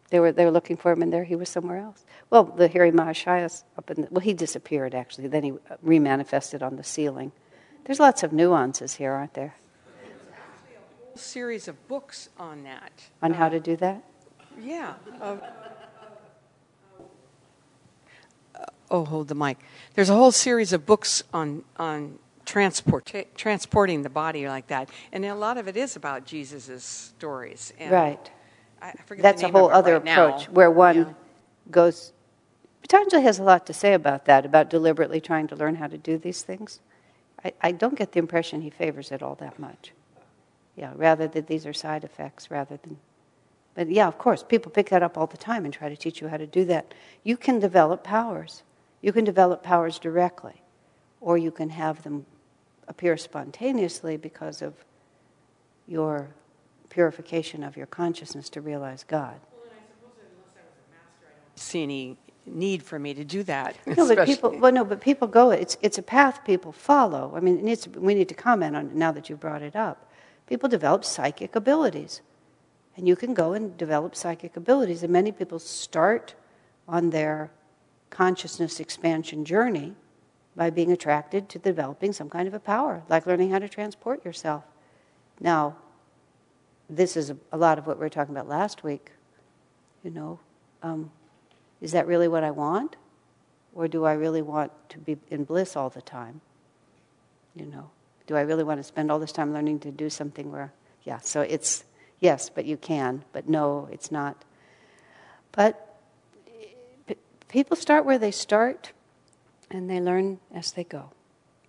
They 0.09 0.19
were 0.19 0.31
they 0.31 0.43
were 0.45 0.51
looking 0.51 0.75
for 0.77 0.91
him, 0.91 1.01
and 1.01 1.11
there 1.11 1.23
he 1.23 1.35
was 1.35 1.47
somewhere 1.49 1.77
else. 1.77 2.05
Well, 2.29 2.43
the 2.43 2.67
Hari 2.67 2.91
Mahashayas 2.91 3.63
up 3.77 3.89
in 3.91 4.01
the, 4.01 4.07
well, 4.11 4.21
he 4.21 4.33
disappeared 4.33 4.93
actually. 4.93 5.27
Then 5.27 5.43
he 5.43 5.51
remanifested 5.85 6.61
on 6.61 6.75
the 6.75 6.83
ceiling. 6.83 7.31
There's 7.85 7.99
lots 7.99 8.21
of 8.23 8.31
nuances 8.33 8.95
here, 8.95 9.11
aren't 9.13 9.33
there, 9.33 9.55
There's 10.03 10.13
a 10.13 11.05
whole 11.07 11.17
series 11.17 11.67
of 11.67 11.87
books 11.87 12.29
on 12.37 12.63
that. 12.63 12.91
on 13.21 13.33
how 13.33 13.49
to 13.49 13.59
do 13.59 13.75
that? 13.77 14.03
Yeah. 14.59 14.93
Uh, 15.19 15.37
oh, 18.91 19.05
hold 19.05 19.29
the 19.29 19.35
mic. 19.35 19.57
There's 19.95 20.09
a 20.09 20.13
whole 20.15 20.31
series 20.31 20.73
of 20.73 20.85
books 20.85 21.23
on 21.33 21.63
on 21.77 22.19
transport 22.51 23.13
transporting 23.35 24.01
the 24.01 24.09
body 24.09 24.45
like 24.45 24.67
that, 24.67 24.89
and 25.13 25.23
a 25.23 25.33
lot 25.33 25.57
of 25.57 25.69
it 25.69 25.77
is 25.77 25.95
about 25.95 26.25
Jesus' 26.25 26.83
stories. 26.83 27.71
And 27.79 27.91
Right. 27.91 28.31
I 28.81 28.93
That's 29.17 29.41
the 29.41 29.47
a 29.47 29.51
whole 29.51 29.69
other 29.69 29.93
right 29.93 30.03
now. 30.03 30.27
approach 30.27 30.49
where 30.49 30.69
one 30.69 30.95
Yeah. 30.97 31.13
goes. 31.71 32.11
Patanjali 32.81 33.23
has 33.23 33.39
a 33.39 33.43
lot 33.43 33.65
to 33.67 33.73
say 33.73 33.93
about 33.93 34.25
that, 34.25 34.45
about 34.45 34.69
deliberately 34.69 35.21
trying 35.21 35.47
to 35.47 35.55
learn 35.55 35.75
how 35.75 35.87
to 35.87 35.97
do 35.97 36.17
these 36.17 36.43
things. 36.43 36.81
I, 37.45 37.53
I 37.61 37.71
don't 37.71 37.95
get 37.95 38.11
the 38.11 38.19
impression 38.19 38.61
he 38.61 38.69
favors 38.69 39.11
it 39.13 39.23
all 39.23 39.35
that 39.35 39.57
much. 39.57 39.93
Yeah, 40.75 40.91
rather 40.95 41.27
that 41.29 41.47
these 41.47 41.65
are 41.65 41.73
side 41.73 42.03
effects 42.03 42.51
rather 42.51 42.77
than. 42.83 42.97
But 43.75 43.89
yeah, 43.89 44.07
of 44.07 44.17
course, 44.17 44.43
people 44.43 44.71
pick 44.71 44.89
that 44.89 45.03
up 45.03 45.17
all 45.17 45.27
the 45.27 45.37
time 45.37 45.63
and 45.63 45.73
try 45.73 45.87
to 45.87 45.95
teach 45.95 46.19
you 46.19 46.27
how 46.27 46.37
to 46.37 46.47
do 46.47 46.65
that. 46.65 46.93
You 47.23 47.37
can 47.37 47.59
develop 47.59 48.03
powers. 48.03 48.63
You 49.01 49.13
can 49.13 49.23
develop 49.23 49.63
powers 49.63 49.99
directly, 49.99 50.61
or 51.21 51.37
you 51.37 51.51
can 51.51 51.69
have 51.69 52.03
them 52.03 52.25
appear 52.91 53.15
spontaneously 53.15 54.17
because 54.17 54.61
of 54.61 54.73
your 55.87 56.27
purification 56.89 57.63
of 57.63 57.77
your 57.77 57.87
consciousness 57.87 58.49
to 58.49 58.59
realize 58.59 59.05
God. 59.05 59.39
Well, 59.53 59.71
master, 60.91 61.25
I 61.25 61.47
don't 61.47 61.57
see 61.57 61.83
any 61.83 62.17
need 62.45 62.83
for 62.83 62.99
me 62.99 63.13
to 63.13 63.23
do 63.23 63.43
that. 63.43 63.77
No, 63.97 64.13
but 64.13 64.25
people. 64.25 64.57
Well, 64.59 64.73
no, 64.73 64.83
but 64.83 64.99
people 64.99 65.27
go. 65.27 65.51
It's 65.51 65.77
it's 65.81 65.97
a 65.97 66.03
path 66.03 66.43
people 66.45 66.73
follow. 66.73 67.33
I 67.33 67.39
mean, 67.39 67.59
it 67.59 67.63
needs 67.63 67.87
we 67.87 68.13
need 68.13 68.27
to 68.27 68.35
comment 68.35 68.75
on 68.75 68.87
it 68.87 68.93
now 68.93 69.13
that 69.13 69.29
you 69.29 69.37
brought 69.37 69.61
it 69.61 69.75
up. 69.75 70.11
People 70.47 70.67
develop 70.67 71.05
psychic 71.05 71.55
abilities, 71.55 72.21
and 72.97 73.07
you 73.07 73.15
can 73.15 73.33
go 73.33 73.53
and 73.53 73.77
develop 73.77 74.15
psychic 74.17 74.57
abilities. 74.57 75.01
And 75.01 75.13
many 75.13 75.31
people 75.31 75.59
start 75.59 76.35
on 76.89 77.11
their 77.11 77.51
consciousness 78.09 78.81
expansion 78.81 79.45
journey 79.45 79.95
by 80.55 80.69
being 80.69 80.91
attracted 80.91 81.49
to 81.49 81.59
developing 81.59 82.11
some 82.13 82.29
kind 82.29 82.47
of 82.47 82.53
a 82.53 82.59
power, 82.59 83.03
like 83.09 83.25
learning 83.25 83.51
how 83.51 83.59
to 83.59 83.69
transport 83.69 84.23
yourself. 84.25 84.63
Now, 85.39 85.77
this 86.89 87.15
is 87.15 87.31
a, 87.51 87.57
lot 87.57 87.77
of 87.77 87.87
what 87.87 87.97
we 87.97 88.01
were 88.01 88.09
talking 88.09 88.35
about 88.35 88.49
last 88.49 88.83
week. 88.83 89.11
You 90.03 90.11
know, 90.11 90.39
um, 90.83 91.11
is 91.79 91.93
that 91.93 92.05
really 92.05 92.27
what 92.27 92.43
I 92.43 92.51
want? 92.51 92.97
Or 93.73 93.87
do 93.87 94.03
I 94.03 94.13
really 94.13 94.41
want 94.41 94.71
to 94.89 94.97
be 94.97 95.17
in 95.29 95.45
bliss 95.45 95.77
all 95.77 95.89
the 95.89 96.01
time? 96.01 96.41
You 97.55 97.65
know, 97.65 97.89
do 98.27 98.35
I 98.35 98.41
really 98.41 98.65
want 98.65 98.79
to 98.79 98.83
spend 98.83 99.09
all 99.09 99.19
this 99.19 99.31
time 99.31 99.53
learning 99.53 99.79
to 99.79 99.91
do 99.91 100.09
something 100.09 100.51
where, 100.51 100.73
yeah, 101.03 101.19
so 101.19 101.41
it's 101.41 101.85
yes, 102.19 102.49
but 102.49 102.65
you 102.65 102.75
can, 102.75 103.23
but 103.31 103.47
no, 103.47 103.87
it's 103.91 104.11
not. 104.11 104.43
But 105.53 105.97
p- 107.07 107.15
people 107.47 107.77
start 107.77 108.05
where 108.05 108.19
they 108.19 108.31
start 108.31 108.91
and 109.71 109.89
they 109.89 109.99
learn 109.99 110.39
as 110.53 110.71
they 110.71 110.83
go. 110.83 111.09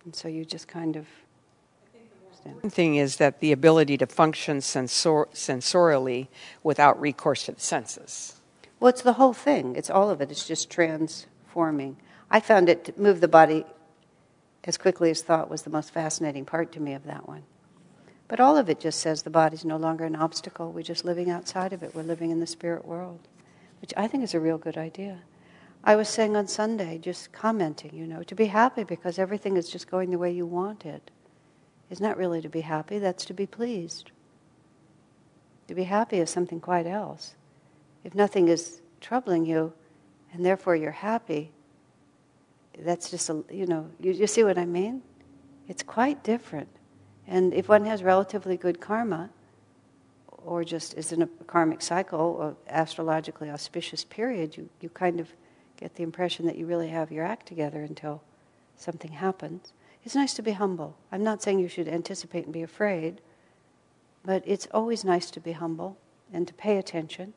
And 0.05 0.15
so 0.15 0.27
you 0.27 0.45
just 0.45 0.67
kind 0.67 0.95
of. 0.95 1.07
One 2.43 2.69
thing 2.69 2.95
is 2.95 3.17
that 3.17 3.39
the 3.39 3.53
ability 3.53 3.97
to 3.97 4.05
function 4.05 4.59
sensor- 4.59 5.29
sensorially 5.33 6.27
without 6.61 6.99
recourse 6.99 7.45
to 7.45 7.53
the 7.53 7.61
senses. 7.61 8.41
Well, 8.81 8.89
it's 8.89 9.01
the 9.01 9.13
whole 9.13 9.31
thing. 9.31 9.77
It's 9.77 9.89
all 9.89 10.09
of 10.09 10.19
it. 10.19 10.29
It's 10.29 10.45
just 10.45 10.69
transforming. 10.69 11.95
I 12.29 12.41
found 12.41 12.67
it 12.67 12.83
to 12.85 12.93
move 12.99 13.21
the 13.21 13.29
body 13.29 13.65
as 14.65 14.77
quickly 14.77 15.09
as 15.09 15.21
thought 15.21 15.49
was 15.49 15.61
the 15.61 15.69
most 15.69 15.93
fascinating 15.93 16.43
part 16.43 16.73
to 16.73 16.81
me 16.81 16.93
of 16.93 17.05
that 17.05 17.29
one. 17.29 17.43
But 18.27 18.41
all 18.41 18.57
of 18.57 18.69
it 18.69 18.79
just 18.79 18.99
says 18.99 19.23
the 19.23 19.29
body's 19.29 19.63
no 19.63 19.77
longer 19.77 20.03
an 20.03 20.15
obstacle. 20.15 20.71
We're 20.71 20.81
just 20.81 21.05
living 21.05 21.29
outside 21.29 21.71
of 21.71 21.81
it. 21.81 21.95
We're 21.95 22.03
living 22.03 22.31
in 22.31 22.41
the 22.41 22.47
spirit 22.47 22.83
world, 22.83 23.19
which 23.79 23.93
I 23.95 24.07
think 24.07 24.23
is 24.23 24.33
a 24.33 24.39
real 24.39 24.57
good 24.57 24.77
idea. 24.77 25.19
I 25.83 25.95
was 25.95 26.07
saying 26.07 26.37
on 26.37 26.47
Sunday, 26.47 26.97
just 26.97 27.33
commenting, 27.33 27.91
you 27.93 28.07
know, 28.07 28.23
to 28.23 28.35
be 28.35 28.45
happy 28.45 28.83
because 28.83 29.19
everything 29.19 29.57
is 29.57 29.67
just 29.69 29.89
going 29.91 30.11
the 30.11 30.17
way 30.17 30.31
you 30.31 30.45
want 30.45 30.85
it 30.85 31.11
is 31.89 31.99
not 31.99 32.17
really 32.17 32.41
to 32.41 32.49
be 32.49 32.61
happy, 32.61 32.99
that's 32.99 33.25
to 33.25 33.33
be 33.33 33.45
pleased. 33.45 34.11
To 35.67 35.75
be 35.75 35.83
happy 35.83 36.17
is 36.17 36.29
something 36.29 36.59
quite 36.59 36.87
else. 36.87 37.35
If 38.03 38.15
nothing 38.15 38.47
is 38.47 38.81
troubling 39.01 39.45
you 39.45 39.73
and 40.31 40.45
therefore 40.45 40.75
you're 40.75 40.91
happy, 40.91 41.51
that's 42.79 43.11
just 43.11 43.29
a, 43.29 43.43
you 43.51 43.65
know, 43.65 43.89
you, 43.99 44.13
you 44.13 44.27
see 44.27 44.43
what 44.43 44.57
I 44.57 44.65
mean? 44.65 45.01
It's 45.67 45.83
quite 45.83 46.23
different. 46.23 46.69
And 47.27 47.53
if 47.53 47.69
one 47.69 47.85
has 47.85 48.03
relatively 48.03 48.57
good 48.57 48.79
karma, 48.79 49.29
or 50.45 50.63
just 50.63 50.93
is 50.95 51.11
in 51.11 51.21
a 51.21 51.27
karmic 51.47 51.81
cycle 51.81 52.19
or 52.19 52.55
astrologically 52.67 53.49
auspicious 53.49 54.03
period, 54.03 54.57
you, 54.57 54.69
you 54.81 54.89
kind 54.89 55.19
of 55.19 55.29
get 55.83 55.95
the 55.95 56.03
impression 56.03 56.45
that 56.45 56.55
you 56.55 56.65
really 56.65 56.87
have 56.87 57.11
your 57.11 57.25
act 57.25 57.45
together 57.45 57.81
until 57.81 58.21
something 58.77 59.11
happens. 59.11 59.73
It's 60.05 60.15
nice 60.15 60.33
to 60.35 60.41
be 60.41 60.53
humble. 60.53 60.95
I'm 61.11 61.25
not 61.25 61.43
saying 61.43 61.59
you 61.59 61.67
should 61.67 61.89
anticipate 61.89 62.45
and 62.45 62.53
be 62.53 62.63
afraid, 62.63 63.19
but 64.23 64.43
it's 64.45 64.65
always 64.73 65.03
nice 65.03 65.29
to 65.31 65.41
be 65.41 65.51
humble 65.51 65.97
and 66.31 66.47
to 66.47 66.53
pay 66.53 66.77
attention, 66.77 67.33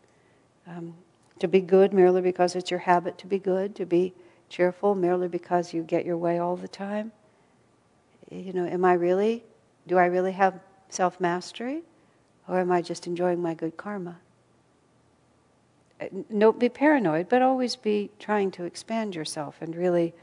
um, 0.64 0.94
to 1.40 1.48
be 1.48 1.60
good 1.60 1.92
merely 1.92 2.20
because 2.22 2.54
it's 2.54 2.70
your 2.70 2.78
habit 2.78 3.18
to 3.18 3.26
be 3.26 3.40
good, 3.40 3.74
to 3.74 3.84
be 3.84 4.14
cheerful 4.48 4.94
merely 4.94 5.26
because 5.26 5.74
you 5.74 5.82
get 5.82 6.06
your 6.06 6.16
way 6.16 6.38
all 6.38 6.54
the 6.54 6.68
time. 6.68 7.10
You 8.30 8.52
know, 8.52 8.64
am 8.64 8.84
I 8.84 8.92
really, 8.92 9.42
do 9.88 9.98
I 9.98 10.06
really 10.06 10.32
have 10.32 10.60
self 10.88 11.18
mastery? 11.18 11.82
Or 12.46 12.60
am 12.60 12.70
I 12.70 12.80
just 12.80 13.08
enjoying 13.08 13.42
my 13.42 13.54
good 13.54 13.76
karma? 13.76 14.18
Don't 16.36 16.58
be 16.58 16.68
paranoid, 16.68 17.28
but 17.28 17.42
always 17.42 17.76
be 17.76 18.10
trying 18.18 18.50
to 18.52 18.64
expand 18.64 19.14
yourself 19.14 19.56
and 19.60 19.74
really 19.74 20.14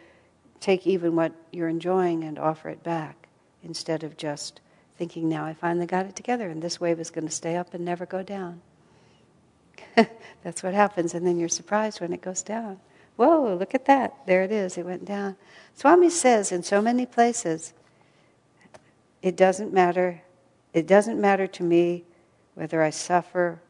take 0.59 0.85
even 0.85 1.15
what 1.15 1.33
you're 1.51 1.67
enjoying 1.67 2.23
and 2.23 2.37
offer 2.37 2.69
it 2.69 2.83
back 2.83 3.27
instead 3.63 4.03
of 4.03 4.15
just 4.17 4.61
thinking, 4.97 5.27
now 5.27 5.45
I 5.45 5.53
finally 5.53 5.85
got 5.85 6.05
it 6.05 6.15
together 6.15 6.49
and 6.49 6.61
this 6.61 6.79
wave 6.79 6.99
is 6.99 7.09
going 7.09 7.25
to 7.27 7.33
stay 7.33 7.55
up 7.55 7.73
and 7.73 7.83
never 7.83 8.05
go 8.05 8.21
down. 8.21 8.61
That's 10.43 10.63
what 10.63 10.73
happens, 10.73 11.13
and 11.13 11.25
then 11.25 11.37
you're 11.37 11.49
surprised 11.49 12.01
when 12.01 12.13
it 12.13 12.21
goes 12.21 12.41
down. 12.41 12.79
Whoa, 13.15 13.55
look 13.55 13.75
at 13.75 13.85
that. 13.85 14.15
There 14.25 14.43
it 14.43 14.51
is, 14.51 14.77
it 14.77 14.85
went 14.85 15.05
down. 15.05 15.35
Swami 15.75 16.09
says 16.09 16.51
in 16.51 16.63
so 16.63 16.81
many 16.81 17.05
places, 17.05 17.73
it 19.21 19.35
doesn't 19.35 19.73
matter, 19.73 20.21
it 20.73 20.87
doesn't 20.87 21.19
matter 21.19 21.47
to 21.47 21.63
me 21.63 22.03
whether 22.55 22.81
I 22.81 22.89
suffer 22.89 23.61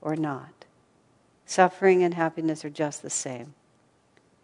or 0.00 0.16
not. 0.16 0.55
Suffering 1.46 2.02
and 2.02 2.14
happiness 2.14 2.64
are 2.64 2.70
just 2.70 3.02
the 3.02 3.10
same. 3.10 3.54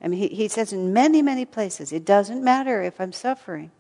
I 0.01 0.09
mean, 0.09 0.21
he, 0.21 0.29
he 0.29 0.49
says 0.49 0.73
in 0.73 0.93
many, 0.93 1.21
many 1.21 1.45
places, 1.45 1.93
it 1.93 2.05
doesn't 2.05 2.43
matter 2.43 2.83
if 2.83 3.01
I'm 3.01 3.13
suffering. 3.13 3.73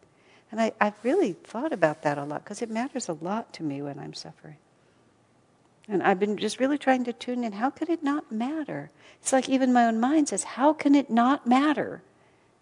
And 0.50 0.60
I, 0.60 0.72
I've 0.80 1.02
really 1.02 1.32
thought 1.32 1.72
about 1.72 2.02
that 2.02 2.18
a 2.18 2.24
lot 2.24 2.44
because 2.44 2.62
it 2.62 2.70
matters 2.70 3.08
a 3.08 3.14
lot 3.14 3.52
to 3.54 3.62
me 3.62 3.80
when 3.80 3.98
I'm 3.98 4.12
suffering. 4.12 4.56
And 5.88 6.02
I've 6.02 6.20
been 6.20 6.36
just 6.36 6.60
really 6.60 6.78
trying 6.78 7.04
to 7.04 7.12
tune 7.12 7.42
in 7.42 7.52
how 7.52 7.70
could 7.70 7.88
it 7.88 8.02
not 8.02 8.30
matter? 8.30 8.90
It's 9.20 9.32
like 9.32 9.48
even 9.48 9.72
my 9.72 9.86
own 9.86 9.98
mind 9.98 10.28
says, 10.28 10.44
how 10.44 10.72
can 10.72 10.94
it 10.94 11.10
not 11.10 11.46
matter 11.46 12.02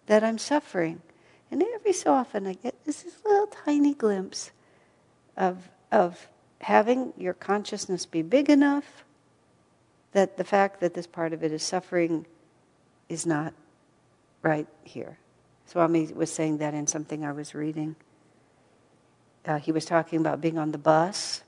that 0.06 0.22
I'm 0.22 0.38
suffering? 0.38 1.02
And 1.50 1.62
every 1.74 1.92
so 1.92 2.14
often 2.14 2.46
I 2.46 2.54
get 2.54 2.84
this 2.84 3.04
little 3.24 3.46
tiny 3.46 3.92
glimpse 3.92 4.52
of, 5.36 5.68
of 5.90 6.28
having 6.60 7.12
your 7.16 7.34
consciousness 7.34 8.06
be 8.06 8.22
big 8.22 8.48
enough 8.48 9.04
that 10.12 10.36
the 10.36 10.44
fact 10.44 10.80
that 10.80 10.94
this 10.94 11.06
part 11.06 11.32
of 11.32 11.42
it 11.42 11.52
is 11.52 11.62
suffering 11.62 12.26
is 13.08 13.26
not 13.26 13.54
right 14.42 14.66
here. 14.82 15.18
Swami 15.66 16.06
was 16.12 16.32
saying 16.32 16.58
that 16.58 16.74
in 16.74 16.86
something 16.86 17.24
I 17.24 17.32
was 17.32 17.54
reading. 17.54 17.96
Uh, 19.46 19.58
he 19.58 19.72
was 19.72 19.84
talking 19.84 20.20
about 20.20 20.40
being 20.40 20.58
on 20.58 20.72
the 20.72 20.78
bus 20.78 21.42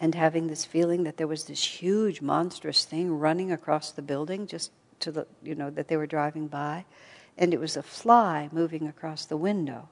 and 0.00 0.14
having 0.14 0.46
this 0.46 0.64
feeling 0.64 1.04
that 1.04 1.16
there 1.16 1.26
was 1.26 1.44
this 1.44 1.62
huge, 1.62 2.20
monstrous 2.20 2.84
thing 2.84 3.18
running 3.18 3.52
across 3.52 3.90
the 3.90 4.02
building 4.02 4.46
just 4.46 4.70
to 5.00 5.10
the, 5.10 5.26
you 5.42 5.54
know, 5.54 5.70
that 5.70 5.88
they 5.88 5.96
were 5.96 6.06
driving 6.06 6.46
by. 6.46 6.84
And 7.36 7.54
it 7.54 7.60
was 7.60 7.76
a 7.76 7.82
fly 7.82 8.48
moving 8.52 8.86
across 8.86 9.24
the 9.24 9.36
window. 9.36 9.88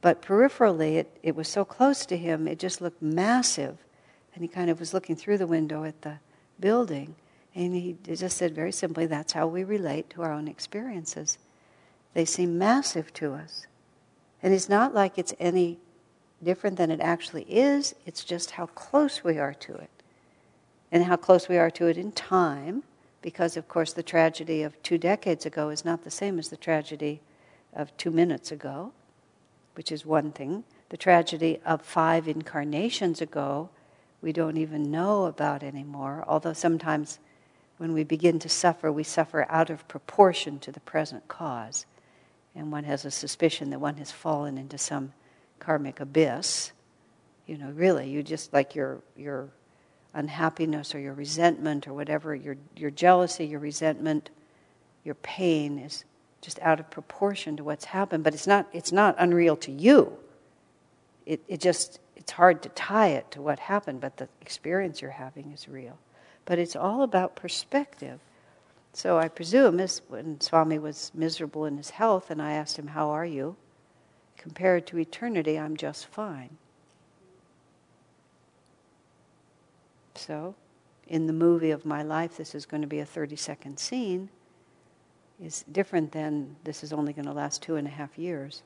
But 0.00 0.22
peripherally, 0.22 0.96
it, 0.96 1.18
it 1.22 1.34
was 1.34 1.48
so 1.48 1.64
close 1.64 2.06
to 2.06 2.16
him, 2.16 2.46
it 2.46 2.58
just 2.58 2.80
looked 2.80 3.02
massive. 3.02 3.78
And 4.34 4.42
he 4.42 4.48
kind 4.48 4.70
of 4.70 4.78
was 4.78 4.94
looking 4.94 5.16
through 5.16 5.38
the 5.38 5.46
window 5.46 5.84
at 5.84 6.02
the 6.02 6.18
building. 6.60 7.14
And 7.54 7.74
he 7.74 7.96
just 8.04 8.36
said 8.36 8.54
very 8.54 8.72
simply, 8.72 9.06
that's 9.06 9.32
how 9.32 9.46
we 9.46 9.64
relate 9.64 10.10
to 10.10 10.22
our 10.22 10.32
own 10.32 10.48
experiences. 10.48 11.38
They 12.14 12.24
seem 12.24 12.58
massive 12.58 13.12
to 13.14 13.34
us. 13.34 13.66
And 14.42 14.54
it's 14.54 14.68
not 14.68 14.94
like 14.94 15.18
it's 15.18 15.34
any 15.40 15.78
different 16.42 16.76
than 16.76 16.90
it 16.90 17.00
actually 17.00 17.42
is, 17.42 17.94
it's 18.06 18.22
just 18.22 18.52
how 18.52 18.66
close 18.66 19.24
we 19.24 19.38
are 19.38 19.54
to 19.54 19.74
it. 19.74 19.90
And 20.92 21.04
how 21.04 21.16
close 21.16 21.48
we 21.48 21.58
are 21.58 21.70
to 21.72 21.88
it 21.88 21.98
in 21.98 22.12
time, 22.12 22.84
because 23.22 23.56
of 23.56 23.68
course 23.68 23.92
the 23.92 24.02
tragedy 24.02 24.62
of 24.62 24.80
two 24.82 24.98
decades 24.98 25.44
ago 25.44 25.70
is 25.70 25.84
not 25.84 26.04
the 26.04 26.10
same 26.10 26.38
as 26.38 26.48
the 26.48 26.56
tragedy 26.56 27.20
of 27.74 27.94
two 27.96 28.10
minutes 28.10 28.52
ago, 28.52 28.92
which 29.74 29.90
is 29.90 30.06
one 30.06 30.30
thing. 30.30 30.64
The 30.90 30.96
tragedy 30.96 31.60
of 31.66 31.82
five 31.82 32.28
incarnations 32.28 33.20
ago, 33.20 33.68
we 34.20 34.32
don't 34.32 34.56
even 34.56 34.90
know 34.90 35.26
about 35.26 35.62
anymore, 35.62 36.24
although 36.26 36.52
sometimes 36.52 37.18
when 37.76 37.92
we 37.92 38.02
begin 38.02 38.38
to 38.40 38.48
suffer, 38.48 38.90
we 38.90 39.04
suffer 39.04 39.46
out 39.48 39.70
of 39.70 39.86
proportion 39.86 40.58
to 40.60 40.72
the 40.72 40.80
present 40.80 41.28
cause. 41.28 41.86
And 42.54 42.72
one 42.72 42.84
has 42.84 43.04
a 43.04 43.10
suspicion 43.10 43.70
that 43.70 43.80
one 43.80 43.96
has 43.98 44.10
fallen 44.10 44.58
into 44.58 44.78
some 44.78 45.12
karmic 45.60 46.00
abyss. 46.00 46.72
You 47.46 47.56
know, 47.56 47.70
really, 47.70 48.10
you 48.10 48.22
just 48.22 48.52
like 48.52 48.74
your 48.74 49.00
your 49.16 49.48
unhappiness 50.12 50.94
or 50.94 50.98
your 50.98 51.14
resentment 51.14 51.86
or 51.86 51.94
whatever, 51.94 52.34
your 52.34 52.56
your 52.76 52.90
jealousy, 52.90 53.46
your 53.46 53.60
resentment, 53.60 54.30
your 55.04 55.14
pain 55.14 55.78
is 55.78 56.04
just 56.40 56.58
out 56.60 56.80
of 56.80 56.90
proportion 56.90 57.56
to 57.56 57.64
what's 57.64 57.84
happened. 57.84 58.24
But 58.24 58.34
it's 58.34 58.46
not 58.46 58.66
it's 58.72 58.90
not 58.90 59.14
unreal 59.18 59.56
to 59.58 59.70
you. 59.70 60.18
It 61.26 61.40
it 61.46 61.60
just 61.60 62.00
it's 62.18 62.32
hard 62.32 62.62
to 62.64 62.68
tie 62.70 63.08
it 63.08 63.30
to 63.30 63.40
what 63.40 63.60
happened, 63.60 64.00
but 64.00 64.16
the 64.16 64.28
experience 64.42 65.00
you're 65.00 65.12
having 65.12 65.52
is 65.52 65.68
real. 65.68 65.98
But 66.44 66.58
it's 66.58 66.76
all 66.76 67.02
about 67.02 67.36
perspective. 67.36 68.18
So 68.92 69.18
I 69.18 69.28
presume 69.28 69.78
when 70.08 70.40
Swami 70.40 70.78
was 70.78 71.12
miserable 71.14 71.64
in 71.64 71.76
his 71.76 71.90
health 71.90 72.30
and 72.30 72.42
I 72.42 72.54
asked 72.54 72.78
him, 72.78 72.88
How 72.88 73.10
are 73.10 73.24
you? 73.24 73.56
Compared 74.36 74.86
to 74.88 74.98
eternity, 74.98 75.58
I'm 75.58 75.76
just 75.76 76.06
fine. 76.06 76.58
So, 80.16 80.56
in 81.06 81.28
the 81.28 81.32
movie 81.32 81.70
of 81.70 81.86
my 81.86 82.02
life, 82.02 82.36
this 82.36 82.54
is 82.54 82.66
going 82.66 82.82
to 82.82 82.88
be 82.88 82.98
a 82.98 83.06
30 83.06 83.36
second 83.36 83.78
scene, 83.78 84.28
is 85.40 85.64
different 85.70 86.10
than 86.10 86.56
this 86.64 86.82
is 86.82 86.92
only 86.92 87.12
going 87.12 87.26
to 87.26 87.32
last 87.32 87.62
two 87.62 87.76
and 87.76 87.86
a 87.86 87.90
half 87.90 88.18
years. 88.18 88.62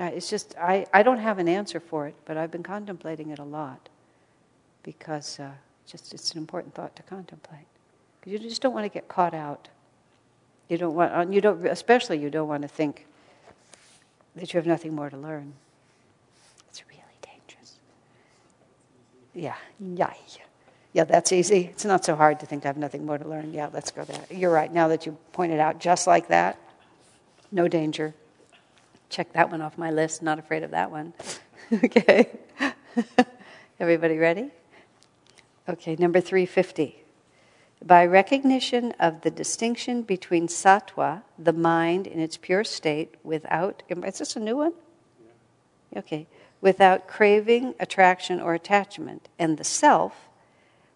Uh, 0.00 0.04
it's 0.04 0.30
just, 0.30 0.54
I, 0.58 0.86
I 0.92 1.02
don't 1.02 1.18
have 1.18 1.38
an 1.38 1.48
answer 1.48 1.78
for 1.78 2.06
it, 2.06 2.14
but 2.24 2.36
I've 2.36 2.50
been 2.50 2.62
contemplating 2.62 3.30
it 3.30 3.38
a 3.38 3.44
lot 3.44 3.88
because 4.82 5.38
uh, 5.38 5.50
just 5.86 6.14
it's 6.14 6.32
an 6.32 6.38
important 6.38 6.74
thought 6.74 6.96
to 6.96 7.02
contemplate. 7.02 7.66
You 8.24 8.38
just 8.38 8.62
don't 8.62 8.72
want 8.72 8.84
to 8.84 8.88
get 8.88 9.08
caught 9.08 9.34
out. 9.34 9.68
You 10.68 10.78
don't 10.78 10.94
want, 10.94 11.12
uh, 11.12 11.26
you 11.30 11.40
don't, 11.40 11.66
especially 11.66 12.18
you 12.18 12.30
don't 12.30 12.48
want 12.48 12.62
to 12.62 12.68
think 12.68 13.06
that 14.36 14.52
you 14.52 14.58
have 14.58 14.66
nothing 14.66 14.94
more 14.94 15.10
to 15.10 15.16
learn. 15.16 15.52
It's 16.70 16.82
really 16.88 17.02
dangerous. 17.20 17.74
Yeah, 19.34 19.56
yeah, 19.78 20.14
yeah. 20.92 21.04
That's 21.04 21.32
easy. 21.32 21.68
It's 21.70 21.84
not 21.84 22.04
so 22.04 22.16
hard 22.16 22.40
to 22.40 22.46
think 22.46 22.64
I 22.64 22.68
have 22.68 22.78
nothing 22.78 23.04
more 23.04 23.18
to 23.18 23.28
learn. 23.28 23.52
Yeah, 23.52 23.68
let's 23.72 23.90
go 23.90 24.04
there. 24.04 24.24
You're 24.30 24.52
right. 24.52 24.72
Now 24.72 24.88
that 24.88 25.04
you 25.04 25.18
pointed 25.32 25.60
out 25.60 25.80
just 25.80 26.06
like 26.06 26.28
that, 26.28 26.58
no 27.50 27.68
danger. 27.68 28.14
Check 29.12 29.34
that 29.34 29.50
one 29.50 29.60
off 29.60 29.76
my 29.76 29.90
list. 29.90 30.22
Not 30.22 30.38
afraid 30.38 30.62
of 30.62 30.70
that 30.70 30.90
one. 30.90 31.12
okay. 31.84 32.30
Everybody 33.80 34.16
ready? 34.16 34.50
Okay, 35.68 35.96
number 35.96 36.20
350 36.20 37.02
by 37.84 38.06
recognition 38.06 38.92
of 39.00 39.22
the 39.22 39.30
distinction 39.30 40.02
between 40.02 40.46
sattva, 40.46 41.22
the 41.38 41.52
mind 41.52 42.06
in 42.06 42.20
its 42.20 42.36
pure 42.36 42.64
state, 42.64 43.14
without, 43.22 43.82
is 43.88 44.18
this 44.18 44.36
a 44.36 44.40
new 44.40 44.56
one? 44.56 44.72
Okay, 45.96 46.26
without 46.60 47.06
craving, 47.06 47.74
attraction, 47.80 48.40
or 48.40 48.54
attachment, 48.54 49.28
and 49.38 49.58
the 49.58 49.64
self, 49.64 50.28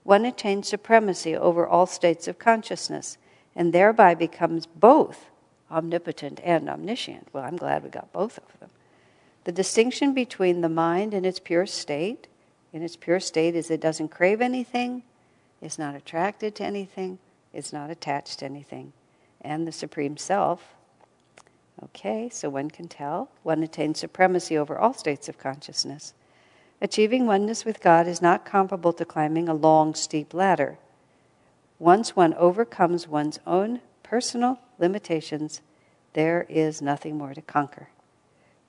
one 0.05 0.25
attains 0.25 0.69
supremacy 0.69 1.37
over 1.37 1.67
all 1.67 1.87
states 1.87 2.29
of 2.29 2.39
consciousness 2.39 3.19
and 3.55 3.73
thereby 3.73 4.14
becomes 4.14 4.67
both 4.67 5.27
omnipotent 5.71 6.41
and 6.43 6.69
omniscient. 6.69 7.29
Well, 7.33 7.45
I'm 7.45 7.57
glad 7.57 7.83
we 7.83 7.91
got 7.91 8.12
both 8.12 8.39
of 8.39 8.61
them. 8.61 8.71
The 9.45 9.53
distinction 9.53 10.12
between 10.12 10.61
the 10.61 10.69
mind 10.69 11.14
in 11.14 11.25
its 11.25 11.39
pure 11.39 11.67
state, 11.67 12.27
in 12.73 12.83
its 12.83 12.97
pure 12.97 13.21
state 13.21 13.55
is 13.55 13.71
it 13.71 13.81
doesn't 13.81 14.09
crave 14.09 14.41
anything, 14.41 15.03
is 15.61 15.79
not 15.79 15.95
attracted 15.95 16.55
to 16.57 16.64
anything, 16.64 17.19
is 17.53 17.73
not 17.73 17.91
attached 17.91 18.41
to 18.41 18.45
anything. 18.45 18.93
And 19.41 19.67
the 19.67 19.73
Supreme 19.73 20.17
Self, 20.17 20.75
okay, 21.83 22.29
so 22.29 22.49
one 22.49 22.71
can 22.71 22.89
tell, 22.89 23.31
one 23.43 23.62
attains 23.62 24.01
supremacy 24.01 24.59
over 24.59 24.77
all 24.79 24.95
states 24.95 25.29
of 25.29 25.39
consciousness. 25.39 26.12
Achieving 26.81 27.27
oneness 27.27 27.64
with 27.64 27.81
God 27.81 28.07
is 28.07 28.21
not 28.21 28.45
comparable 28.45 28.93
to 28.95 29.05
climbing 29.05 29.49
a 29.49 29.55
long, 29.55 29.95
steep 29.95 30.35
ladder. 30.35 30.79
Once 31.79 32.17
one 32.17 32.35
overcomes 32.35 33.07
one's 33.07 33.39
own 33.47 33.81
personal 34.09 34.59
limitations, 34.79 35.61
there 36.13 36.47
is 36.49 36.81
nothing 36.81 37.19
more 37.19 37.35
to 37.35 37.43
conquer. 37.43 37.89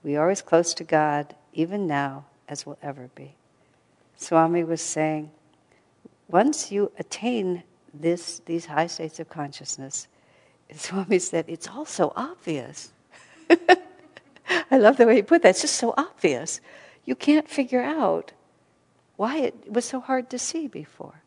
We 0.04 0.16
are 0.16 0.30
as 0.30 0.42
close 0.42 0.74
to 0.76 0.84
God, 0.84 1.36
even 1.54 1.88
now, 1.88 2.26
as 2.48 2.66
we'll 2.66 2.78
ever 2.82 3.10
be. 3.16 3.36
Swami 4.16 4.64
was 4.64 4.82
saying, 4.82 5.32
once 6.28 6.72
you 6.72 6.92
attain 6.98 7.64
this, 7.94 8.42
these 8.46 8.66
high 8.66 8.88
states 8.88 9.20
of 9.20 9.30
consciousness, 9.30 10.08
Swami 10.76 11.20
said, 11.20 11.46
it's 11.48 11.68
all 11.68 11.86
so 11.86 12.12
obvious. 12.16 12.92
I 14.72 14.78
love 14.78 14.98
the 14.98 15.06
way 15.06 15.16
he 15.16 15.22
put 15.22 15.44
that. 15.44 15.50
It's 15.50 15.62
just 15.62 15.76
so 15.76 15.94
obvious. 15.98 16.62
You 17.06 17.16
can't 17.16 17.48
figure 17.48 17.82
out 17.82 18.34
why 19.16 19.38
it 19.38 19.72
was 19.72 19.86
so 19.86 20.00
hard 20.00 20.30
to 20.32 20.40
see 20.40 20.68
before. 20.68 21.22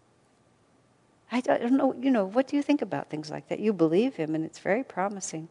I 1.32 1.40
don't 1.40 1.72
know, 1.72 1.94
you 2.00 2.10
know, 2.10 2.24
what 2.24 2.48
do 2.48 2.56
you 2.56 2.62
think 2.62 2.82
about 2.82 3.08
things 3.08 3.30
like 3.30 3.48
that? 3.48 3.60
You 3.60 3.72
believe 3.72 4.16
him, 4.16 4.34
and 4.34 4.44
it's 4.44 4.58
very 4.58 4.82
promising. 4.82 5.48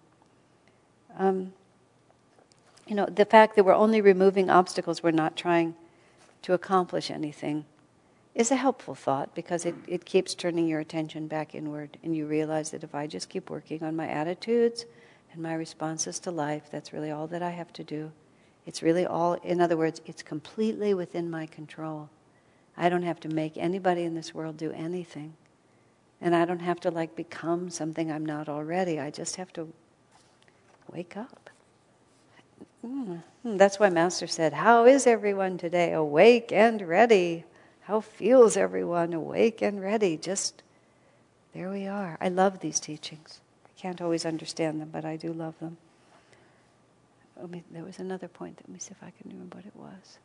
Um, 1.18 1.54
you 2.86 2.96
know, 2.96 3.06
the 3.06 3.26
fact 3.26 3.56
that 3.56 3.64
we're 3.64 3.74
only 3.74 4.02
removing 4.02 4.50
obstacles, 4.50 5.02
we're 5.02 5.12
not 5.12 5.38
trying 5.38 5.76
to 6.42 6.54
accomplish 6.54 7.10
anything 7.12 7.66
is 8.36 8.52
a 8.52 8.56
helpful 8.56 8.96
thought 8.96 9.34
because 9.36 9.66
it, 9.66 9.76
it 9.88 10.06
keeps 10.06 10.34
turning 10.34 10.68
your 10.68 10.80
attention 10.80 11.28
back 11.28 11.54
inward 11.54 11.98
and 12.04 12.16
you 12.16 12.26
realize 12.26 12.72
that 12.72 12.84
if 12.84 12.96
I 12.96 13.08
just 13.08 13.30
keep 13.30 13.50
working 13.50 13.84
on 13.84 13.96
my 13.96 14.08
attitudes 14.08 14.86
and 15.34 15.42
my 15.42 15.54
responses 15.54 16.20
to 16.20 16.32
life, 16.32 16.70
that's 16.72 16.94
really 16.94 17.12
all 17.12 17.28
that 17.28 17.44
I 17.44 17.50
have 17.50 17.74
to 17.74 17.84
do. 17.84 18.12
It's 18.66 18.82
really 18.82 19.06
all, 19.06 19.34
in 19.34 19.60
other 19.60 19.76
words, 19.76 20.02
it's 20.06 20.24
completely 20.24 20.94
within 20.94 21.30
my 21.30 21.48
control. 21.48 22.10
I 22.78 22.88
don't 22.88 23.04
have 23.04 23.20
to 23.22 23.30
make 23.30 23.58
anybody 23.58 24.04
in 24.04 24.16
this 24.16 24.34
world 24.34 24.58
do 24.58 24.72
anything. 24.72 25.34
And 26.22 26.36
I 26.36 26.46
don't 26.46 26.60
have 26.60 26.80
to 26.82 26.92
like 26.92 27.16
become 27.16 27.70
something 27.70 28.12
I'm 28.12 28.26
not 28.26 28.50
already. 28.50 29.00
I 29.00 29.10
just 29.10 29.38
have 29.38 29.54
to 29.54 29.72
wake 30.92 31.16
up. 31.16 31.50
Mm. 32.86 33.22
That's 33.44 33.80
why 33.80 33.90
Master 33.90 34.28
said, 34.28 34.54
How 34.54 34.86
is 34.86 35.08
everyone 35.08 35.58
today? 35.58 35.94
Awake 35.94 36.52
and 36.52 36.82
ready. 36.82 37.46
How 37.82 38.02
feels 38.02 38.58
everyone 38.58 39.14
awake 39.14 39.62
and 39.62 39.82
ready? 39.82 40.18
Just 40.18 40.62
there 41.54 41.70
we 41.70 41.88
are. 41.88 42.18
I 42.22 42.30
love 42.30 42.60
these 42.60 42.80
teachings. 42.80 43.42
I 43.66 43.80
can't 43.82 44.02
always 44.02 44.26
understand 44.26 44.80
them, 44.80 44.90
but 44.92 45.06
I 45.06 45.16
do 45.16 45.34
love 45.34 45.58
them. 45.60 45.78
Me, 47.50 47.64
there 47.72 47.86
was 47.86 48.00
another 48.00 48.28
point. 48.28 48.60
Let 48.62 48.70
me 48.70 48.80
see 48.80 48.92
if 48.92 49.02
I 49.02 49.12
can 49.12 49.32
remember 49.32 49.56
what 49.58 49.66
it 49.66 49.76
was. 49.76 50.20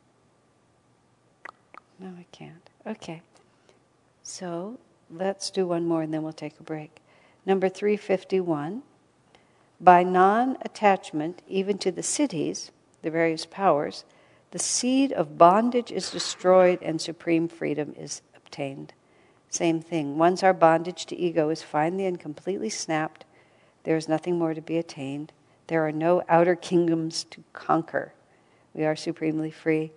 No, 2.00 2.08
I 2.08 2.26
can't. 2.32 2.70
Okay. 2.86 3.22
So 4.24 4.78
let's 5.10 5.50
do 5.50 5.66
one 5.66 5.86
more 5.86 6.02
and 6.02 6.12
then 6.12 6.22
we'll 6.22 6.32
take 6.32 6.58
a 6.58 6.62
break. 6.62 7.00
Number 7.46 7.68
351. 7.68 8.82
By 9.80 10.02
non 10.02 10.56
attachment, 10.62 11.42
even 11.46 11.78
to 11.78 11.92
the 11.92 12.02
siddhis, 12.02 12.70
the 13.02 13.10
various 13.10 13.44
powers, 13.44 14.04
the 14.52 14.58
seed 14.58 15.12
of 15.12 15.36
bondage 15.36 15.90
is 15.90 16.10
destroyed 16.10 16.78
and 16.80 17.00
supreme 17.00 17.48
freedom 17.48 17.94
is 17.98 18.22
obtained. 18.36 18.94
Same 19.50 19.80
thing. 19.80 20.16
Once 20.16 20.42
our 20.42 20.54
bondage 20.54 21.06
to 21.06 21.16
ego 21.16 21.48
is 21.50 21.62
finally 21.62 22.06
and 22.06 22.18
completely 22.18 22.70
snapped, 22.70 23.24
there 23.84 23.96
is 23.96 24.08
nothing 24.08 24.38
more 24.38 24.54
to 24.54 24.60
be 24.60 24.78
attained. 24.78 25.32
There 25.66 25.86
are 25.86 25.92
no 25.92 26.22
outer 26.28 26.56
kingdoms 26.56 27.24
to 27.30 27.42
conquer. 27.52 28.12
We 28.74 28.84
are 28.84 28.96
supremely 28.96 29.50
free. 29.50 29.92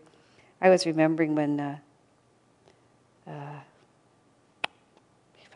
I 0.61 0.69
was 0.69 0.85
remembering 0.85 1.35
when, 1.35 1.59
uh, 1.59 1.77
uh, 3.27 3.59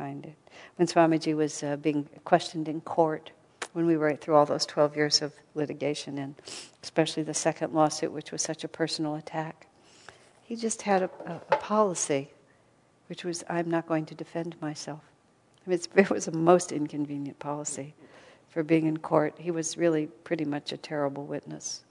find 0.02 0.26
it, 0.26 0.36
when 0.78 0.88
Swamiji 0.88 1.36
was 1.36 1.62
uh, 1.62 1.76
being 1.76 2.10
questioned 2.26 2.68
in 2.68 2.82
court, 2.82 3.30
when 3.74 3.86
we 3.86 3.98
were 3.98 4.16
through 4.16 4.36
all 4.36 4.48
those 4.48 4.66
12 4.66 4.96
years 4.96 5.22
of 5.22 5.32
litigation, 5.54 6.18
and 6.18 6.34
especially 6.82 7.22
the 7.22 7.36
second 7.36 7.72
lawsuit, 7.72 8.12
which 8.12 8.32
was 8.32 8.42
such 8.42 8.64
a 8.64 8.68
personal 8.68 9.14
attack. 9.14 9.68
He 10.44 10.56
just 10.56 10.82
had 10.82 11.04
a, 11.04 11.10
a, 11.28 11.34
a 11.52 11.58
policy, 11.58 12.32
which 13.10 13.24
was, 13.24 13.44
I'm 13.48 13.70
not 13.70 13.86
going 13.86 14.08
to 14.08 14.16
defend 14.16 14.56
myself. 14.60 15.02
I 15.68 15.70
mean, 15.70 15.80
it 15.96 16.10
was 16.10 16.28
a 16.28 16.32
most 16.32 16.72
inconvenient 16.72 17.38
policy 17.38 17.94
for 18.50 18.64
being 18.64 18.88
in 18.88 18.98
court. 18.98 19.36
He 19.38 19.52
was 19.52 19.78
really 19.78 20.08
pretty 20.24 20.46
much 20.46 20.72
a 20.72 20.78
terrible 20.78 21.26
witness 21.26 21.84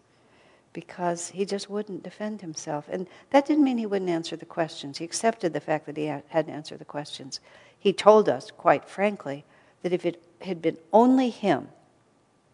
because 0.73 1.29
he 1.29 1.45
just 1.45 1.69
wouldn't 1.69 2.03
defend 2.03 2.41
himself. 2.41 2.87
And 2.91 3.07
that 3.31 3.47
didn't 3.47 3.65
mean 3.65 3.79
he 3.79 3.87
wouldn't 3.87 4.11
answer 4.11 4.37
the 4.37 4.47
questions. 4.47 4.99
He 4.99 5.05
accepted 5.05 5.53
the 5.53 5.61
fact 5.61 5.87
that 5.87 5.97
he 5.97 6.07
had 6.07 6.47
to 6.47 6.53
answer 6.53 6.77
the 6.77 6.85
questions. 6.85 7.41
He 7.81 7.95
told 7.95 8.29
us, 8.29 8.51
quite 8.51 8.89
frankly, 8.89 9.45
that 9.83 9.93
if 9.93 10.05
it 10.05 10.23
had 10.43 10.61
been 10.61 10.77
only 10.93 11.31
him, 11.31 11.69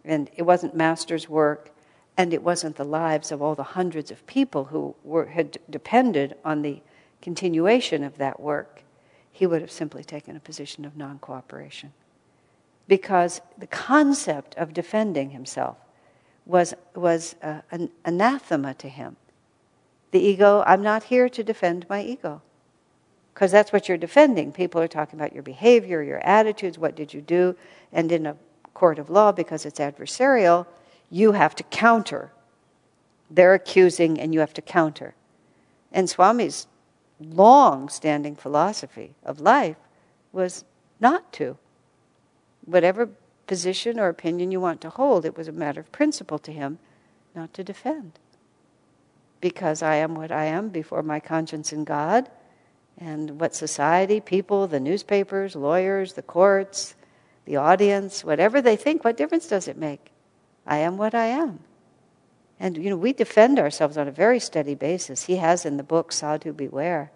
and 0.04 0.30
it 0.36 0.42
wasn't 0.42 0.76
Master's 0.76 1.28
work, 1.28 1.70
and 2.16 2.32
it 2.32 2.42
wasn't 2.42 2.76
the 2.76 2.84
lives 2.84 3.32
of 3.32 3.42
all 3.42 3.56
the 3.56 3.62
hundreds 3.62 4.10
of 4.12 4.26
people 4.26 4.66
who 4.66 4.94
were, 5.02 5.26
had 5.26 5.58
depended 5.68 6.36
on 6.44 6.62
the 6.62 6.80
continuation 7.20 8.04
of 8.04 8.16
that 8.18 8.38
work, 8.40 8.84
he 9.32 9.46
would 9.46 9.60
have 9.60 9.70
simply 9.70 10.04
taken 10.04 10.36
a 10.36 10.40
position 10.40 10.84
of 10.84 10.96
non 10.96 11.18
cooperation. 11.18 11.92
Because 12.86 13.40
the 13.58 13.66
concept 13.66 14.54
of 14.54 14.72
defending 14.72 15.30
himself 15.30 15.76
was, 16.46 16.72
was 16.94 17.34
uh, 17.42 17.62
an 17.72 17.90
anathema 18.04 18.74
to 18.74 18.88
him. 18.88 19.16
The 20.12 20.20
ego, 20.20 20.62
I'm 20.66 20.82
not 20.82 21.04
here 21.04 21.28
to 21.28 21.42
defend 21.42 21.84
my 21.90 22.02
ego. 22.02 22.42
Because 23.36 23.52
that's 23.52 23.70
what 23.70 23.86
you're 23.86 23.98
defending. 23.98 24.50
People 24.50 24.80
are 24.80 24.88
talking 24.88 25.20
about 25.20 25.34
your 25.34 25.42
behavior, 25.42 26.02
your 26.02 26.26
attitudes, 26.26 26.78
what 26.78 26.96
did 26.96 27.12
you 27.12 27.20
do. 27.20 27.54
And 27.92 28.10
in 28.10 28.24
a 28.24 28.34
court 28.72 28.98
of 28.98 29.10
law, 29.10 29.30
because 29.30 29.66
it's 29.66 29.78
adversarial, 29.78 30.66
you 31.10 31.32
have 31.32 31.54
to 31.56 31.62
counter. 31.64 32.32
They're 33.30 33.52
accusing, 33.52 34.18
and 34.18 34.32
you 34.32 34.40
have 34.40 34.54
to 34.54 34.62
counter. 34.62 35.14
And 35.92 36.08
Swami's 36.08 36.66
long 37.20 37.90
standing 37.90 38.36
philosophy 38.36 39.16
of 39.22 39.38
life 39.38 39.76
was 40.32 40.64
not 40.98 41.30
to. 41.34 41.58
Whatever 42.64 43.10
position 43.46 44.00
or 44.00 44.08
opinion 44.08 44.50
you 44.50 44.62
want 44.62 44.80
to 44.80 44.88
hold, 44.88 45.26
it 45.26 45.36
was 45.36 45.46
a 45.46 45.52
matter 45.52 45.80
of 45.80 45.92
principle 45.92 46.38
to 46.38 46.52
him 46.52 46.78
not 47.34 47.52
to 47.52 47.62
defend. 47.62 48.12
Because 49.42 49.82
I 49.82 49.96
am 49.96 50.14
what 50.14 50.32
I 50.32 50.46
am 50.46 50.70
before 50.70 51.02
my 51.02 51.20
conscience 51.20 51.70
and 51.70 51.86
God, 51.86 52.30
and 52.98 53.40
what 53.40 53.54
society, 53.54 54.20
people, 54.20 54.66
the 54.66 54.80
newspapers, 54.80 55.54
lawyers, 55.54 56.14
the 56.14 56.22
courts, 56.22 56.94
the 57.44 57.56
audience, 57.56 58.24
whatever 58.24 58.60
they 58.60 58.76
think, 58.76 59.04
what 59.04 59.16
difference 59.16 59.46
does 59.46 59.68
it 59.68 59.76
make? 59.76 60.10
I 60.66 60.78
am 60.78 60.96
what 60.96 61.14
I 61.14 61.26
am. 61.26 61.60
And, 62.58 62.76
you 62.76 62.88
know, 62.90 62.96
we 62.96 63.12
defend 63.12 63.58
ourselves 63.58 63.98
on 63.98 64.08
a 64.08 64.12
very 64.12 64.40
steady 64.40 64.74
basis. 64.74 65.24
He 65.24 65.36
has 65.36 65.66
in 65.66 65.76
the 65.76 65.82
book, 65.82 66.10
Sadhu 66.10 66.52
Beware. 66.52 67.10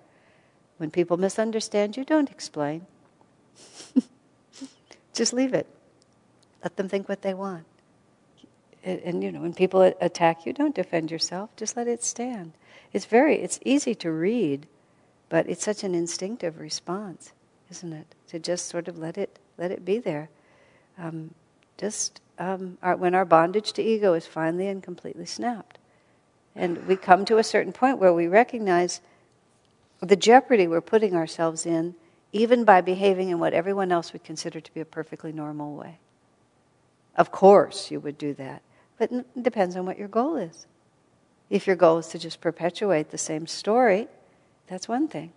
When 0.77 0.91
people 0.91 1.17
misunderstand 1.17 1.97
you, 1.97 2.05
don't 2.05 2.31
explain. 2.31 2.87
Just 5.15 5.33
leave 5.33 5.55
it. 5.55 5.67
Let 6.63 6.77
them 6.77 6.89
think 6.89 7.09
what 7.09 7.23
they 7.23 7.35
want. 7.35 7.65
And, 8.85 9.01
and, 9.01 9.25
you 9.25 9.33
know, 9.33 9.41
when 9.41 9.55
people 9.55 9.83
attack 10.01 10.47
you, 10.47 10.53
don't 10.53 10.75
defend 10.75 11.11
yourself. 11.11 11.55
Just 11.57 11.77
let 11.77 11.89
it 11.89 12.05
stand. 12.05 12.53
It's 12.93 13.07
very, 13.07 13.37
it's 13.37 13.59
easy 13.65 13.95
to 13.97 14.11
read, 14.11 14.67
but 15.31 15.49
it's 15.49 15.65
such 15.65 15.83
an 15.83 15.95
instinctive 15.95 16.61
response, 16.61 17.33
isn't 17.71 17.95
it? 17.95 18.15
To 18.29 18.39
just 18.39 18.67
sort 18.67 18.89
of 18.89 18.99
let 18.99 19.17
it, 19.17 19.39
let 19.57 19.71
it 19.71 19.85
be 19.85 19.99
there. 19.99 20.29
Um, 20.99 21.31
just 21.79 22.21
um, 22.39 22.77
our, 22.83 22.97
when 22.97 23.15
our 23.15 23.25
bondage 23.25 23.73
to 23.75 23.83
ego 23.83 24.13
is 24.13 24.27
finally 24.27 24.67
and 24.67 24.83
completely 24.83 25.25
snapped. 25.25 25.79
And 26.55 26.87
we 26.87 26.97
come 26.97 27.25
to 27.27 27.39
a 27.39 27.45
certain 27.45 27.73
point 27.73 27.99
where 27.99 28.13
we 28.13 28.27
recognize 28.27 29.01
the 30.01 30.17
jeopardy 30.17 30.67
we're 30.67 30.81
putting 30.81 31.15
ourselves 31.15 31.65
in, 31.65 31.95
even 32.33 32.65
by 32.65 32.81
behaving 32.81 33.29
in 33.29 33.39
what 33.39 33.55
everyone 33.55 33.93
else 33.93 34.13
would 34.13 34.25
consider 34.25 34.61
to 34.61 34.75
be 34.75 34.81
a 34.81 34.85
perfectly 34.85 35.33
normal 35.33 35.77
way. 35.77 35.99
Of 37.17 37.31
course, 37.31 37.91
you 37.91 38.01
would 38.01 38.19
do 38.19 38.35
that, 38.35 38.63
but 38.99 39.13
it 39.13 39.43
depends 39.43 39.77
on 39.77 39.87
what 39.87 39.99
your 39.99 40.09
goal 40.09 40.37
is. 40.37 40.67
If 41.51 41.67
your 41.67 41.77
goal 41.77 41.99
is 41.99 42.09
to 42.09 42.19
just 42.19 42.41
perpetuate 42.41 43.11
the 43.11 43.19
same 43.19 43.47
story, 43.47 44.09
that's 44.71 44.87
one 44.89 45.09
thing. 45.09 45.33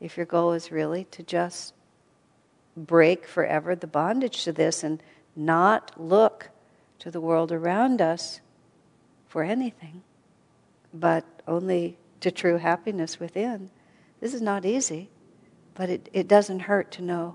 If 0.00 0.18
your 0.18 0.26
goal 0.26 0.52
is 0.52 0.70
really 0.70 1.04
to 1.12 1.22
just 1.22 1.72
break 2.76 3.26
forever 3.26 3.74
the 3.74 3.86
bondage 3.86 4.44
to 4.44 4.52
this 4.52 4.84
and 4.84 5.02
not 5.34 5.92
look 5.98 6.50
to 6.98 7.10
the 7.10 7.20
world 7.20 7.50
around 7.50 8.02
us 8.02 8.40
for 9.28 9.42
anything, 9.42 10.02
but 10.92 11.24
only 11.48 11.96
to 12.20 12.30
true 12.30 12.58
happiness 12.58 13.18
within. 13.18 13.70
This 14.20 14.34
is 14.34 14.42
not 14.42 14.66
easy, 14.66 15.08
but 15.74 15.88
it, 15.88 16.10
it 16.12 16.28
doesn't 16.28 16.60
hurt 16.60 16.90
to 16.92 17.02
know 17.02 17.34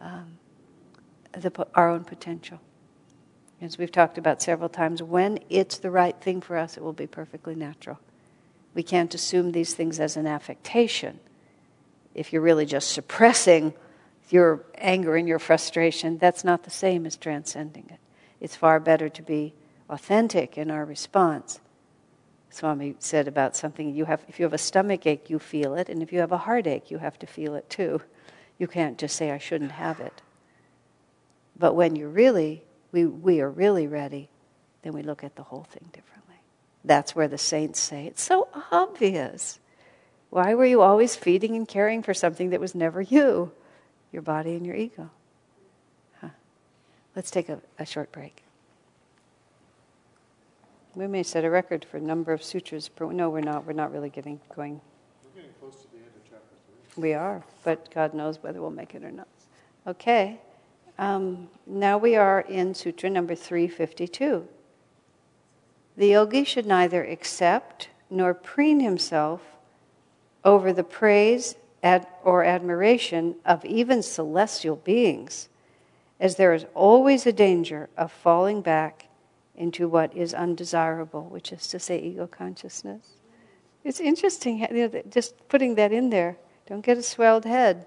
um, 0.00 0.36
the, 1.32 1.66
our 1.76 1.88
own 1.88 2.02
potential. 2.02 2.60
As 3.60 3.78
we've 3.78 3.92
talked 3.92 4.18
about 4.18 4.42
several 4.42 4.68
times, 4.68 5.00
when 5.00 5.38
it's 5.48 5.78
the 5.78 5.92
right 5.92 6.20
thing 6.20 6.40
for 6.40 6.56
us, 6.56 6.76
it 6.76 6.82
will 6.82 6.92
be 6.92 7.06
perfectly 7.06 7.54
natural. 7.54 7.98
We 8.76 8.82
can't 8.82 9.14
assume 9.14 9.52
these 9.52 9.72
things 9.72 9.98
as 9.98 10.18
an 10.18 10.26
affectation. 10.26 11.18
If 12.14 12.30
you're 12.30 12.42
really 12.42 12.66
just 12.66 12.92
suppressing 12.92 13.72
your 14.28 14.64
anger 14.76 15.16
and 15.16 15.26
your 15.26 15.38
frustration, 15.38 16.18
that's 16.18 16.44
not 16.44 16.64
the 16.64 16.70
same 16.70 17.06
as 17.06 17.16
transcending 17.16 17.86
it. 17.88 17.98
It's 18.38 18.54
far 18.54 18.78
better 18.78 19.08
to 19.08 19.22
be 19.22 19.54
authentic 19.88 20.58
in 20.58 20.70
our 20.70 20.84
response. 20.84 21.58
Swami 22.50 22.96
said 22.98 23.26
about 23.26 23.56
something 23.56 23.94
you 23.94 24.04
have 24.04 24.22
if 24.28 24.38
you 24.38 24.44
have 24.44 24.52
a 24.52 24.58
stomach 24.58 25.06
ache, 25.06 25.30
you 25.30 25.38
feel 25.38 25.74
it, 25.74 25.88
and 25.88 26.02
if 26.02 26.12
you 26.12 26.20
have 26.20 26.32
a 26.32 26.38
heartache, 26.38 26.90
you 26.90 26.98
have 26.98 27.18
to 27.20 27.26
feel 27.26 27.54
it 27.54 27.70
too. 27.70 28.02
You 28.58 28.66
can't 28.66 28.98
just 28.98 29.16
say 29.16 29.30
I 29.30 29.38
shouldn't 29.38 29.72
have 29.72 30.00
it. 30.00 30.20
But 31.58 31.74
when 31.74 31.96
you're 31.96 32.10
really 32.10 32.62
we, 32.92 33.06
we 33.06 33.40
are 33.40 33.50
really 33.50 33.86
ready, 33.86 34.28
then 34.82 34.92
we 34.92 35.02
look 35.02 35.24
at 35.24 35.34
the 35.36 35.44
whole 35.44 35.64
thing 35.64 35.88
differently. 35.92 36.25
That's 36.86 37.14
where 37.14 37.28
the 37.28 37.36
saints 37.36 37.80
say, 37.80 38.06
It's 38.06 38.22
so 38.22 38.48
obvious. 38.72 39.60
Why 40.30 40.54
were 40.54 40.66
you 40.66 40.80
always 40.80 41.14
feeding 41.14 41.54
and 41.54 41.68
caring 41.68 42.02
for 42.02 42.14
something 42.14 42.50
that 42.50 42.60
was 42.60 42.74
never 42.74 43.02
you? 43.02 43.52
your 44.16 44.22
body 44.22 44.54
and 44.54 44.64
your 44.64 44.74
ego. 44.74 45.10
Huh. 46.22 46.30
Let's 47.14 47.30
take 47.30 47.50
a, 47.50 47.60
a 47.78 47.84
short 47.84 48.10
break. 48.12 48.42
We 50.94 51.06
may 51.06 51.22
set 51.22 51.44
a 51.44 51.50
record 51.50 51.84
for 51.84 52.00
number 52.00 52.32
of 52.32 52.42
sutras. 52.42 52.88
Per, 52.88 53.12
no, 53.12 53.28
we're 53.28 53.42
not. 53.42 53.66
We're 53.66 53.74
not 53.74 53.92
really 53.92 54.08
getting 54.08 54.40
going. 54.54 54.80
We're 55.22 55.42
getting 55.42 55.54
close 55.60 55.82
to 55.82 55.90
the 55.92 55.98
end 55.98 56.06
of 56.06 56.22
chapter 56.24 56.54
three. 56.94 57.02
We 57.02 57.12
are, 57.12 57.44
but 57.62 57.92
God 57.92 58.14
knows 58.14 58.42
whether 58.42 58.62
we'll 58.62 58.70
make 58.70 58.94
it 58.94 59.04
or 59.04 59.10
not. 59.10 59.28
Okay. 59.86 60.40
Um, 60.98 61.48
now 61.66 61.98
we 61.98 62.16
are 62.16 62.40
in 62.40 62.74
Sutra 62.74 63.10
number 63.10 63.34
352. 63.34 64.48
The 65.96 66.08
yogi 66.08 66.44
should 66.44 66.66
neither 66.66 67.02
accept 67.02 67.88
nor 68.10 68.34
preen 68.34 68.80
himself 68.80 69.40
over 70.44 70.72
the 70.72 70.84
praise 70.84 71.56
ad- 71.82 72.06
or 72.22 72.44
admiration 72.44 73.36
of 73.46 73.64
even 73.64 74.02
celestial 74.02 74.76
beings, 74.76 75.48
as 76.20 76.36
there 76.36 76.52
is 76.52 76.66
always 76.74 77.26
a 77.26 77.32
danger 77.32 77.88
of 77.96 78.12
falling 78.12 78.60
back 78.60 79.08
into 79.54 79.88
what 79.88 80.14
is 80.14 80.34
undesirable, 80.34 81.24
which 81.24 81.50
is 81.50 81.66
to 81.68 81.78
say, 81.78 81.98
ego 81.98 82.26
consciousness. 82.26 83.14
It's 83.82 84.00
interesting, 84.00 84.60
you 84.70 84.88
know, 84.88 85.02
just 85.08 85.48
putting 85.48 85.76
that 85.76 85.92
in 85.92 86.10
there. 86.10 86.36
Don't 86.66 86.84
get 86.84 86.98
a 86.98 87.02
swelled 87.02 87.44
head, 87.44 87.86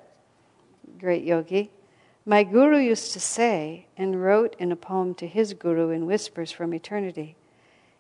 great 0.98 1.24
yogi. 1.24 1.70
My 2.26 2.44
guru 2.44 2.78
used 2.78 3.14
to 3.14 3.20
say, 3.20 3.86
and 3.98 4.24
wrote 4.24 4.56
in 4.58 4.72
a 4.72 4.76
poem 4.76 5.14
to 5.16 5.28
his 5.28 5.54
guru 5.54 5.90
in 5.90 6.06
Whispers 6.06 6.52
from 6.52 6.74
Eternity 6.74 7.36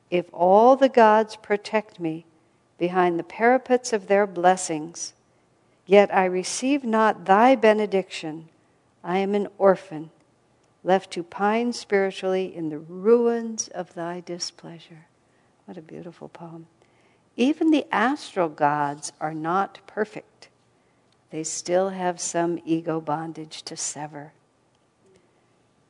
If 0.09 0.25
all 0.33 0.75
the 0.75 0.89
gods 0.89 1.35
protect 1.35 1.99
me 1.99 2.25
behind 2.77 3.19
the 3.19 3.23
parapets 3.23 3.93
of 3.93 4.07
their 4.07 4.25
blessings, 4.25 5.13
Yet 5.89 6.13
I 6.13 6.25
receive 6.25 6.83
not 6.83 7.25
thy 7.25 7.55
benediction. 7.55 8.49
I 9.03 9.17
am 9.17 9.33
an 9.33 9.47
orphan, 9.57 10.11
left 10.83 11.09
to 11.13 11.23
pine 11.23 11.73
spiritually 11.73 12.55
in 12.55 12.69
the 12.69 12.77
ruins 12.77 13.69
of 13.69 13.95
thy 13.95 14.19
displeasure. 14.19 15.07
What 15.65 15.77
a 15.77 15.81
beautiful 15.81 16.29
poem. 16.29 16.67
Even 17.35 17.71
the 17.71 17.87
astral 17.91 18.49
gods 18.49 19.13
are 19.19 19.33
not 19.33 19.79
perfect. 19.87 20.49
they 21.31 21.43
still 21.43 21.89
have 21.89 22.21
some 22.21 22.59
ego 22.63 23.01
bondage 23.01 23.63
to 23.63 23.75
sever. 23.75 24.33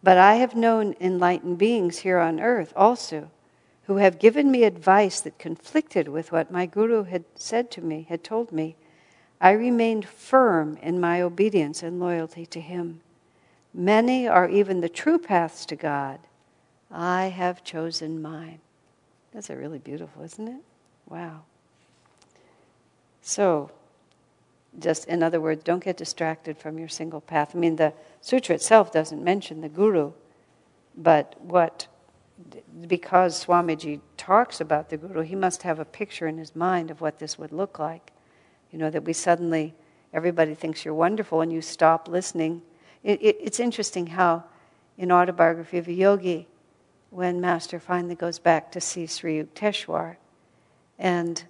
But 0.01 0.17
I 0.17 0.36
have 0.36 0.55
known 0.55 0.95
enlightened 1.01 1.57
beings 1.57 1.97
here 1.99 2.20
on 2.20 2.39
earth 2.39 2.72
also 2.74 3.32
who 3.90 3.98
have 3.98 4.20
given 4.20 4.52
me 4.52 4.66
advice 4.66 5.20
that 5.20 5.40
conflicted 5.40 6.08
with 6.08 6.32
what 6.32 6.52
my 6.52 6.68
guru 6.68 7.06
had 7.06 7.26
said 7.34 7.72
to 7.72 7.82
me, 7.82 8.06
had 8.08 8.24
told 8.24 8.52
me. 8.52 8.76
I 9.42 9.50
remained 9.50 10.08
firm 10.08 10.78
in 10.84 11.00
my 11.00 11.24
obedience 11.24 11.82
and 11.82 12.00
loyalty 12.00 12.46
to 12.46 12.62
him. 12.62 13.02
Many 13.74 14.28
are 14.28 14.48
even 14.48 14.82
the 14.82 14.90
true 14.90 15.18
paths 15.18 15.66
to 15.66 15.76
God. 15.76 16.20
I 16.92 17.30
have 17.30 17.64
chosen 17.64 18.22
mine. 18.22 18.60
That's 19.34 19.50
a 19.50 19.56
really 19.56 19.80
beautiful, 19.80 20.22
isn't 20.22 20.48
it? 20.48 20.62
Wow. 21.08 21.42
So, 23.24 23.72
just 24.78 25.08
in 25.08 25.24
other 25.24 25.42
words, 25.42 25.64
don't 25.64 25.84
get 25.84 25.98
distracted 25.98 26.60
from 26.60 26.78
your 26.78 26.90
single 26.90 27.22
path. 27.22 27.56
I 27.56 27.58
mean, 27.58 27.78
the 27.78 27.94
sutra 28.22 28.54
itself 28.54 28.94
doesn't 28.94 29.24
mention 29.24 29.62
the 29.62 29.68
guru, 29.68 30.12
but 30.96 31.34
what, 31.42 31.88
because 32.88 33.46
Swamiji 33.46 34.00
talks 34.18 34.62
about 34.62 34.90
the 34.90 34.98
guru, 34.98 35.22
he 35.22 35.36
must 35.36 35.64
have 35.64 35.80
a 35.80 35.86
picture 35.86 36.28
in 36.28 36.38
his 36.38 36.56
mind 36.56 36.92
of 36.92 37.02
what 37.02 37.20
this 37.20 37.38
would 37.38 37.52
look 37.52 37.80
like. 37.80 38.12
You 38.72 38.80
know, 38.80 38.90
that 38.90 39.04
we 39.04 39.14
suddenly, 39.14 39.74
everybody 40.14 40.56
thinks 40.56 40.86
you're 40.86 40.94
wonderful 40.94 41.42
and 41.42 41.52
you 41.52 41.62
stop 41.62 42.08
listening. 42.08 42.62
It, 43.04 43.22
it, 43.22 43.38
it's 43.42 43.60
interesting 43.60 44.08
how, 44.08 44.44
in 44.98 45.12
Autobiography 45.12 45.78
of 45.78 45.88
a 45.88 45.94
Yogi, 45.94 46.48
when 47.10 47.42
Master 47.42 47.80
finally 47.80 48.16
goes 48.16 48.40
back 48.40 48.72
to 48.72 48.82
see 48.82 49.08
Sri 49.08 49.42
Yukteswar, 49.42 50.18
and 50.98 51.44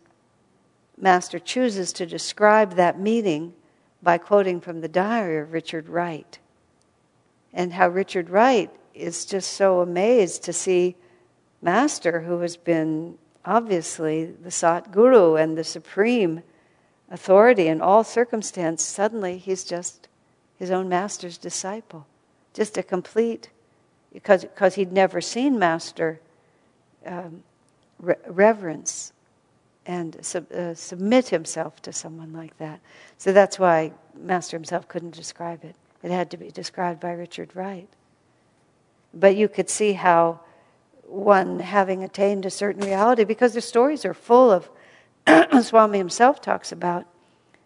Master 0.98 1.40
chooses 1.40 1.92
to 1.94 2.06
describe 2.06 2.76
that 2.76 3.00
meeting 3.00 3.54
by 4.02 4.18
quoting 4.18 4.62
from 4.62 4.82
the 4.82 4.88
diary 4.88 5.40
of 5.40 5.52
Richard 5.52 5.90
Wright. 5.90 6.40
And 7.54 7.74
how 7.74 7.90
Richard 7.90 8.30
Wright 8.30 8.70
is 8.94 9.26
just 9.26 9.54
so 9.54 9.82
amazed 9.82 10.44
to 10.44 10.54
see 10.54 10.96
Master, 11.62 12.22
who 12.22 12.40
has 12.40 12.58
been 12.58 13.18
obviously 13.46 14.26
the 14.26 14.52
Sat 14.52 14.92
Guru 14.92 15.36
and 15.36 15.58
the 15.58 15.64
supreme 15.64 16.44
authority 17.10 17.68
in 17.68 17.82
all 17.82 18.04
circumstance, 18.04 18.84
suddenly 18.84 19.38
he's 19.38 19.64
just 19.64 20.08
his 20.58 20.72
own 20.72 20.90
Master's 20.90 21.38
disciple. 21.38 22.06
Just 22.54 22.78
a 22.78 22.84
complete, 22.84 23.50
because, 24.14 24.44
because 24.44 24.76
he'd 24.76 24.92
never 24.92 25.22
seen 25.22 25.58
Master 25.58 26.20
um, 27.06 27.44
re- 28.00 28.16
reverence 28.28 29.14
and 29.86 30.18
sub, 30.24 30.52
uh, 30.52 30.74
submit 30.76 31.30
himself 31.30 31.82
to 31.82 31.92
someone 31.94 32.34
like 32.34 32.58
that. 32.58 32.80
So 33.18 33.32
that's 33.34 33.58
why 33.58 33.94
Master 34.16 34.58
himself 34.58 34.88
couldn't 34.88 35.16
describe 35.16 35.64
it. 35.64 35.76
It 36.04 36.12
had 36.12 36.30
to 36.32 36.38
be 36.38 36.52
described 36.52 37.00
by 37.00 37.12
Richard 37.12 37.56
Wright. 37.56 37.90
But 39.14 39.36
you 39.36 39.47
could 39.47 39.70
see 39.70 39.93
how 39.93 40.41
one 41.03 41.60
having 41.60 42.03
attained 42.03 42.45
a 42.45 42.51
certain 42.51 42.84
reality, 42.84 43.24
because 43.24 43.53
the 43.53 43.62
stories 43.62 44.05
are 44.05 44.14
full 44.14 44.51
of, 44.51 44.70
Swami 45.64 45.97
himself 45.97 46.41
talks 46.41 46.72
about 46.72 47.05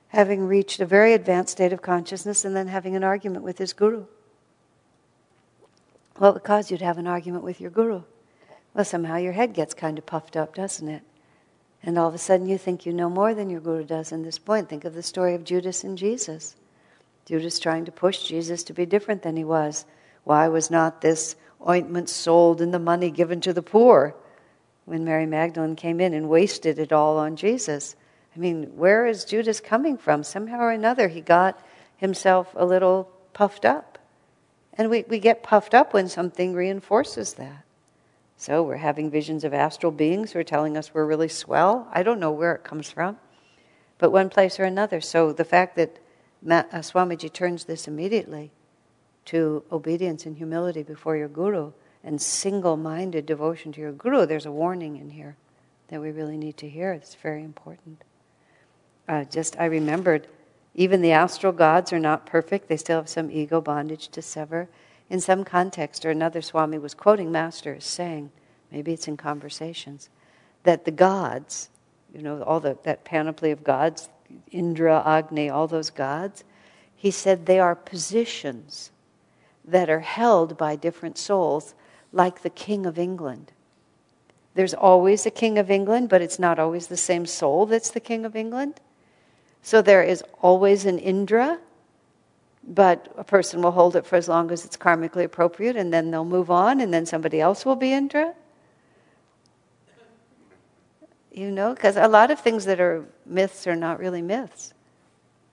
having 0.10 0.48
reached 0.48 0.80
a 0.80 0.86
very 0.86 1.14
advanced 1.14 1.54
state 1.54 1.74
of 1.74 1.82
consciousness 1.82 2.46
and 2.46 2.56
then 2.56 2.68
having 2.68 2.96
an 2.96 3.04
argument 3.04 3.44
with 3.44 3.58
his 3.58 3.74
guru. 3.74 4.06
What 6.18 6.36
would 6.36 6.44
cause 6.44 6.70
you 6.70 6.78
to 6.78 6.86
have 6.86 7.00
an 7.00 7.08
argument 7.08 7.44
with 7.44 7.60
your 7.60 7.72
guru? 7.72 8.04
Well, 8.74 8.86
somehow 8.86 9.18
your 9.18 9.34
head 9.34 9.54
gets 9.54 9.74
kind 9.74 9.98
of 9.98 10.06
puffed 10.06 10.38
up, 10.38 10.56
doesn't 10.56 10.88
it? 10.88 11.04
And 11.82 11.98
all 11.98 12.08
of 12.08 12.14
a 12.14 12.20
sudden 12.20 12.48
you 12.48 12.58
think 12.58 12.86
you 12.86 12.94
know 12.94 13.10
more 13.10 13.34
than 13.34 13.50
your 13.50 13.60
guru 13.60 13.84
does 13.84 14.12
in 14.12 14.24
this 14.24 14.38
point. 14.38 14.70
Think 14.70 14.86
of 14.86 14.94
the 14.94 15.04
story 15.04 15.36
of 15.36 15.44
Judas 15.44 15.84
and 15.84 15.98
Jesus. 15.98 16.56
Judas 17.26 17.60
trying 17.60 17.86
to 17.86 17.92
push 17.92 18.24
Jesus 18.24 18.64
to 18.64 18.74
be 18.74 18.86
different 18.86 19.22
than 19.22 19.36
he 19.36 19.44
was. 19.44 19.86
Why 20.24 20.48
was 20.48 20.72
not 20.72 21.02
this 21.02 21.36
ointment 21.68 22.10
sold 22.10 22.62
and 22.62 22.74
the 22.74 22.80
money 22.80 23.12
given 23.12 23.42
to 23.42 23.54
the 23.54 23.62
poor? 23.62 24.16
When 24.86 25.06
Mary 25.06 25.26
Magdalene 25.26 25.76
came 25.76 26.02
in 26.02 26.14
and 26.14 26.30
wasted 26.30 26.78
it 26.78 26.92
all 26.92 27.18
on 27.18 27.36
Jesus. 27.36 27.96
I 28.36 28.40
mean, 28.40 28.76
where 28.76 29.06
is 29.06 29.26
Judas 29.26 29.60
coming 29.60 29.98
from? 29.98 30.24
Somehow 30.24 30.60
or 30.60 30.72
another, 30.72 31.08
he 31.08 31.22
got 31.22 31.60
himself 31.96 32.54
a 32.56 32.66
little 32.66 33.10
puffed 33.34 33.64
up. 33.64 33.98
And 34.74 34.90
we, 34.90 35.06
we 35.08 35.20
get 35.20 35.44
puffed 35.44 35.74
up 35.74 35.94
when 35.94 36.10
something 36.10 36.54
reinforces 36.54 37.34
that. 37.34 37.64
So 38.38 38.64
we're 38.64 38.78
having 38.78 39.10
visions 39.10 39.44
of 39.44 39.54
astral 39.54 39.92
beings 39.92 40.32
who 40.32 40.40
are 40.40 40.44
telling 40.44 40.76
us 40.76 40.94
we're 40.94 41.06
really 41.06 41.30
swell. 41.30 41.88
I 41.94 42.04
don't 42.04 42.20
know 42.20 42.32
where 42.32 42.56
it 42.56 42.64
comes 42.64 42.90
from, 42.90 43.18
but 44.00 44.12
one 44.12 44.30
place 44.30 44.60
or 44.60 44.64
another. 44.64 45.00
So 45.00 45.32
the 45.32 45.46
fact 45.46 45.76
that 45.78 46.00
Ma- 46.42 46.66
uh, 46.72 46.80
Swamiji 46.80 47.32
turns 47.32 47.66
this 47.66 47.88
immediately 47.88 48.52
to 49.26 49.64
obedience 49.72 50.26
and 50.26 50.38
humility 50.38 50.84
before 50.84 51.16
your 51.16 51.28
guru 51.28 51.72
and 52.04 52.22
single 52.22 52.78
minded 52.78 53.26
devotion 53.26 53.72
to 53.72 53.82
your 53.82 53.92
guru, 53.92 54.26
there's 54.26 54.46
a 54.46 54.52
warning 54.52 54.98
in 54.98 55.10
here 55.10 55.36
that 55.88 56.02
we 56.02 56.12
really 56.12 56.38
need 56.38 56.58
to 56.58 56.70
hear. 56.70 56.92
It's 56.92 57.16
very 57.16 57.44
important. 57.44 58.04
Uh, 59.08 59.24
just, 59.26 59.60
I 59.60 59.66
remembered, 59.66 60.28
even 60.76 61.02
the 61.02 61.12
astral 61.12 61.54
gods 61.54 61.94
are 61.94 62.00
not 62.00 62.26
perfect, 62.26 62.68
they 62.68 62.78
still 62.78 63.00
have 63.00 63.10
some 63.10 63.32
ego 63.32 63.62
bondage 63.62 64.10
to 64.10 64.22
sever 64.22 64.68
in 65.10 65.20
some 65.20 65.44
context 65.44 66.06
or 66.06 66.10
another, 66.10 66.42
Swami 66.42 66.78
was 66.80 66.94
quoting 66.94 67.32
masters 67.32 67.86
saying, 67.86 68.32
maybe 68.72 68.94
it's 68.94 69.08
in 69.08 69.18
conversations, 69.18 70.10
that 70.64 70.86
the 70.86 70.92
gods, 70.92 71.70
you 72.14 72.22
know, 72.22 72.42
all 72.42 72.60
the, 72.60 72.78
that 72.84 73.04
panoply 73.04 73.52
of 73.52 73.64
gods, 73.64 74.10
Indra, 74.52 75.04
Agni, 75.06 75.50
all 75.50 75.68
those 75.68 75.90
gods, 75.90 76.44
he 76.96 77.12
said 77.12 77.46
they 77.46 77.60
are 77.60 77.76
positions 77.76 78.92
that 79.66 79.90
are 79.90 80.02
held 80.02 80.58
by 80.58 80.76
different 80.76 81.18
souls, 81.18 81.74
like 82.12 82.42
the 82.42 82.50
King 82.50 82.86
of 82.86 83.00
England. 83.00 83.52
There's 84.56 84.74
always 84.74 85.26
a 85.26 85.32
King 85.32 85.58
of 85.58 85.72
England, 85.72 86.10
but 86.10 86.22
it's 86.22 86.38
not 86.38 86.60
always 86.60 86.88
the 86.88 86.98
same 86.98 87.26
soul 87.26 87.66
that's 87.66 87.92
the 87.92 88.00
King 88.00 88.26
of 88.26 88.36
England. 88.36 88.80
So 89.62 89.82
there 89.82 90.04
is 90.04 90.24
always 90.42 90.86
an 90.86 91.00
Indra, 91.00 91.60
but 92.68 93.14
a 93.18 93.24
person 93.24 93.62
will 93.62 93.72
hold 93.72 93.96
it 93.96 94.06
for 94.06 94.16
as 94.16 94.28
long 94.28 94.52
as 94.52 94.66
it's 94.66 94.78
karmically 94.78 95.24
appropriate 95.24 95.76
and 95.76 95.92
then 95.92 96.12
they'll 96.12 96.26
move 96.26 96.52
on 96.52 96.82
and 96.82 96.94
then 96.94 97.06
somebody 97.06 97.42
else 97.42 97.66
will 97.66 97.76
be 97.76 97.94
Indra. 97.94 98.34
You 101.32 101.50
know, 101.50 101.74
because 101.74 101.98
a 101.98 102.08
lot 102.08 102.30
of 102.30 102.40
things 102.40 102.66
that 102.66 102.80
are 102.80 103.06
myths 103.26 103.66
are 103.66 103.76
not 103.76 104.00
really 104.00 104.22
myths, 104.22 104.74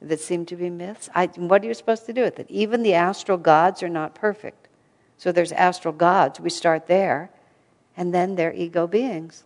that 0.02 0.20
seem 0.20 0.46
to 0.46 0.56
be 0.56 0.70
myths. 0.70 1.08
I, 1.14 1.26
what 1.26 1.62
are 1.62 1.66
you 1.66 1.74
supposed 1.74 2.06
to 2.06 2.12
do 2.12 2.22
with 2.22 2.38
it? 2.38 2.46
Even 2.48 2.82
the 2.82 2.94
astral 2.94 3.38
gods 3.38 3.82
are 3.82 3.88
not 3.88 4.14
perfect. 4.14 4.68
So 5.16 5.32
there's 5.32 5.52
astral 5.52 5.92
gods, 5.92 6.40
we 6.40 6.48
start 6.50 6.86
there, 6.86 7.30
and 7.96 8.14
then 8.14 8.36
they're 8.36 8.54
ego 8.54 8.86
beings. 8.86 9.44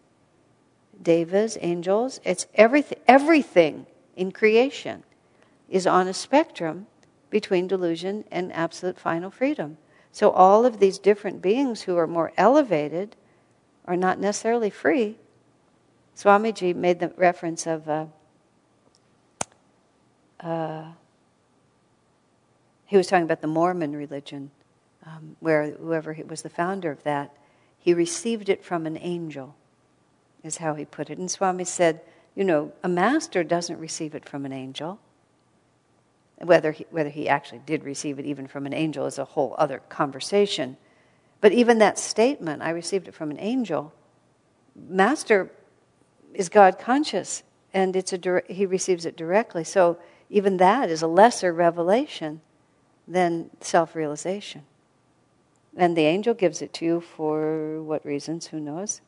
Devas, 1.02 1.58
angels, 1.60 2.20
it's 2.24 2.46
everything, 2.54 2.98
everything 3.08 3.86
in 4.16 4.30
creation 4.30 5.02
is 5.68 5.86
on 5.86 6.06
a 6.06 6.14
spectrum 6.14 6.86
between 7.30 7.66
delusion 7.66 8.24
and 8.30 8.52
absolute 8.52 8.98
final 8.98 9.30
freedom. 9.30 9.76
So 10.12 10.30
all 10.30 10.64
of 10.64 10.78
these 10.78 11.00
different 11.00 11.42
beings 11.42 11.82
who 11.82 11.96
are 11.96 12.06
more 12.06 12.32
elevated 12.36 13.16
are 13.86 13.96
not 13.96 14.20
necessarily 14.20 14.70
free. 14.70 15.16
Swamiji 16.16 16.72
made 16.76 17.00
the 17.00 17.12
reference 17.16 17.66
of 17.66 17.88
uh, 17.88 18.06
uh, 20.44 20.84
he 22.86 22.96
was 22.96 23.06
talking 23.06 23.24
about 23.24 23.40
the 23.40 23.48
Mormon 23.48 23.96
religion, 23.96 24.50
um, 25.06 25.36
where 25.40 25.70
whoever 25.70 26.16
was 26.28 26.42
the 26.42 26.50
founder 26.50 26.90
of 26.90 27.02
that, 27.02 27.34
he 27.78 27.94
received 27.94 28.48
it 28.48 28.64
from 28.64 28.86
an 28.86 28.98
angel, 29.00 29.54
is 30.42 30.58
how 30.58 30.74
he 30.74 30.84
put 30.84 31.10
it. 31.10 31.18
And 31.18 31.30
Swami 31.30 31.64
said, 31.64 32.00
you 32.34 32.44
know, 32.44 32.72
a 32.82 32.88
master 32.88 33.42
doesn't 33.42 33.78
receive 33.78 34.14
it 34.14 34.28
from 34.28 34.44
an 34.44 34.52
angel. 34.52 34.98
Whether 36.38 36.72
he, 36.72 36.86
whether 36.90 37.10
he 37.10 37.28
actually 37.28 37.60
did 37.64 37.84
receive 37.84 38.18
it 38.18 38.26
even 38.26 38.46
from 38.46 38.66
an 38.66 38.74
angel 38.74 39.06
is 39.06 39.18
a 39.18 39.24
whole 39.24 39.54
other 39.56 39.80
conversation. 39.88 40.76
But 41.40 41.52
even 41.52 41.78
that 41.78 41.98
statement, 41.98 42.62
I 42.62 42.70
received 42.70 43.08
it 43.08 43.14
from 43.14 43.30
an 43.30 43.38
angel, 43.38 43.92
Master 44.76 45.50
is 46.32 46.48
God 46.48 46.78
conscious, 46.78 47.44
and 47.72 47.94
it's 47.94 48.12
a 48.12 48.42
he 48.48 48.66
receives 48.66 49.06
it 49.06 49.16
directly. 49.16 49.64
So 49.64 49.98
even 50.30 50.56
that 50.58 50.90
is 50.90 51.02
a 51.02 51.06
lesser 51.06 51.52
revelation 51.52 52.40
than 53.06 53.50
self 53.60 53.94
realization. 53.94 54.62
And 55.76 55.96
the 55.96 56.02
angel 56.02 56.34
gives 56.34 56.62
it 56.62 56.72
to 56.74 56.84
you 56.84 57.00
for 57.00 57.82
what 57.82 58.04
reasons? 58.04 58.46
Who 58.48 58.60
knows? 58.60 59.00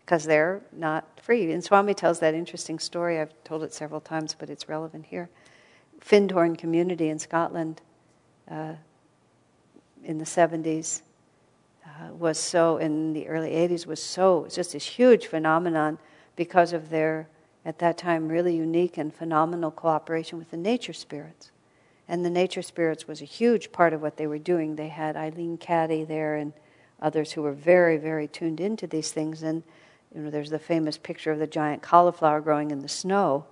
Because 0.00 0.24
they're 0.24 0.62
not 0.72 1.20
free. 1.20 1.50
And 1.52 1.62
Swami 1.62 1.94
tells 1.94 2.18
that 2.20 2.34
interesting 2.34 2.78
story. 2.78 3.20
I've 3.20 3.32
told 3.44 3.62
it 3.62 3.72
several 3.72 4.00
times, 4.00 4.34
but 4.38 4.50
it's 4.50 4.68
relevant 4.68 5.06
here. 5.06 5.28
Findhorn 6.00 6.56
community 6.56 7.08
in 7.08 7.18
Scotland 7.18 7.80
uh, 8.50 8.74
in 10.02 10.18
the 10.18 10.24
70s 10.24 11.02
uh, 11.86 12.12
was 12.12 12.38
so, 12.38 12.78
in 12.78 13.12
the 13.12 13.26
early 13.28 13.50
80s, 13.50 13.86
was 13.86 14.02
so, 14.02 14.44
it's 14.44 14.54
just 14.54 14.72
this 14.72 14.84
huge 14.84 15.26
phenomenon 15.26 15.98
because 16.36 16.72
of 16.72 16.90
their 16.90 17.28
at 17.64 17.78
that 17.78 17.98
time 17.98 18.28
really 18.28 18.56
unique 18.56 18.98
and 18.98 19.14
phenomenal 19.14 19.70
cooperation 19.70 20.38
with 20.38 20.50
the 20.50 20.56
nature 20.56 20.92
spirits. 20.92 21.50
And 22.06 22.24
the 22.24 22.30
nature 22.30 22.62
spirits 22.62 23.08
was 23.08 23.22
a 23.22 23.26
huge 23.26 23.72
part 23.72 23.92
of 23.92 24.02
what 24.02 24.16
they 24.16 24.26
were 24.26 24.38
doing. 24.38 24.76
They 24.76 24.88
had 24.88 25.16
Eileen 25.16 25.56
Caddy 25.56 26.04
there 26.04 26.36
and 26.36 26.52
others 27.00 27.32
who 27.32 27.42
were 27.42 27.52
very, 27.52 27.96
very 27.96 28.28
tuned 28.28 28.60
into 28.60 28.86
these 28.86 29.10
things. 29.10 29.42
And 29.42 29.62
you 30.14 30.20
know, 30.20 30.30
there's 30.30 30.50
the 30.50 30.58
famous 30.58 30.98
picture 30.98 31.32
of 31.32 31.38
the 31.38 31.46
giant 31.46 31.82
cauliflower 31.82 32.40
growing 32.40 32.70
in 32.70 32.80
the 32.80 32.88
snow 32.88 33.46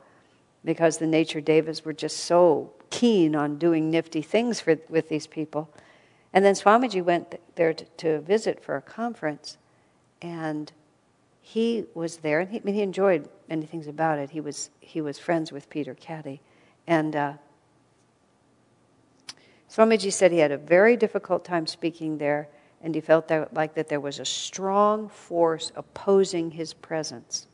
because 0.65 0.99
the 0.99 1.07
nature 1.07 1.41
devas 1.41 1.85
were 1.85 1.93
just 1.93 2.19
so 2.19 2.73
keen 2.91 3.35
on 3.35 3.59
doing 3.59 3.91
nifty 3.91 4.23
things 4.23 4.61
for, 4.61 4.79
with 4.89 5.09
these 5.09 5.27
people. 5.27 5.71
And 6.33 6.45
then 6.45 6.55
Swamiji 6.55 7.03
went 7.03 7.35
there 7.57 7.75
to, 7.75 7.85
to 7.85 8.21
visit 8.21 8.63
for 8.63 8.77
a 8.77 8.83
conference, 8.83 9.59
and 10.21 10.73
he 11.45 11.85
was 11.93 12.19
there, 12.19 12.39
and 12.41 12.49
he, 12.49 12.59
I 12.59 12.63
mean, 12.63 12.77
he 12.77 12.83
enjoyed 12.83 13.29
many 13.49 13.67
things 13.67 13.89
about 13.89 14.19
it. 14.21 14.31
He 14.31 14.41
was, 14.41 14.71
he 14.81 15.01
was 15.01 15.19
friends 15.19 15.51
with 15.51 15.69
Peter 15.69 15.93
Caddy. 15.93 16.41
And 16.87 17.15
uh, 17.17 17.33
Swamiji 19.69 20.13
said 20.13 20.31
he 20.31 20.39
had 20.39 20.53
a 20.53 20.57
very 20.57 20.97
difficult 20.97 21.45
time 21.45 21.67
speaking 21.67 22.19
there, 22.19 22.49
and 22.81 22.95
he 22.95 23.01
felt 23.01 23.27
that, 23.29 23.53
like 23.53 23.75
that 23.75 23.89
there 23.89 24.01
was 24.01 24.21
a 24.21 24.25
strong 24.25 25.09
force 25.09 25.73
opposing 25.75 26.53
his 26.53 26.73
presence. 26.73 27.49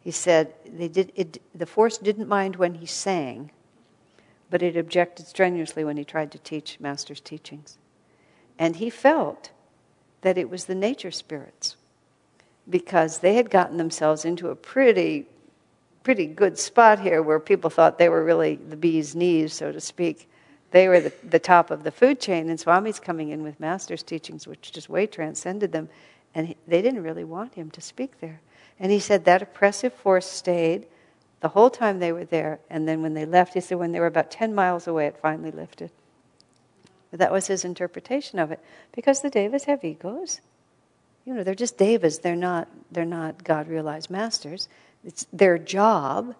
He 0.00 0.10
said 0.10 0.52
they 0.66 0.88
did, 0.88 1.10
it, 1.16 1.40
the 1.54 1.66
force 1.66 1.96
didn't 1.96 2.28
mind 2.28 2.56
when 2.56 2.74
he 2.74 2.86
sang, 2.86 3.50
but 4.50 4.62
it 4.62 4.76
objected 4.76 5.26
strenuously 5.26 5.82
when 5.82 5.96
he 5.96 6.04
tried 6.04 6.30
to 6.32 6.38
teach 6.38 6.78
Master's 6.78 7.22
teachings. 7.22 7.78
And 8.58 8.76
he 8.76 8.90
felt 8.90 9.50
that 10.20 10.36
it 10.36 10.50
was 10.50 10.66
the 10.66 10.74
nature 10.74 11.10
spirits 11.10 11.76
because 12.68 13.18
they 13.18 13.34
had 13.34 13.50
gotten 13.50 13.76
themselves 13.76 14.24
into 14.24 14.48
a 14.48 14.56
pretty, 14.56 15.26
pretty 16.02 16.26
good 16.26 16.58
spot 16.58 17.00
here 17.00 17.22
where 17.22 17.40
people 17.40 17.70
thought 17.70 17.98
they 17.98 18.08
were 18.08 18.24
really 18.24 18.56
the 18.56 18.76
bee's 18.76 19.14
knees, 19.14 19.52
so 19.52 19.72
to 19.72 19.80
speak. 19.80 20.28
They 20.70 20.88
were 20.88 21.00
the, 21.00 21.12
the 21.22 21.38
top 21.38 21.70
of 21.70 21.84
the 21.84 21.90
food 21.90 22.20
chain, 22.20 22.50
and 22.50 22.58
Swami's 22.58 22.98
coming 22.98 23.28
in 23.28 23.42
with 23.42 23.60
Master's 23.60 24.02
teachings, 24.02 24.46
which 24.46 24.72
just 24.72 24.88
way 24.88 25.06
transcended 25.06 25.72
them, 25.72 25.88
and 26.34 26.48
he, 26.48 26.56
they 26.66 26.82
didn't 26.82 27.02
really 27.02 27.24
want 27.24 27.54
him 27.54 27.70
to 27.72 27.80
speak 27.80 28.20
there. 28.20 28.40
And 28.80 28.90
he 28.90 28.98
said 28.98 29.24
that 29.24 29.42
oppressive 29.42 29.92
force 29.92 30.26
stayed 30.26 30.86
the 31.40 31.48
whole 31.48 31.70
time 31.70 31.98
they 31.98 32.10
were 32.10 32.24
there, 32.24 32.58
and 32.70 32.88
then 32.88 33.02
when 33.02 33.12
they 33.12 33.26
left, 33.26 33.54
he 33.54 33.60
said 33.60 33.78
when 33.78 33.92
they 33.92 34.00
were 34.00 34.06
about 34.06 34.30
10 34.30 34.54
miles 34.54 34.86
away, 34.86 35.06
it 35.06 35.18
finally 35.20 35.50
lifted. 35.50 35.90
But 37.10 37.20
that 37.20 37.30
was 37.30 37.46
his 37.46 37.64
interpretation 37.64 38.38
of 38.38 38.50
it, 38.50 38.60
because 38.92 39.20
the 39.20 39.30
devas 39.30 39.64
have 39.64 39.84
egos 39.84 40.40
you 41.24 41.34
know, 41.34 41.42
they're 41.42 41.54
just 41.54 41.78
devas. 41.78 42.18
They're 42.18 42.36
not, 42.36 42.68
they're 42.90 43.04
not 43.04 43.44
God 43.44 43.68
realized 43.68 44.10
masters. 44.10 44.68
It's 45.04 45.26
their 45.32 45.58
job 45.58 46.34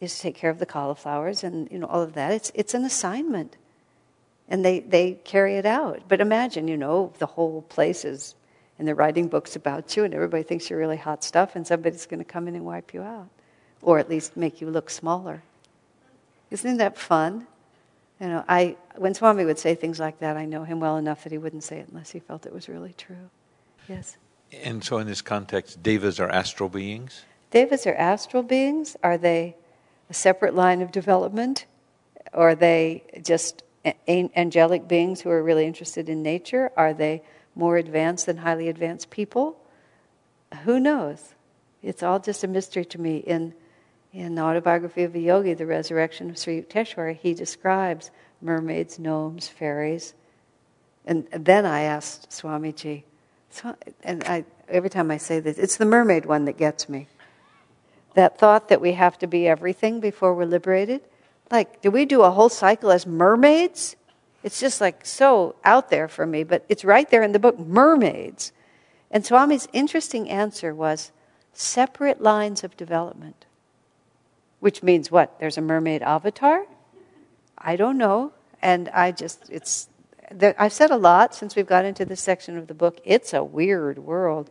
is 0.00 0.16
to 0.16 0.22
take 0.22 0.34
care 0.34 0.50
of 0.50 0.58
the 0.58 0.66
cauliflowers 0.66 1.44
and 1.44 1.70
you 1.70 1.78
know 1.78 1.86
all 1.86 2.02
of 2.02 2.14
that. 2.14 2.32
It's 2.32 2.50
it's 2.54 2.74
an 2.74 2.84
assignment, 2.84 3.56
and 4.48 4.64
they 4.64 4.80
they 4.80 5.12
carry 5.24 5.56
it 5.56 5.66
out. 5.66 6.02
But 6.08 6.20
imagine, 6.20 6.68
you 6.68 6.76
know, 6.76 7.12
the 7.18 7.26
whole 7.26 7.62
place 7.62 8.04
is, 8.04 8.34
and 8.78 8.88
they're 8.88 8.94
writing 8.94 9.28
books 9.28 9.56
about 9.56 9.96
you, 9.96 10.04
and 10.04 10.14
everybody 10.14 10.42
thinks 10.42 10.70
you're 10.70 10.78
really 10.78 10.96
hot 10.96 11.22
stuff, 11.22 11.54
and 11.54 11.66
somebody's 11.66 12.06
going 12.06 12.20
to 12.20 12.24
come 12.24 12.48
in 12.48 12.56
and 12.56 12.64
wipe 12.64 12.94
you 12.94 13.02
out, 13.02 13.28
or 13.82 13.98
at 13.98 14.08
least 14.08 14.36
make 14.36 14.60
you 14.60 14.70
look 14.70 14.88
smaller. 14.88 15.42
Isn't 16.50 16.78
that 16.78 16.98
fun? 16.98 17.46
You 18.18 18.28
know, 18.28 18.44
I 18.48 18.76
when 18.96 19.14
Swami 19.14 19.44
would 19.44 19.58
say 19.58 19.74
things 19.74 20.00
like 20.00 20.20
that, 20.20 20.36
I 20.36 20.46
know 20.46 20.64
him 20.64 20.80
well 20.80 20.96
enough 20.96 21.24
that 21.24 21.32
he 21.32 21.38
wouldn't 21.38 21.64
say 21.64 21.78
it 21.78 21.88
unless 21.88 22.10
he 22.10 22.20
felt 22.20 22.46
it 22.46 22.52
was 22.52 22.68
really 22.68 22.94
true. 22.96 23.30
Yes. 23.90 24.16
And 24.62 24.84
so, 24.84 24.98
in 24.98 25.08
this 25.08 25.20
context, 25.20 25.82
devas 25.82 26.20
are 26.20 26.28
astral 26.28 26.68
beings? 26.68 27.24
Devas 27.50 27.88
are 27.88 27.94
astral 27.94 28.44
beings. 28.44 28.96
Are 29.02 29.18
they 29.18 29.56
a 30.08 30.14
separate 30.14 30.54
line 30.54 30.80
of 30.80 30.92
development? 30.92 31.66
Or 32.32 32.50
are 32.50 32.54
they 32.54 33.02
just 33.24 33.64
angelic 34.06 34.86
beings 34.86 35.22
who 35.22 35.30
are 35.30 35.42
really 35.42 35.66
interested 35.66 36.08
in 36.08 36.22
nature? 36.22 36.70
Are 36.76 36.94
they 36.94 37.22
more 37.56 37.78
advanced 37.78 38.26
than 38.26 38.36
highly 38.36 38.68
advanced 38.68 39.10
people? 39.10 39.58
Who 40.62 40.78
knows? 40.78 41.34
It's 41.82 42.04
all 42.04 42.20
just 42.20 42.44
a 42.44 42.48
mystery 42.48 42.84
to 42.84 43.00
me. 43.00 43.16
In, 43.18 43.54
in 44.12 44.36
the 44.36 44.42
autobiography 44.42 45.02
of 45.02 45.16
a 45.16 45.20
yogi, 45.20 45.54
The 45.54 45.66
Resurrection 45.66 46.30
of 46.30 46.38
Sri 46.38 46.62
Yukteswar, 46.62 47.16
he 47.16 47.34
describes 47.34 48.12
mermaids, 48.40 49.00
gnomes, 49.00 49.48
fairies. 49.48 50.14
And 51.04 51.26
then 51.32 51.66
I 51.66 51.80
asked 51.80 52.30
Swamiji, 52.30 53.02
so, 53.50 53.76
and 54.02 54.24
I, 54.24 54.44
every 54.68 54.90
time 54.90 55.10
I 55.10 55.16
say 55.16 55.40
this, 55.40 55.58
it's 55.58 55.76
the 55.76 55.84
mermaid 55.84 56.24
one 56.24 56.44
that 56.44 56.56
gets 56.56 56.88
me. 56.88 57.08
That 58.14 58.38
thought 58.38 58.68
that 58.68 58.80
we 58.80 58.92
have 58.92 59.18
to 59.18 59.26
be 59.26 59.46
everything 59.46 60.00
before 60.00 60.34
we're 60.34 60.44
liberated. 60.44 61.02
Like, 61.50 61.80
do 61.80 61.90
we 61.90 62.04
do 62.04 62.22
a 62.22 62.30
whole 62.30 62.48
cycle 62.48 62.90
as 62.90 63.06
mermaids? 63.06 63.96
It's 64.42 64.60
just 64.60 64.80
like 64.80 65.04
so 65.04 65.56
out 65.64 65.90
there 65.90 66.08
for 66.08 66.26
me, 66.26 66.44
but 66.44 66.64
it's 66.68 66.84
right 66.84 67.08
there 67.10 67.22
in 67.22 67.32
the 67.32 67.38
book, 67.38 67.58
mermaids. 67.58 68.52
And 69.10 69.24
Swami's 69.24 69.68
interesting 69.72 70.30
answer 70.30 70.74
was 70.74 71.12
separate 71.52 72.22
lines 72.22 72.64
of 72.64 72.76
development. 72.76 73.44
Which 74.60 74.82
means 74.82 75.10
what? 75.10 75.38
There's 75.40 75.58
a 75.58 75.62
mermaid 75.62 76.02
avatar? 76.02 76.66
I 77.58 77.76
don't 77.76 77.98
know. 77.98 78.32
And 78.62 78.88
I 78.90 79.10
just, 79.10 79.48
it's 79.50 79.88
I've 80.58 80.72
said 80.72 80.90
a 80.90 80.96
lot 80.96 81.34
since 81.34 81.56
we've 81.56 81.66
got 81.66 81.84
into 81.84 82.04
this 82.04 82.20
section 82.20 82.56
of 82.56 82.66
the 82.68 82.74
book. 82.74 83.00
It's 83.04 83.32
a 83.32 83.42
weird 83.42 83.98
world. 83.98 84.50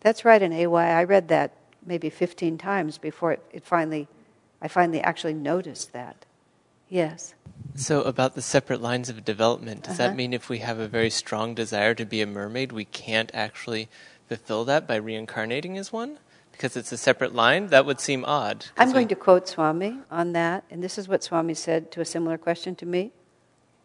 That's 0.00 0.24
right 0.24 0.40
in 0.42 0.52
AY. 0.52 0.66
I 0.66 1.04
read 1.04 1.28
that 1.28 1.52
maybe 1.86 2.10
15 2.10 2.58
times 2.58 2.98
before 2.98 3.32
it, 3.32 3.42
it 3.52 3.64
finally, 3.64 4.06
I 4.60 4.68
finally 4.68 5.00
actually 5.00 5.34
noticed 5.34 5.92
that. 5.92 6.26
Yes. 6.88 7.34
So, 7.74 8.02
about 8.02 8.34
the 8.34 8.42
separate 8.42 8.82
lines 8.82 9.08
of 9.08 9.24
development, 9.24 9.84
does 9.84 9.98
Uh-huh. 9.98 10.08
that 10.10 10.16
mean 10.16 10.32
if 10.34 10.48
we 10.48 10.58
have 10.58 10.78
a 10.78 10.86
very 10.86 11.10
strong 11.10 11.54
desire 11.54 11.94
to 11.94 12.04
be 12.04 12.20
a 12.20 12.26
mermaid, 12.26 12.70
we 12.72 12.84
can't 12.84 13.30
actually 13.34 13.88
fulfill 14.28 14.64
that 14.66 14.86
by 14.86 14.96
reincarnating 14.96 15.78
as 15.78 15.90
one? 15.92 16.18
Because 16.52 16.76
it's 16.76 16.92
a 16.92 16.96
separate 16.98 17.34
line? 17.34 17.68
That 17.68 17.86
would 17.86 17.98
seem 18.00 18.24
odd. 18.26 18.66
I'm 18.76 18.88
we- 18.88 18.94
going 18.94 19.08
to 19.08 19.14
quote 19.16 19.48
Swami 19.48 19.98
on 20.10 20.32
that, 20.34 20.64
and 20.70 20.82
this 20.84 20.98
is 20.98 21.08
what 21.08 21.24
Swami 21.24 21.54
said 21.54 21.90
to 21.92 22.00
a 22.00 22.04
similar 22.04 22.36
question 22.38 22.76
to 22.76 22.86
me. 22.86 23.12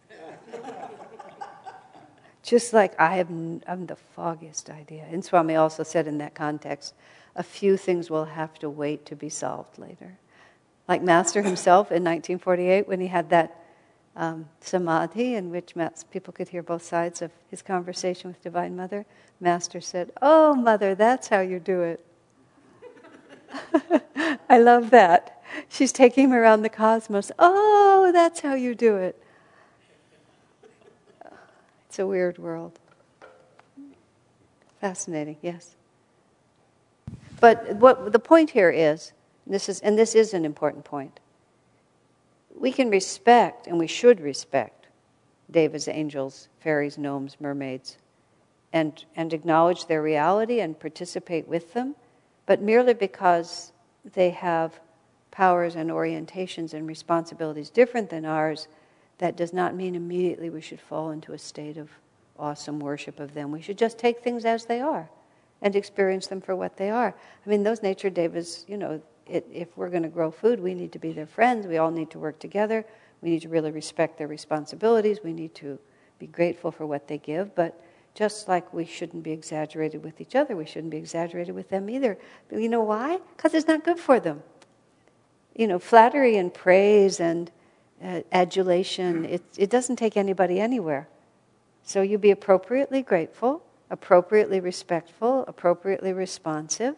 Just 2.50 2.74
like 2.74 3.00
I 3.00 3.18
have 3.18 3.30
I'm 3.30 3.86
the 3.86 3.96
foggiest 3.96 4.72
idea. 4.72 5.06
And 5.12 5.24
Swami 5.24 5.56
also 5.56 5.84
said 5.84 6.08
in 6.08 6.18
that 6.18 6.34
context, 6.34 6.96
a 7.36 7.44
few 7.44 7.78
things 7.78 8.10
will 8.10 8.26
have 8.26 8.58
to 8.58 8.72
wait 8.72 9.06
to 9.06 9.16
be 9.16 9.30
solved 9.30 9.78
later. 9.78 10.18
Like 10.88 11.04
Master 11.04 11.44
himself 11.44 11.92
in 11.92 12.04
1948 12.04 12.88
when 12.88 13.02
he 13.02 13.06
had 13.06 13.30
that 13.30 13.56
um, 14.16 14.50
samadhi 14.62 15.36
in 15.36 15.52
which 15.52 15.76
people 16.10 16.34
could 16.34 16.50
hear 16.50 16.64
both 16.64 16.82
sides 16.82 17.22
of 17.22 17.30
his 17.52 17.62
conversation 17.62 18.32
with 18.32 18.42
Divine 18.42 18.76
Mother, 18.76 19.06
Master 19.40 19.80
said, 19.80 20.12
Oh, 20.20 20.56
Mother, 20.56 20.96
that's 20.96 21.28
how 21.28 21.42
you 21.42 21.60
do 21.60 21.84
it. 21.84 22.04
I 24.50 24.58
love 24.58 24.90
that. 24.90 25.44
She's 25.70 25.92
taking 25.92 26.26
him 26.26 26.34
around 26.34 26.64
the 26.64 26.70
cosmos. 26.70 27.32
Oh, 27.38 28.10
that's 28.12 28.40
how 28.40 28.56
you 28.56 28.74
do 28.74 28.96
it. 28.96 29.22
It's 31.90 31.98
a 31.98 32.06
weird 32.06 32.38
world. 32.38 32.80
Fascinating, 34.80 35.38
yes. 35.42 35.76
But 37.40 37.76
what 37.78 38.12
the 38.12 38.20
point 38.20 38.52
here 38.52 38.70
is, 38.70 39.12
this 39.48 39.68
is, 39.68 39.80
and 39.80 39.98
this 39.98 40.14
is 40.14 40.36
an 40.36 40.46
important 40.46 40.86
point. 40.86 41.20
We 42.56 42.72
can 42.72 42.92
respect, 42.92 43.66
and 43.66 43.80
we 43.80 43.88
should 43.88 44.22
respect, 44.22 44.86
devas, 45.50 45.88
angels, 45.88 46.48
fairies, 46.60 47.00
gnomes, 47.00 47.38
mermaids, 47.40 47.98
and, 48.72 49.04
and 49.16 49.34
acknowledge 49.34 49.88
their 49.88 50.04
reality 50.04 50.60
and 50.60 50.80
participate 50.80 51.48
with 51.48 51.74
them, 51.74 51.96
but 52.46 52.62
merely 52.62 52.94
because 52.94 53.72
they 54.14 54.30
have 54.30 54.80
powers 55.32 55.76
and 55.76 55.90
orientations 55.90 56.76
and 56.76 56.88
responsibilities 56.88 57.72
different 57.72 58.12
than 58.12 58.26
ours, 58.26 58.68
that 59.20 59.38
does 59.38 59.54
not 59.54 59.76
mean 59.76 59.96
immediately 59.96 60.50
we 60.50 60.62
should 60.62 60.82
fall 60.82 61.12
into 61.12 61.34
a 61.34 61.38
state 61.38 61.78
of 61.78 61.90
awesome 62.38 62.80
worship 62.80 63.20
of 63.20 63.34
them. 63.34 63.52
We 63.52 63.62
should 63.62 63.78
just 63.78 63.98
take 64.00 64.22
things 64.22 64.46
as 64.46 64.66
they 64.66 64.82
are 64.82 65.10
and 65.62 65.76
experience 65.76 66.28
them 66.28 66.42
for 66.42 66.56
what 66.56 66.78
they 66.78 66.90
are. 66.90 67.14
I 67.46 67.50
mean, 67.50 67.64
those 67.64 67.84
nature 67.84 68.10
devas, 68.10 68.66
you 68.68 68.78
know, 68.78 69.02
it, 69.28 69.46
if 69.52 69.68
we're 69.78 69.90
going 69.90 70.04
to 70.04 70.10
grow 70.10 70.32
food, 70.32 70.60
we 70.60 70.74
need 70.74 70.92
to 70.94 71.00
be 71.00 71.12
their 71.12 71.28
friends. 71.28 71.68
We 71.68 71.78
all 71.78 71.92
need 71.92 72.10
to 72.12 72.20
work 72.20 72.40
together. 72.40 72.86
We 73.22 73.30
need 73.30 73.42
to 73.42 73.50
really 73.50 73.72
respect 73.72 74.18
their 74.18 74.28
responsibilities. 74.28 75.20
We 75.24 75.34
need 75.34 75.54
to 75.56 75.78
be 76.18 76.28
grateful 76.28 76.72
for 76.72 76.86
what 76.86 77.08
they 77.08 77.18
give. 77.18 77.54
But 77.56 77.80
just 78.16 78.48
like 78.48 78.74
we 78.74 78.86
shouldn't 78.86 79.24
be 79.24 79.32
exaggerated 79.32 80.04
with 80.04 80.22
each 80.22 80.36
other, 80.36 80.56
we 80.56 80.66
shouldn't 80.66 80.92
be 80.92 80.98
exaggerated 80.98 81.54
with 81.54 81.70
them 81.70 81.90
either. 81.90 82.18
But 82.50 82.60
you 82.60 82.70
know 82.70 82.84
why? 82.84 83.20
Because 83.36 83.54
it's 83.54 83.68
not 83.68 83.84
good 83.84 84.00
for 84.00 84.20
them. 84.20 84.42
You 85.56 85.68
know, 85.68 85.78
flattery 85.78 86.38
and 86.38 86.54
praise 86.54 87.20
and 87.20 87.52
adulation, 88.02 89.26
it, 89.26 89.44
it 89.58 89.70
doesn't 89.70 89.98
take 89.98 90.18
anybody 90.18 90.60
anywhere. 90.60 91.08
So 91.84 92.02
you 92.02 92.18
be 92.18 92.32
appropriately 92.32 93.02
grateful, 93.02 93.64
appropriately 93.90 94.60
respectful, 94.60 95.46
appropriately 95.48 96.14
responsive, 96.14 96.96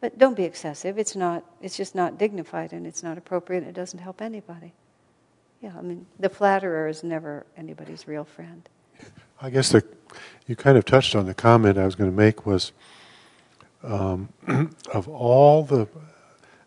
But 0.00 0.18
don't 0.18 0.36
be 0.36 0.44
excessive. 0.44 0.98
It's 0.98 1.16
not. 1.16 1.44
It's 1.62 1.76
just 1.76 1.94
not 1.94 2.18
dignified, 2.18 2.72
and 2.72 2.86
it's 2.86 3.02
not 3.02 3.18
appropriate. 3.18 3.64
It 3.64 3.74
doesn't 3.74 3.98
help 3.98 4.20
anybody. 4.20 4.72
Yeah, 5.62 5.72
I 5.78 5.82
mean, 5.82 6.06
the 6.18 6.28
flatterer 6.28 6.88
is 6.88 7.02
never 7.02 7.46
anybody's 7.56 8.06
real 8.06 8.24
friend. 8.24 8.68
I 9.40 9.50
guess 9.50 9.70
the, 9.70 9.84
you 10.46 10.56
kind 10.56 10.78
of 10.78 10.84
touched 10.84 11.14
on 11.16 11.26
the 11.26 11.34
comment 11.34 11.78
I 11.78 11.84
was 11.84 11.94
going 11.94 12.10
to 12.10 12.16
make 12.16 12.46
was 12.46 12.72
um, 13.82 14.28
of 14.92 15.08
all 15.08 15.64
the, 15.64 15.88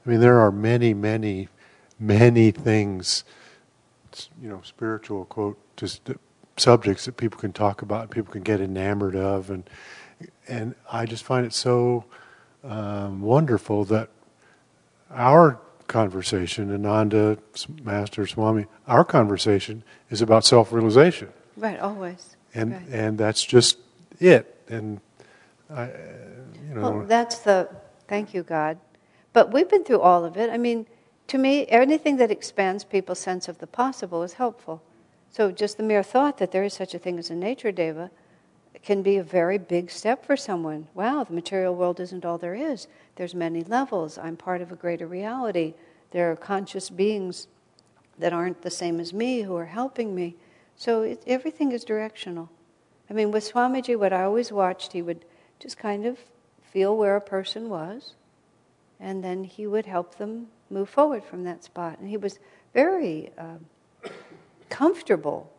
I 0.06 0.10
mean, 0.10 0.20
there 0.20 0.40
are 0.40 0.52
many, 0.52 0.94
many, 0.94 1.50
many 2.00 2.52
things, 2.52 3.24
you 4.42 4.50
know, 4.50 4.62
spiritual 4.64 5.26
quote, 5.26 5.58
just 5.78 6.10
subjects 6.58 7.06
that 7.06 7.16
people 7.16 7.40
can 7.40 7.54
talk 7.54 7.82
about, 7.82 8.10
people 8.10 8.34
can 8.34 8.44
get 8.44 8.60
enamored 8.60 9.16
of, 9.16 9.50
and 9.50 9.70
and 10.48 10.76
I 10.92 11.06
just 11.06 11.24
find 11.24 11.46
it 11.46 11.54
so 11.54 12.06
um, 12.64 13.22
wonderful 13.22 13.86
that 13.86 14.10
our 15.12 15.60
conversation, 15.88 16.74
Ananda, 16.74 17.38
Master 17.84 18.28
Swami, 18.28 18.66
our 18.88 19.06
conversation 19.06 19.84
is 20.10 20.22
about 20.22 20.46
self-realization. 20.46 21.30
Right, 21.56 21.80
always. 21.80 22.36
And 22.54 22.74
right. 22.74 22.90
and 22.90 23.18
that's 23.18 23.44
just 23.44 23.78
it. 24.20 24.56
And 24.68 25.00
I, 25.70 25.86
you 26.68 26.76
know. 26.76 26.82
Well, 26.82 27.06
that's 27.06 27.40
the 27.40 27.70
thank 28.08 28.34
you, 28.34 28.44
God. 28.44 28.78
But 29.34 29.54
we've 29.54 29.70
been 29.70 29.84
through 29.84 30.02
all 30.02 30.26
of 30.26 30.38
it. 30.38 30.50
I 30.50 30.58
mean, 30.58 30.88
to 31.30 31.38
me, 31.38 31.68
anything 31.68 32.18
that 32.18 32.32
expands 32.32 32.84
people's 32.84 33.20
sense 33.20 33.48
of 33.48 33.60
the 33.60 33.68
possible 33.68 34.24
is 34.24 34.34
helpful. 34.34 34.82
So 35.32 35.52
just 35.52 35.78
the 35.78 35.84
mere 35.84 36.04
thought 36.04 36.38
that 36.40 36.52
there 36.52 36.64
is 36.64 36.74
such 36.74 36.94
a 36.94 37.00
thing 37.00 37.20
as 37.20 37.30
a 37.30 37.36
nature 37.36 37.72
deva 37.72 38.10
can 38.84 39.02
be 39.02 39.18
a 39.18 39.24
very 39.24 39.58
big 39.58 39.92
step 39.92 40.26
for 40.26 40.36
someone. 40.36 40.88
Wow, 40.94 41.24
the 41.24 41.34
material 41.34 41.76
world 41.76 42.00
isn't 42.00 42.26
all 42.26 42.38
there 42.38 42.56
is. 42.56 42.88
There's 43.16 43.36
many 43.36 43.64
levels. 43.64 44.18
I'm 44.18 44.38
part 44.38 44.62
of 44.62 44.72
a 44.72 44.76
greater 44.76 45.06
reality. 45.06 45.76
There 46.12 46.32
are 46.32 46.36
conscious 46.36 46.90
beings 46.90 47.48
that 48.18 48.34
aren't 48.34 48.62
the 48.62 48.72
same 48.72 49.00
as 49.00 49.14
me 49.14 49.42
who 49.42 49.56
are 49.56 49.66
helping 49.66 50.16
me. 50.16 50.36
So 50.76 51.04
it, 51.04 51.24
everything 51.28 51.72
is 51.72 51.84
directional. 51.84 52.50
I 53.10 53.14
mean, 53.14 53.32
with 53.32 53.52
Swamiji, 53.52 53.98
what 53.98 54.14
I 54.14 54.24
always 54.24 54.52
watched, 54.52 54.94
he 54.94 55.02
would 55.02 55.26
just 55.60 55.78
kind 55.78 56.06
of 56.06 56.18
feel 56.64 56.96
where 56.96 57.16
a 57.16 57.22
person 57.22 57.70
was, 57.70 58.14
and 59.00 59.24
then 59.24 59.44
he 59.44 59.68
would 59.68 59.86
help 59.86 60.18
them 60.18 60.48
move 60.70 60.90
forward 60.90 61.24
from 61.24 61.44
that 61.44 61.64
spot. 61.64 62.00
And 62.00 62.10
he 62.10 62.18
was 62.18 62.40
very 62.74 63.32
uh, 63.38 63.58
comfortable 64.70 65.52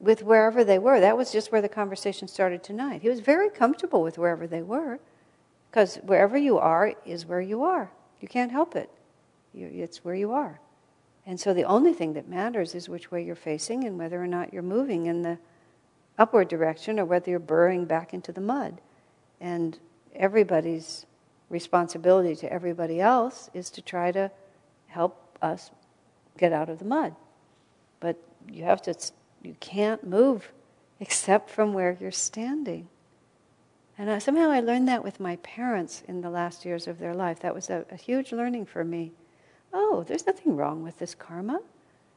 with 0.00 0.22
wherever 0.22 0.64
they 0.64 0.78
were. 0.78 1.00
That 1.00 1.16
was 1.16 1.32
just 1.32 1.50
where 1.50 1.62
the 1.62 1.68
conversation 1.68 2.28
started 2.28 2.62
tonight. 2.62 3.02
He 3.02 3.08
was 3.08 3.20
very 3.20 3.50
comfortable 3.50 4.02
with 4.02 4.18
wherever 4.18 4.46
they 4.46 4.62
were, 4.62 5.00
because 5.70 5.96
wherever 5.96 6.36
you 6.36 6.58
are 6.58 6.94
is 7.04 7.26
where 7.26 7.40
you 7.40 7.62
are. 7.62 7.90
You 8.20 8.28
can't 8.28 8.52
help 8.52 8.76
it. 8.76 8.90
It's 9.54 10.04
where 10.04 10.14
you 10.14 10.32
are. 10.32 10.60
And 11.26 11.38
so 11.38 11.52
the 11.52 11.64
only 11.64 11.92
thing 11.92 12.14
that 12.14 12.28
matters 12.28 12.74
is 12.74 12.88
which 12.88 13.10
way 13.10 13.22
you're 13.22 13.34
facing 13.34 13.84
and 13.84 13.98
whether 13.98 14.22
or 14.22 14.26
not 14.26 14.52
you're 14.52 14.62
moving 14.62 15.06
in 15.06 15.22
the 15.22 15.38
upward 16.16 16.48
direction 16.48 16.98
or 16.98 17.04
whether 17.04 17.30
you're 17.30 17.38
burrowing 17.38 17.84
back 17.84 18.14
into 18.14 18.32
the 18.32 18.40
mud. 18.40 18.80
And 19.40 19.78
everybody's 20.14 21.06
responsibility 21.48 22.36
to 22.36 22.52
everybody 22.52 23.00
else 23.00 23.50
is 23.54 23.70
to 23.70 23.82
try 23.82 24.12
to 24.12 24.30
help 24.88 25.36
us 25.40 25.70
get 26.36 26.52
out 26.52 26.68
of 26.68 26.78
the 26.78 26.84
mud. 26.84 27.14
But 28.00 28.16
you 28.50 28.64
have 28.64 28.82
to 28.82 28.94
you 29.42 29.54
can't 29.60 30.06
move 30.06 30.52
except 31.00 31.50
from 31.50 31.72
where 31.72 31.96
you're 32.00 32.10
standing. 32.10 32.88
And 33.96 34.10
I, 34.10 34.18
somehow 34.18 34.50
I 34.50 34.60
learned 34.60 34.86
that 34.88 35.02
with 35.02 35.18
my 35.18 35.36
parents 35.36 36.02
in 36.06 36.20
the 36.20 36.30
last 36.30 36.64
years 36.64 36.86
of 36.86 36.98
their 36.98 37.14
life. 37.14 37.40
That 37.40 37.54
was 37.54 37.68
a, 37.68 37.84
a 37.90 37.96
huge 37.96 38.30
learning 38.32 38.66
for 38.66 38.84
me. 38.84 39.12
Oh, 39.72 40.04
there's 40.06 40.26
nothing 40.26 40.56
wrong 40.56 40.82
with 40.82 40.98
this 40.98 41.14
karma. 41.14 41.60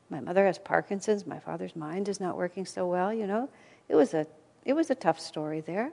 My 0.10 0.20
mother 0.20 0.46
has 0.46 0.60
Parkinson's. 0.60 1.26
My 1.26 1.40
father's 1.40 1.76
mind 1.76 2.08
is 2.08 2.20
not 2.20 2.38
working 2.38 2.66
so 2.66 2.86
well. 2.86 3.14
You 3.14 3.26
know, 3.26 3.50
it 3.90 3.96
was 3.96 4.14
a 4.14 4.28
it 4.64 4.74
was 4.74 4.92
a 4.92 4.96
tough 4.96 5.20
story 5.20 5.62
there, 5.62 5.92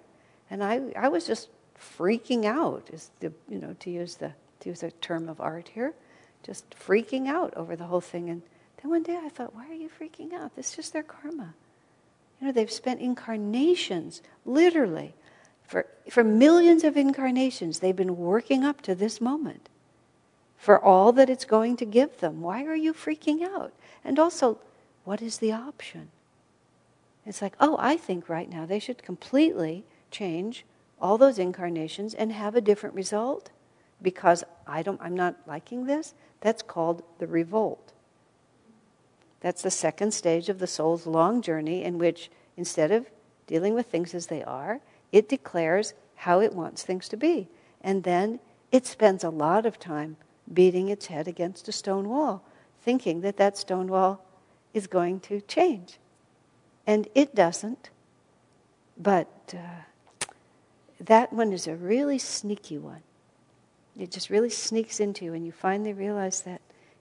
and 0.51 0.63
I 0.63 0.81
I 0.95 1.09
was 1.09 1.27
just 1.27 1.49
freaking 1.81 2.45
out. 2.45 2.89
Is 2.93 3.11
the 3.21 3.33
you 3.49 3.59
know 3.59 3.75
to 3.81 3.91
use 3.91 4.17
the 4.17 4.33
to 4.61 4.69
use 4.69 4.83
a 4.83 4.91
term 4.91 5.29
of 5.29 5.41
art 5.41 5.69
here, 5.75 5.95
just 6.43 6.69
freaking 6.71 7.29
out 7.29 7.55
over 7.55 7.77
the 7.77 7.85
whole 7.85 8.01
thing 8.01 8.29
and 8.29 8.43
then 8.83 8.91
one 8.91 9.03
day 9.03 9.19
I 9.21 9.29
thought, 9.29 9.55
why 9.55 9.69
are 9.69 9.75
you 9.75 9.89
freaking 9.89 10.33
out? 10.33 10.55
This 10.55 10.71
is 10.71 10.77
just 10.77 10.93
their 10.93 11.03
karma. 11.03 11.55
You 12.41 12.47
know, 12.47 12.53
they've 12.53 12.71
spent 12.71 13.01
incarnations, 13.01 14.23
literally, 14.47 15.15
for, 15.67 15.87
for 16.09 16.25
millions 16.25 16.85
of 16.85 16.97
incarnations, 16.97 17.81
they've 17.81 17.95
been 17.95 18.17
working 18.17 18.65
up 18.65 18.81
to 18.83 18.95
this 18.95 19.21
moment 19.21 19.69
for 20.57 20.83
all 20.83 21.13
that 21.13 21.29
it's 21.29 21.45
going 21.45 21.77
to 21.77 21.85
give 21.85 22.19
them. 22.21 22.41
Why 22.41 22.65
are 22.65 22.75
you 22.75 22.95
freaking 22.95 23.43
out? 23.43 23.73
And 24.05 24.19
also, 24.19 24.59
what 25.05 25.21
is 25.21 25.39
the 25.39 25.53
option? 25.53 26.09
It's 27.27 27.43
like, 27.43 27.55
oh, 27.61 27.77
I 27.79 27.97
think 27.97 28.29
right 28.29 28.49
now 28.49 28.65
they 28.65 28.79
should 28.79 29.03
completely 29.03 29.85
change 30.11 30.65
all 31.01 31.19
those 31.19 31.39
incarnations 31.39 32.15
and 32.15 32.33
have 32.33 32.55
a 32.55 32.61
different 32.61 32.95
result 32.95 33.51
because 34.01 34.45
I 34.67 34.83
don't, 34.83 35.01
I'm 35.03 35.17
not 35.17 35.37
liking 35.47 35.87
this. 35.87 36.15
That's 36.41 36.63
called 36.63 37.03
the 37.19 37.27
revolt. 37.27 37.93
That's 39.41 39.63
the 39.63 39.71
second 39.71 40.13
stage 40.13 40.49
of 40.49 40.59
the 40.59 40.67
soul's 40.67 41.07
long 41.07 41.43
journey, 41.43 41.85
in 41.85 41.99
which 41.99 42.31
instead 42.57 42.91
of 42.91 43.07
dealing 43.47 43.75
with 43.75 43.87
things 43.87 44.15
as 44.15 44.27
they 44.27 44.43
are, 44.43 44.81
it 45.13 45.29
declares 45.29 45.95
how 46.17 46.41
it 46.41 46.53
wants 46.53 46.83
things 46.83 47.09
to 47.09 47.17
be. 47.17 47.49
And 47.81 48.03
then 48.03 48.41
it 48.73 48.87
spends 48.87 49.25
a 49.25 49.31
lot 49.31 49.65
of 49.65 49.79
time 49.79 50.17
beating 50.53 50.89
its 50.89 51.07
head 51.07 51.29
against 51.29 51.69
a 51.69 51.73
stone 51.73 52.09
wall, 52.09 52.43
thinking 52.83 53.21
that 53.21 53.37
that 53.37 53.57
stone 53.57 53.89
wall 53.89 54.25
is 54.75 54.87
going 54.87 55.21
to 55.21 55.41
change. 55.43 55.99
And 56.87 57.09
it 57.15 57.35
doesn't. 57.35 57.91
But 58.97 59.29
uh, 59.55 59.83
that 61.01 61.33
one 61.33 61.53
is 61.53 61.67
a 61.67 61.77
really 61.77 62.19
sneaky 62.19 62.79
one. 62.79 63.03
It 63.99 64.11
just 64.11 64.31
really 64.31 64.51
sneaks 64.51 65.01
into 65.01 65.25
you, 65.25 65.35
and 65.35 65.45
you 65.45 65.53
finally 65.53 65.93
realize 65.93 66.43
that 66.43 66.61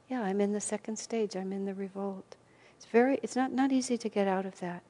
yeah, 0.10 0.22
I'm 0.22 0.40
in 0.40 0.54
the 0.54 0.62
second 0.62 0.98
stage. 0.98 1.36
I'm 1.36 1.52
in 1.52 1.66
the 1.66 1.74
revolt. 1.74 2.36
It's 2.78 2.86
very. 2.86 3.20
It's 3.22 3.36
not 3.36 3.52
not 3.52 3.72
easy 3.72 3.98
to 3.98 4.10
get 4.10 4.28
out 4.28 4.46
of 4.46 4.60
that. 4.60 4.84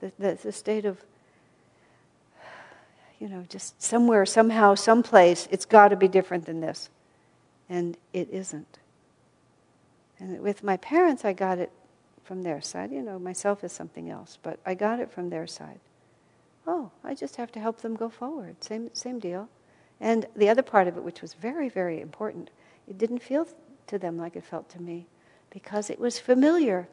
The 0.00 0.12
the, 0.18 0.38
the 0.42 0.52
state 0.52 0.84
of. 0.84 0.98
You 3.18 3.30
know, 3.30 3.46
just 3.48 3.80
somewhere, 3.80 4.26
somehow, 4.26 4.74
someplace, 4.74 5.48
it's 5.50 5.64
got 5.64 5.88
to 5.88 5.96
be 5.96 6.06
different 6.06 6.44
than 6.44 6.60
this, 6.60 6.90
and 7.66 7.96
it 8.12 8.28
isn't. 8.30 8.78
And 10.18 10.40
with 10.40 10.62
my 10.62 10.76
parents, 10.76 11.24
I 11.24 11.32
got 11.32 11.58
it 11.58 11.72
from 12.24 12.42
their 12.42 12.60
side. 12.60 12.92
You 12.92 13.00
know, 13.00 13.18
myself 13.18 13.64
is 13.64 13.72
something 13.72 14.10
else, 14.10 14.38
but 14.42 14.60
I 14.66 14.74
got 14.74 15.00
it 15.00 15.10
from 15.10 15.30
their 15.30 15.46
side. 15.46 15.80
Oh, 16.66 16.90
I 17.04 17.14
just 17.14 17.36
have 17.36 17.52
to 17.52 17.60
help 17.60 17.80
them 17.80 17.94
go 17.94 18.08
forward. 18.08 18.62
Same, 18.62 18.90
same 18.92 19.18
deal. 19.18 19.48
And 20.00 20.26
the 20.34 20.48
other 20.48 20.62
part 20.62 20.88
of 20.88 20.96
it, 20.96 21.04
which 21.04 21.22
was 21.22 21.34
very, 21.34 21.68
very 21.68 22.00
important, 22.00 22.50
it 22.88 22.98
didn't 22.98 23.22
feel 23.22 23.46
to 23.86 23.98
them 23.98 24.18
like 24.18 24.36
it 24.36 24.44
felt 24.44 24.68
to 24.70 24.82
me 24.82 25.06
because 25.50 25.88
it 25.88 26.00
was 26.00 26.18
familiar. 26.18 26.88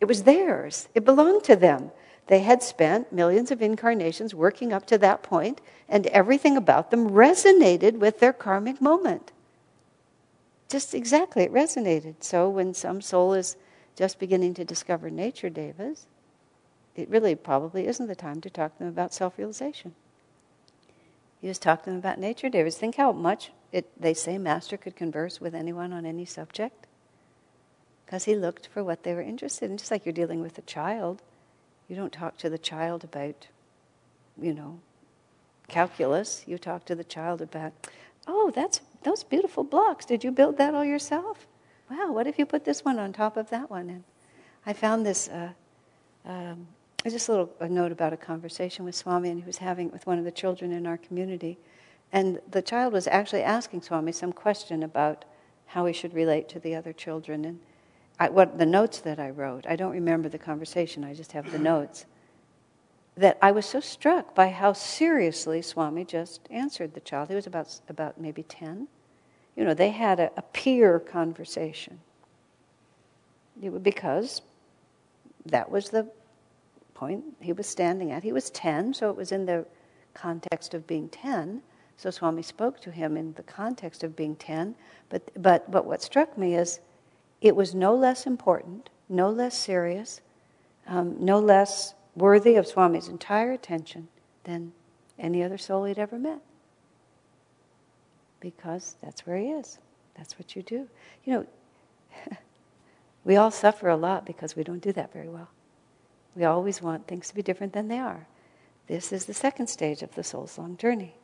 It 0.00 0.06
was 0.06 0.22
theirs, 0.22 0.88
it 0.94 1.04
belonged 1.04 1.44
to 1.44 1.56
them. 1.56 1.90
They 2.28 2.40
had 2.40 2.62
spent 2.62 3.12
millions 3.12 3.50
of 3.50 3.62
incarnations 3.62 4.34
working 4.34 4.72
up 4.72 4.86
to 4.86 4.98
that 4.98 5.22
point, 5.22 5.60
and 5.88 6.06
everything 6.08 6.56
about 6.56 6.90
them 6.90 7.10
resonated 7.10 7.94
with 7.98 8.20
their 8.20 8.34
karmic 8.34 8.82
moment. 8.82 9.32
Just 10.68 10.94
exactly, 10.94 11.44
it 11.44 11.52
resonated. 11.52 12.16
So 12.20 12.50
when 12.50 12.74
some 12.74 13.00
soul 13.00 13.32
is 13.32 13.56
just 13.96 14.18
beginning 14.18 14.52
to 14.54 14.64
discover 14.64 15.08
nature 15.08 15.48
devas, 15.48 16.06
it 16.98 17.08
really 17.08 17.36
probably 17.36 17.86
isn't 17.86 18.08
the 18.08 18.16
time 18.16 18.40
to 18.40 18.50
talk 18.50 18.72
to 18.72 18.78
them 18.80 18.88
about 18.88 19.14
self 19.14 19.38
realization. 19.38 19.94
You 21.40 21.48
just 21.48 21.62
talk 21.62 21.84
to 21.84 21.90
them 21.90 21.98
about 22.00 22.18
nature 22.18 22.48
devas. 22.48 22.76
Think 22.76 22.96
how 22.96 23.12
much 23.12 23.52
it, 23.70 23.88
they 24.00 24.14
say 24.14 24.36
Master 24.36 24.76
could 24.76 24.96
converse 24.96 25.40
with 25.40 25.54
anyone 25.54 25.92
on 25.92 26.04
any 26.04 26.24
subject 26.24 26.88
because 28.04 28.24
he 28.24 28.34
looked 28.34 28.66
for 28.66 28.82
what 28.82 29.04
they 29.04 29.14
were 29.14 29.22
interested 29.22 29.70
in. 29.70 29.76
Just 29.76 29.92
like 29.92 30.04
you're 30.04 30.12
dealing 30.12 30.42
with 30.42 30.58
a 30.58 30.62
child, 30.62 31.22
you 31.86 31.94
don't 31.94 32.12
talk 32.12 32.36
to 32.38 32.50
the 32.50 32.58
child 32.58 33.04
about, 33.04 33.46
you 34.40 34.52
know, 34.52 34.80
calculus. 35.68 36.42
You 36.48 36.58
talk 36.58 36.84
to 36.86 36.96
the 36.96 37.04
child 37.04 37.40
about, 37.40 37.74
oh, 38.26 38.50
that's 38.52 38.80
those 39.04 39.22
beautiful 39.22 39.62
blocks. 39.62 40.04
Did 40.04 40.24
you 40.24 40.32
build 40.32 40.58
that 40.58 40.74
all 40.74 40.84
yourself? 40.84 41.46
Wow, 41.88 42.10
what 42.10 42.26
if 42.26 42.40
you 42.40 42.44
put 42.44 42.64
this 42.64 42.84
one 42.84 42.98
on 42.98 43.12
top 43.12 43.36
of 43.36 43.50
that 43.50 43.70
one? 43.70 43.88
And 43.88 44.04
I 44.66 44.72
found 44.72 45.06
this. 45.06 45.28
Uh, 45.28 45.50
um, 46.26 46.66
just 47.04 47.28
a 47.28 47.32
little 47.32 47.52
a 47.60 47.68
note 47.68 47.92
about 47.92 48.12
a 48.12 48.16
conversation 48.16 48.84
with 48.84 48.94
Swami, 48.94 49.30
and 49.30 49.40
he 49.40 49.46
was 49.46 49.58
having 49.58 49.88
it 49.88 49.92
with 49.92 50.06
one 50.06 50.18
of 50.18 50.24
the 50.24 50.32
children 50.32 50.72
in 50.72 50.86
our 50.86 50.98
community. 50.98 51.58
And 52.12 52.40
the 52.50 52.62
child 52.62 52.92
was 52.92 53.06
actually 53.06 53.42
asking 53.42 53.82
Swami 53.82 54.12
some 54.12 54.32
question 54.32 54.82
about 54.82 55.24
how 55.66 55.86
he 55.86 55.92
should 55.92 56.14
relate 56.14 56.48
to 56.50 56.60
the 56.60 56.74
other 56.74 56.92
children. 56.92 57.44
And 57.44 57.60
I, 58.18 58.28
what 58.30 58.58
the 58.58 58.66
notes 58.66 59.00
that 59.00 59.18
I 59.20 59.30
wrote, 59.30 59.66
I 59.66 59.76
don't 59.76 59.92
remember 59.92 60.28
the 60.28 60.38
conversation, 60.38 61.04
I 61.04 61.14
just 61.14 61.32
have 61.32 61.52
the 61.52 61.58
notes. 61.72 62.06
that 63.16 63.38
I 63.42 63.52
was 63.52 63.66
so 63.66 63.80
struck 63.80 64.34
by 64.34 64.48
how 64.48 64.72
seriously 64.72 65.62
Swami 65.62 66.04
just 66.04 66.40
answered 66.50 66.94
the 66.94 67.00
child. 67.00 67.28
He 67.28 67.34
was 67.34 67.46
about, 67.46 67.80
about 67.88 68.20
maybe 68.20 68.42
10. 68.44 68.88
You 69.56 69.64
know, 69.64 69.74
they 69.74 69.90
had 69.90 70.20
a, 70.20 70.30
a 70.36 70.42
peer 70.42 70.98
conversation. 71.00 72.00
It, 73.62 73.82
Because 73.82 74.42
that 75.46 75.70
was 75.70 75.90
the 75.90 76.08
point 76.98 77.24
he 77.40 77.52
was 77.52 77.66
standing 77.66 78.10
at. 78.10 78.24
He 78.24 78.32
was 78.32 78.50
10, 78.50 78.92
so 78.92 79.08
it 79.08 79.16
was 79.16 79.30
in 79.30 79.46
the 79.46 79.64
context 80.14 80.74
of 80.74 80.86
being 80.86 81.08
10. 81.08 81.62
So 81.96 82.10
Swami 82.10 82.42
spoke 82.42 82.80
to 82.80 82.90
him 82.90 83.16
in 83.16 83.32
the 83.34 83.42
context 83.44 84.02
of 84.02 84.16
being 84.16 84.34
10. 84.36 84.74
But, 85.08 85.30
but, 85.40 85.70
but 85.70 85.84
what 85.86 86.02
struck 86.02 86.36
me 86.36 86.54
is 86.54 86.80
it 87.40 87.54
was 87.54 87.74
no 87.74 87.94
less 87.94 88.26
important, 88.26 88.90
no 89.08 89.30
less 89.30 89.56
serious, 89.56 90.20
um, 90.88 91.16
no 91.20 91.38
less 91.38 91.94
worthy 92.16 92.56
of 92.56 92.66
Swami's 92.66 93.08
entire 93.08 93.52
attention 93.52 94.08
than 94.44 94.72
any 95.18 95.42
other 95.42 95.58
soul 95.58 95.84
he'd 95.84 95.98
ever 95.98 96.18
met. 96.18 96.40
Because 98.40 98.96
that's 99.00 99.26
where 99.26 99.36
he 99.36 99.50
is. 99.50 99.78
That's 100.16 100.38
what 100.38 100.56
you 100.56 100.62
do. 100.62 100.88
You 101.24 101.32
know, 101.32 101.46
we 103.24 103.36
all 103.36 103.52
suffer 103.52 103.88
a 103.88 103.96
lot 103.96 104.26
because 104.26 104.56
we 104.56 104.64
don't 104.64 104.80
do 104.80 104.92
that 104.92 105.12
very 105.12 105.28
well. 105.28 105.48
We 106.34 106.44
always 106.44 106.80
want 106.82 107.06
things 107.06 107.28
to 107.28 107.34
be 107.34 107.42
different 107.42 107.72
than 107.72 107.88
they 107.88 107.98
are. 107.98 108.26
This 108.86 109.12
is 109.12 109.26
the 109.26 109.34
second 109.34 109.66
stage 109.66 110.02
of 110.02 110.14
the 110.14 110.24
soul's 110.24 110.56
long 110.56 110.76
journey. 110.76 111.14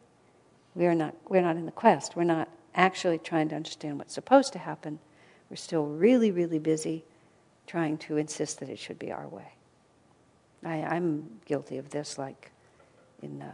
We 0.74 0.86
are 0.86 0.94
not, 0.94 1.14
we're 1.28 1.42
not 1.42 1.56
in 1.56 1.66
the 1.66 1.72
quest. 1.72 2.16
We're 2.16 2.24
not 2.24 2.48
actually 2.74 3.18
trying 3.18 3.48
to 3.50 3.56
understand 3.56 3.98
what's 3.98 4.14
supposed 4.14 4.52
to 4.54 4.58
happen. 4.58 4.98
We're 5.48 5.56
still 5.56 5.86
really, 5.86 6.30
really 6.30 6.58
busy 6.58 7.04
trying 7.66 7.96
to 7.98 8.16
insist 8.16 8.60
that 8.60 8.68
it 8.68 8.78
should 8.78 8.98
be 8.98 9.12
our 9.12 9.28
way. 9.28 9.54
I, 10.64 10.96
am 10.96 11.40
guilty 11.44 11.78
of 11.78 11.90
this, 11.90 12.18
like 12.18 12.50
in, 13.22 13.42
uh, 13.42 13.52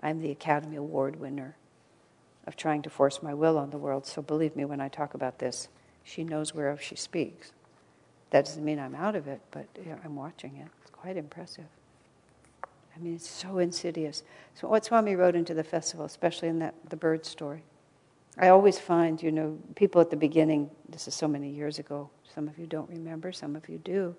I'm 0.00 0.20
the 0.20 0.30
Academy 0.30 0.76
Award 0.76 1.16
winner 1.16 1.56
of 2.46 2.56
trying 2.56 2.82
to 2.82 2.90
force 2.90 3.22
my 3.22 3.34
will 3.34 3.58
on 3.58 3.70
the 3.70 3.78
world. 3.78 4.06
So 4.06 4.22
believe 4.22 4.56
me 4.56 4.64
when 4.64 4.80
I 4.80 4.88
talk 4.88 5.14
about 5.14 5.38
this, 5.38 5.68
she 6.04 6.24
knows 6.24 6.54
whereof 6.54 6.80
she 6.80 6.96
speaks. 6.96 7.52
That 8.30 8.44
doesn't 8.44 8.64
mean 8.64 8.78
I'm 8.78 8.94
out 8.94 9.16
of 9.16 9.26
it, 9.26 9.40
but 9.50 9.66
I'm 10.04 10.16
watching 10.16 10.56
it. 10.56 10.68
It's 10.82 10.90
quite 10.90 11.16
impressive. 11.16 11.64
I 12.64 13.00
mean, 13.00 13.14
it's 13.14 13.28
so 13.28 13.58
insidious. 13.58 14.22
So 14.54 14.68
what 14.68 14.84
Swami 14.84 15.14
wrote 15.14 15.36
into 15.36 15.54
the 15.54 15.64
festival, 15.64 16.04
especially 16.04 16.48
in 16.48 16.58
that 16.58 16.74
the 16.88 16.96
bird 16.96 17.24
story, 17.24 17.62
I 18.36 18.48
always 18.48 18.78
find, 18.78 19.22
you 19.22 19.32
know, 19.32 19.58
people 19.74 20.00
at 20.00 20.10
the 20.10 20.16
beginning. 20.16 20.70
This 20.88 21.08
is 21.08 21.14
so 21.14 21.26
many 21.26 21.48
years 21.48 21.78
ago. 21.78 22.10
Some 22.34 22.48
of 22.48 22.58
you 22.58 22.66
don't 22.66 22.88
remember. 22.90 23.32
Some 23.32 23.56
of 23.56 23.68
you 23.68 23.78
do. 23.78 24.14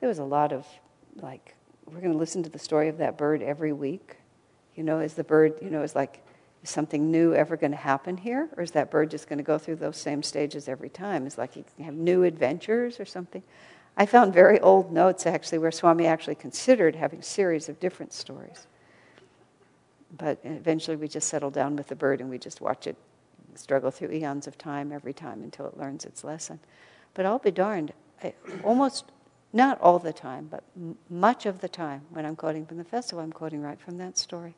There 0.00 0.08
was 0.08 0.18
a 0.18 0.24
lot 0.24 0.52
of 0.52 0.66
like, 1.16 1.54
we're 1.86 2.00
going 2.00 2.12
to 2.12 2.18
listen 2.18 2.42
to 2.44 2.50
the 2.50 2.58
story 2.58 2.88
of 2.88 2.98
that 2.98 3.18
bird 3.18 3.42
every 3.42 3.72
week. 3.72 4.16
You 4.76 4.84
know, 4.84 4.98
as 4.98 5.14
the 5.14 5.24
bird, 5.24 5.54
you 5.60 5.70
know, 5.70 5.82
is 5.82 5.94
like, 5.94 6.24
is 6.62 6.70
something 6.70 7.10
new 7.10 7.34
ever 7.34 7.56
going 7.56 7.70
to 7.72 7.76
happen 7.76 8.16
here? 8.16 8.48
Or 8.56 8.62
is 8.62 8.72
that 8.72 8.90
bird 8.90 9.10
just 9.10 9.28
going 9.28 9.38
to 9.38 9.44
go 9.44 9.58
through 9.58 9.76
those 9.76 9.96
same 9.96 10.22
stages 10.22 10.68
every 10.68 10.90
time? 10.90 11.26
It's 11.26 11.38
like 11.38 11.56
you 11.56 11.64
can 11.76 11.84
have 11.84 11.94
new 11.94 12.24
adventures 12.24 13.00
or 13.00 13.04
something. 13.04 13.42
I 13.96 14.06
found 14.06 14.32
very 14.32 14.60
old 14.60 14.92
notes 14.92 15.26
actually 15.26 15.58
where 15.58 15.72
Swami 15.72 16.06
actually 16.06 16.36
considered 16.36 16.96
having 16.96 17.20
a 17.20 17.24
series 17.24 17.68
of 17.68 17.80
different 17.80 18.12
stories. 18.12 18.66
But 20.16 20.38
eventually 20.44 20.96
we 20.96 21.08
just 21.08 21.28
settle 21.28 21.50
down 21.50 21.76
with 21.76 21.88
the 21.88 21.96
bird 21.96 22.20
and 22.20 22.30
we 22.30 22.38
just 22.38 22.60
watch 22.60 22.86
it 22.86 22.96
struggle 23.54 23.90
through 23.90 24.10
eons 24.12 24.46
of 24.46 24.56
time 24.58 24.92
every 24.92 25.12
time 25.12 25.42
until 25.42 25.66
it 25.66 25.76
learns 25.76 26.04
its 26.04 26.24
lesson. 26.24 26.60
But 27.14 27.26
I'll 27.26 27.38
be 27.38 27.50
darned, 27.50 27.92
I, 28.22 28.34
almost 28.64 29.04
not 29.52 29.80
all 29.80 29.98
the 29.98 30.12
time, 30.12 30.48
but 30.50 30.62
m- 30.76 30.96
much 31.08 31.46
of 31.46 31.60
the 31.60 31.68
time 31.68 32.02
when 32.10 32.24
I'm 32.24 32.36
quoting 32.36 32.64
from 32.66 32.78
the 32.78 32.84
festival, 32.84 33.22
I'm 33.22 33.32
quoting 33.32 33.60
right 33.60 33.80
from 33.80 33.98
that 33.98 34.16
story. 34.16 34.54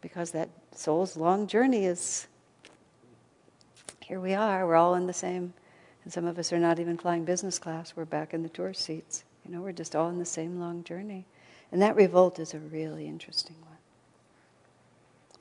Because 0.00 0.30
that 0.30 0.48
soul's 0.74 1.16
long 1.16 1.46
journey 1.46 1.84
is 1.84 2.26
here 4.00 4.20
we 4.20 4.34
are, 4.34 4.66
we're 4.66 4.76
all 4.76 4.94
in 4.96 5.06
the 5.06 5.12
same, 5.12 5.52
and 6.02 6.12
some 6.12 6.26
of 6.26 6.38
us 6.38 6.52
are 6.52 6.58
not 6.58 6.80
even 6.80 6.98
flying 6.98 7.24
business 7.24 7.58
class, 7.58 7.94
we're 7.94 8.04
back 8.04 8.34
in 8.34 8.42
the 8.42 8.48
tour 8.48 8.74
seats. 8.74 9.24
You 9.44 9.52
know, 9.52 9.60
we're 9.60 9.72
just 9.72 9.94
all 9.94 10.08
in 10.08 10.18
the 10.18 10.24
same 10.24 10.58
long 10.58 10.84
journey. 10.84 11.26
And 11.72 11.80
that 11.82 11.96
revolt 11.96 12.38
is 12.38 12.54
a 12.54 12.58
really 12.58 13.06
interesting 13.06 13.56
one. 13.60 13.70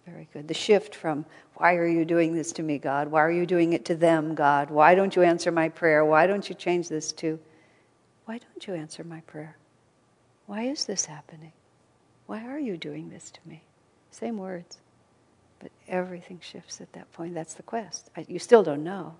Very 0.05 0.27
good. 0.33 0.47
The 0.47 0.53
shift 0.53 0.95
from, 0.95 1.25
why 1.55 1.75
are 1.75 1.87
you 1.87 2.05
doing 2.05 2.33
this 2.33 2.51
to 2.53 2.63
me, 2.63 2.77
God? 2.77 3.09
Why 3.09 3.21
are 3.21 3.31
you 3.31 3.45
doing 3.45 3.73
it 3.73 3.85
to 3.85 3.95
them, 3.95 4.35
God? 4.35 4.69
Why 4.69 4.95
don't 4.95 5.15
you 5.15 5.23
answer 5.23 5.51
my 5.51 5.69
prayer? 5.69 6.05
Why 6.05 6.27
don't 6.27 6.47
you 6.47 6.55
change 6.55 6.89
this 6.89 7.11
to, 7.13 7.39
why 8.25 8.37
don't 8.37 8.67
you 8.67 8.73
answer 8.73 9.03
my 9.03 9.21
prayer? 9.21 9.57
Why 10.45 10.63
is 10.63 10.85
this 10.85 11.05
happening? 11.05 11.53
Why 12.25 12.45
are 12.45 12.59
you 12.59 12.77
doing 12.77 13.09
this 13.09 13.31
to 13.31 13.39
me? 13.45 13.63
Same 14.11 14.37
words. 14.37 14.77
But 15.59 15.71
everything 15.87 16.39
shifts 16.41 16.79
at 16.81 16.91
that 16.93 17.11
point. 17.11 17.33
That's 17.33 17.53
the 17.53 17.63
quest. 17.63 18.09
I, 18.15 18.25
you 18.27 18.39
still 18.39 18.63
don't 18.63 18.83
know, 18.83 19.15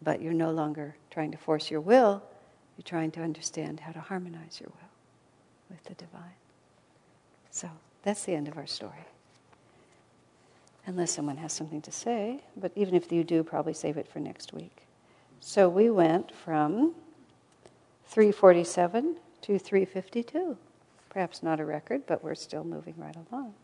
but 0.00 0.22
you're 0.22 0.32
no 0.32 0.52
longer 0.52 0.94
trying 1.10 1.32
to 1.32 1.38
force 1.38 1.70
your 1.70 1.80
will. 1.80 2.22
You're 2.76 2.84
trying 2.84 3.10
to 3.12 3.22
understand 3.22 3.80
how 3.80 3.92
to 3.92 4.00
harmonize 4.00 4.60
your 4.60 4.70
will 4.70 4.88
with 5.70 5.84
the 5.84 5.94
divine. 5.94 6.36
So 7.50 7.68
that's 8.02 8.24
the 8.24 8.34
end 8.34 8.48
of 8.48 8.56
our 8.56 8.66
story. 8.66 9.06
Unless 10.86 11.12
someone 11.12 11.36
has 11.36 11.52
something 11.52 11.80
to 11.82 11.92
say, 11.92 12.40
but 12.56 12.72
even 12.74 12.94
if 12.94 13.10
you 13.12 13.22
do, 13.22 13.44
probably 13.44 13.74
save 13.74 13.96
it 13.96 14.08
for 14.08 14.18
next 14.18 14.52
week. 14.52 14.86
So 15.40 15.68
we 15.68 15.90
went 15.90 16.34
from 16.34 16.94
347 18.06 19.16
to 19.42 19.58
352. 19.58 20.56
Perhaps 21.08 21.42
not 21.42 21.60
a 21.60 21.64
record, 21.64 22.02
but 22.06 22.24
we're 22.24 22.34
still 22.34 22.64
moving 22.64 22.94
right 22.96 23.16
along. 23.30 23.54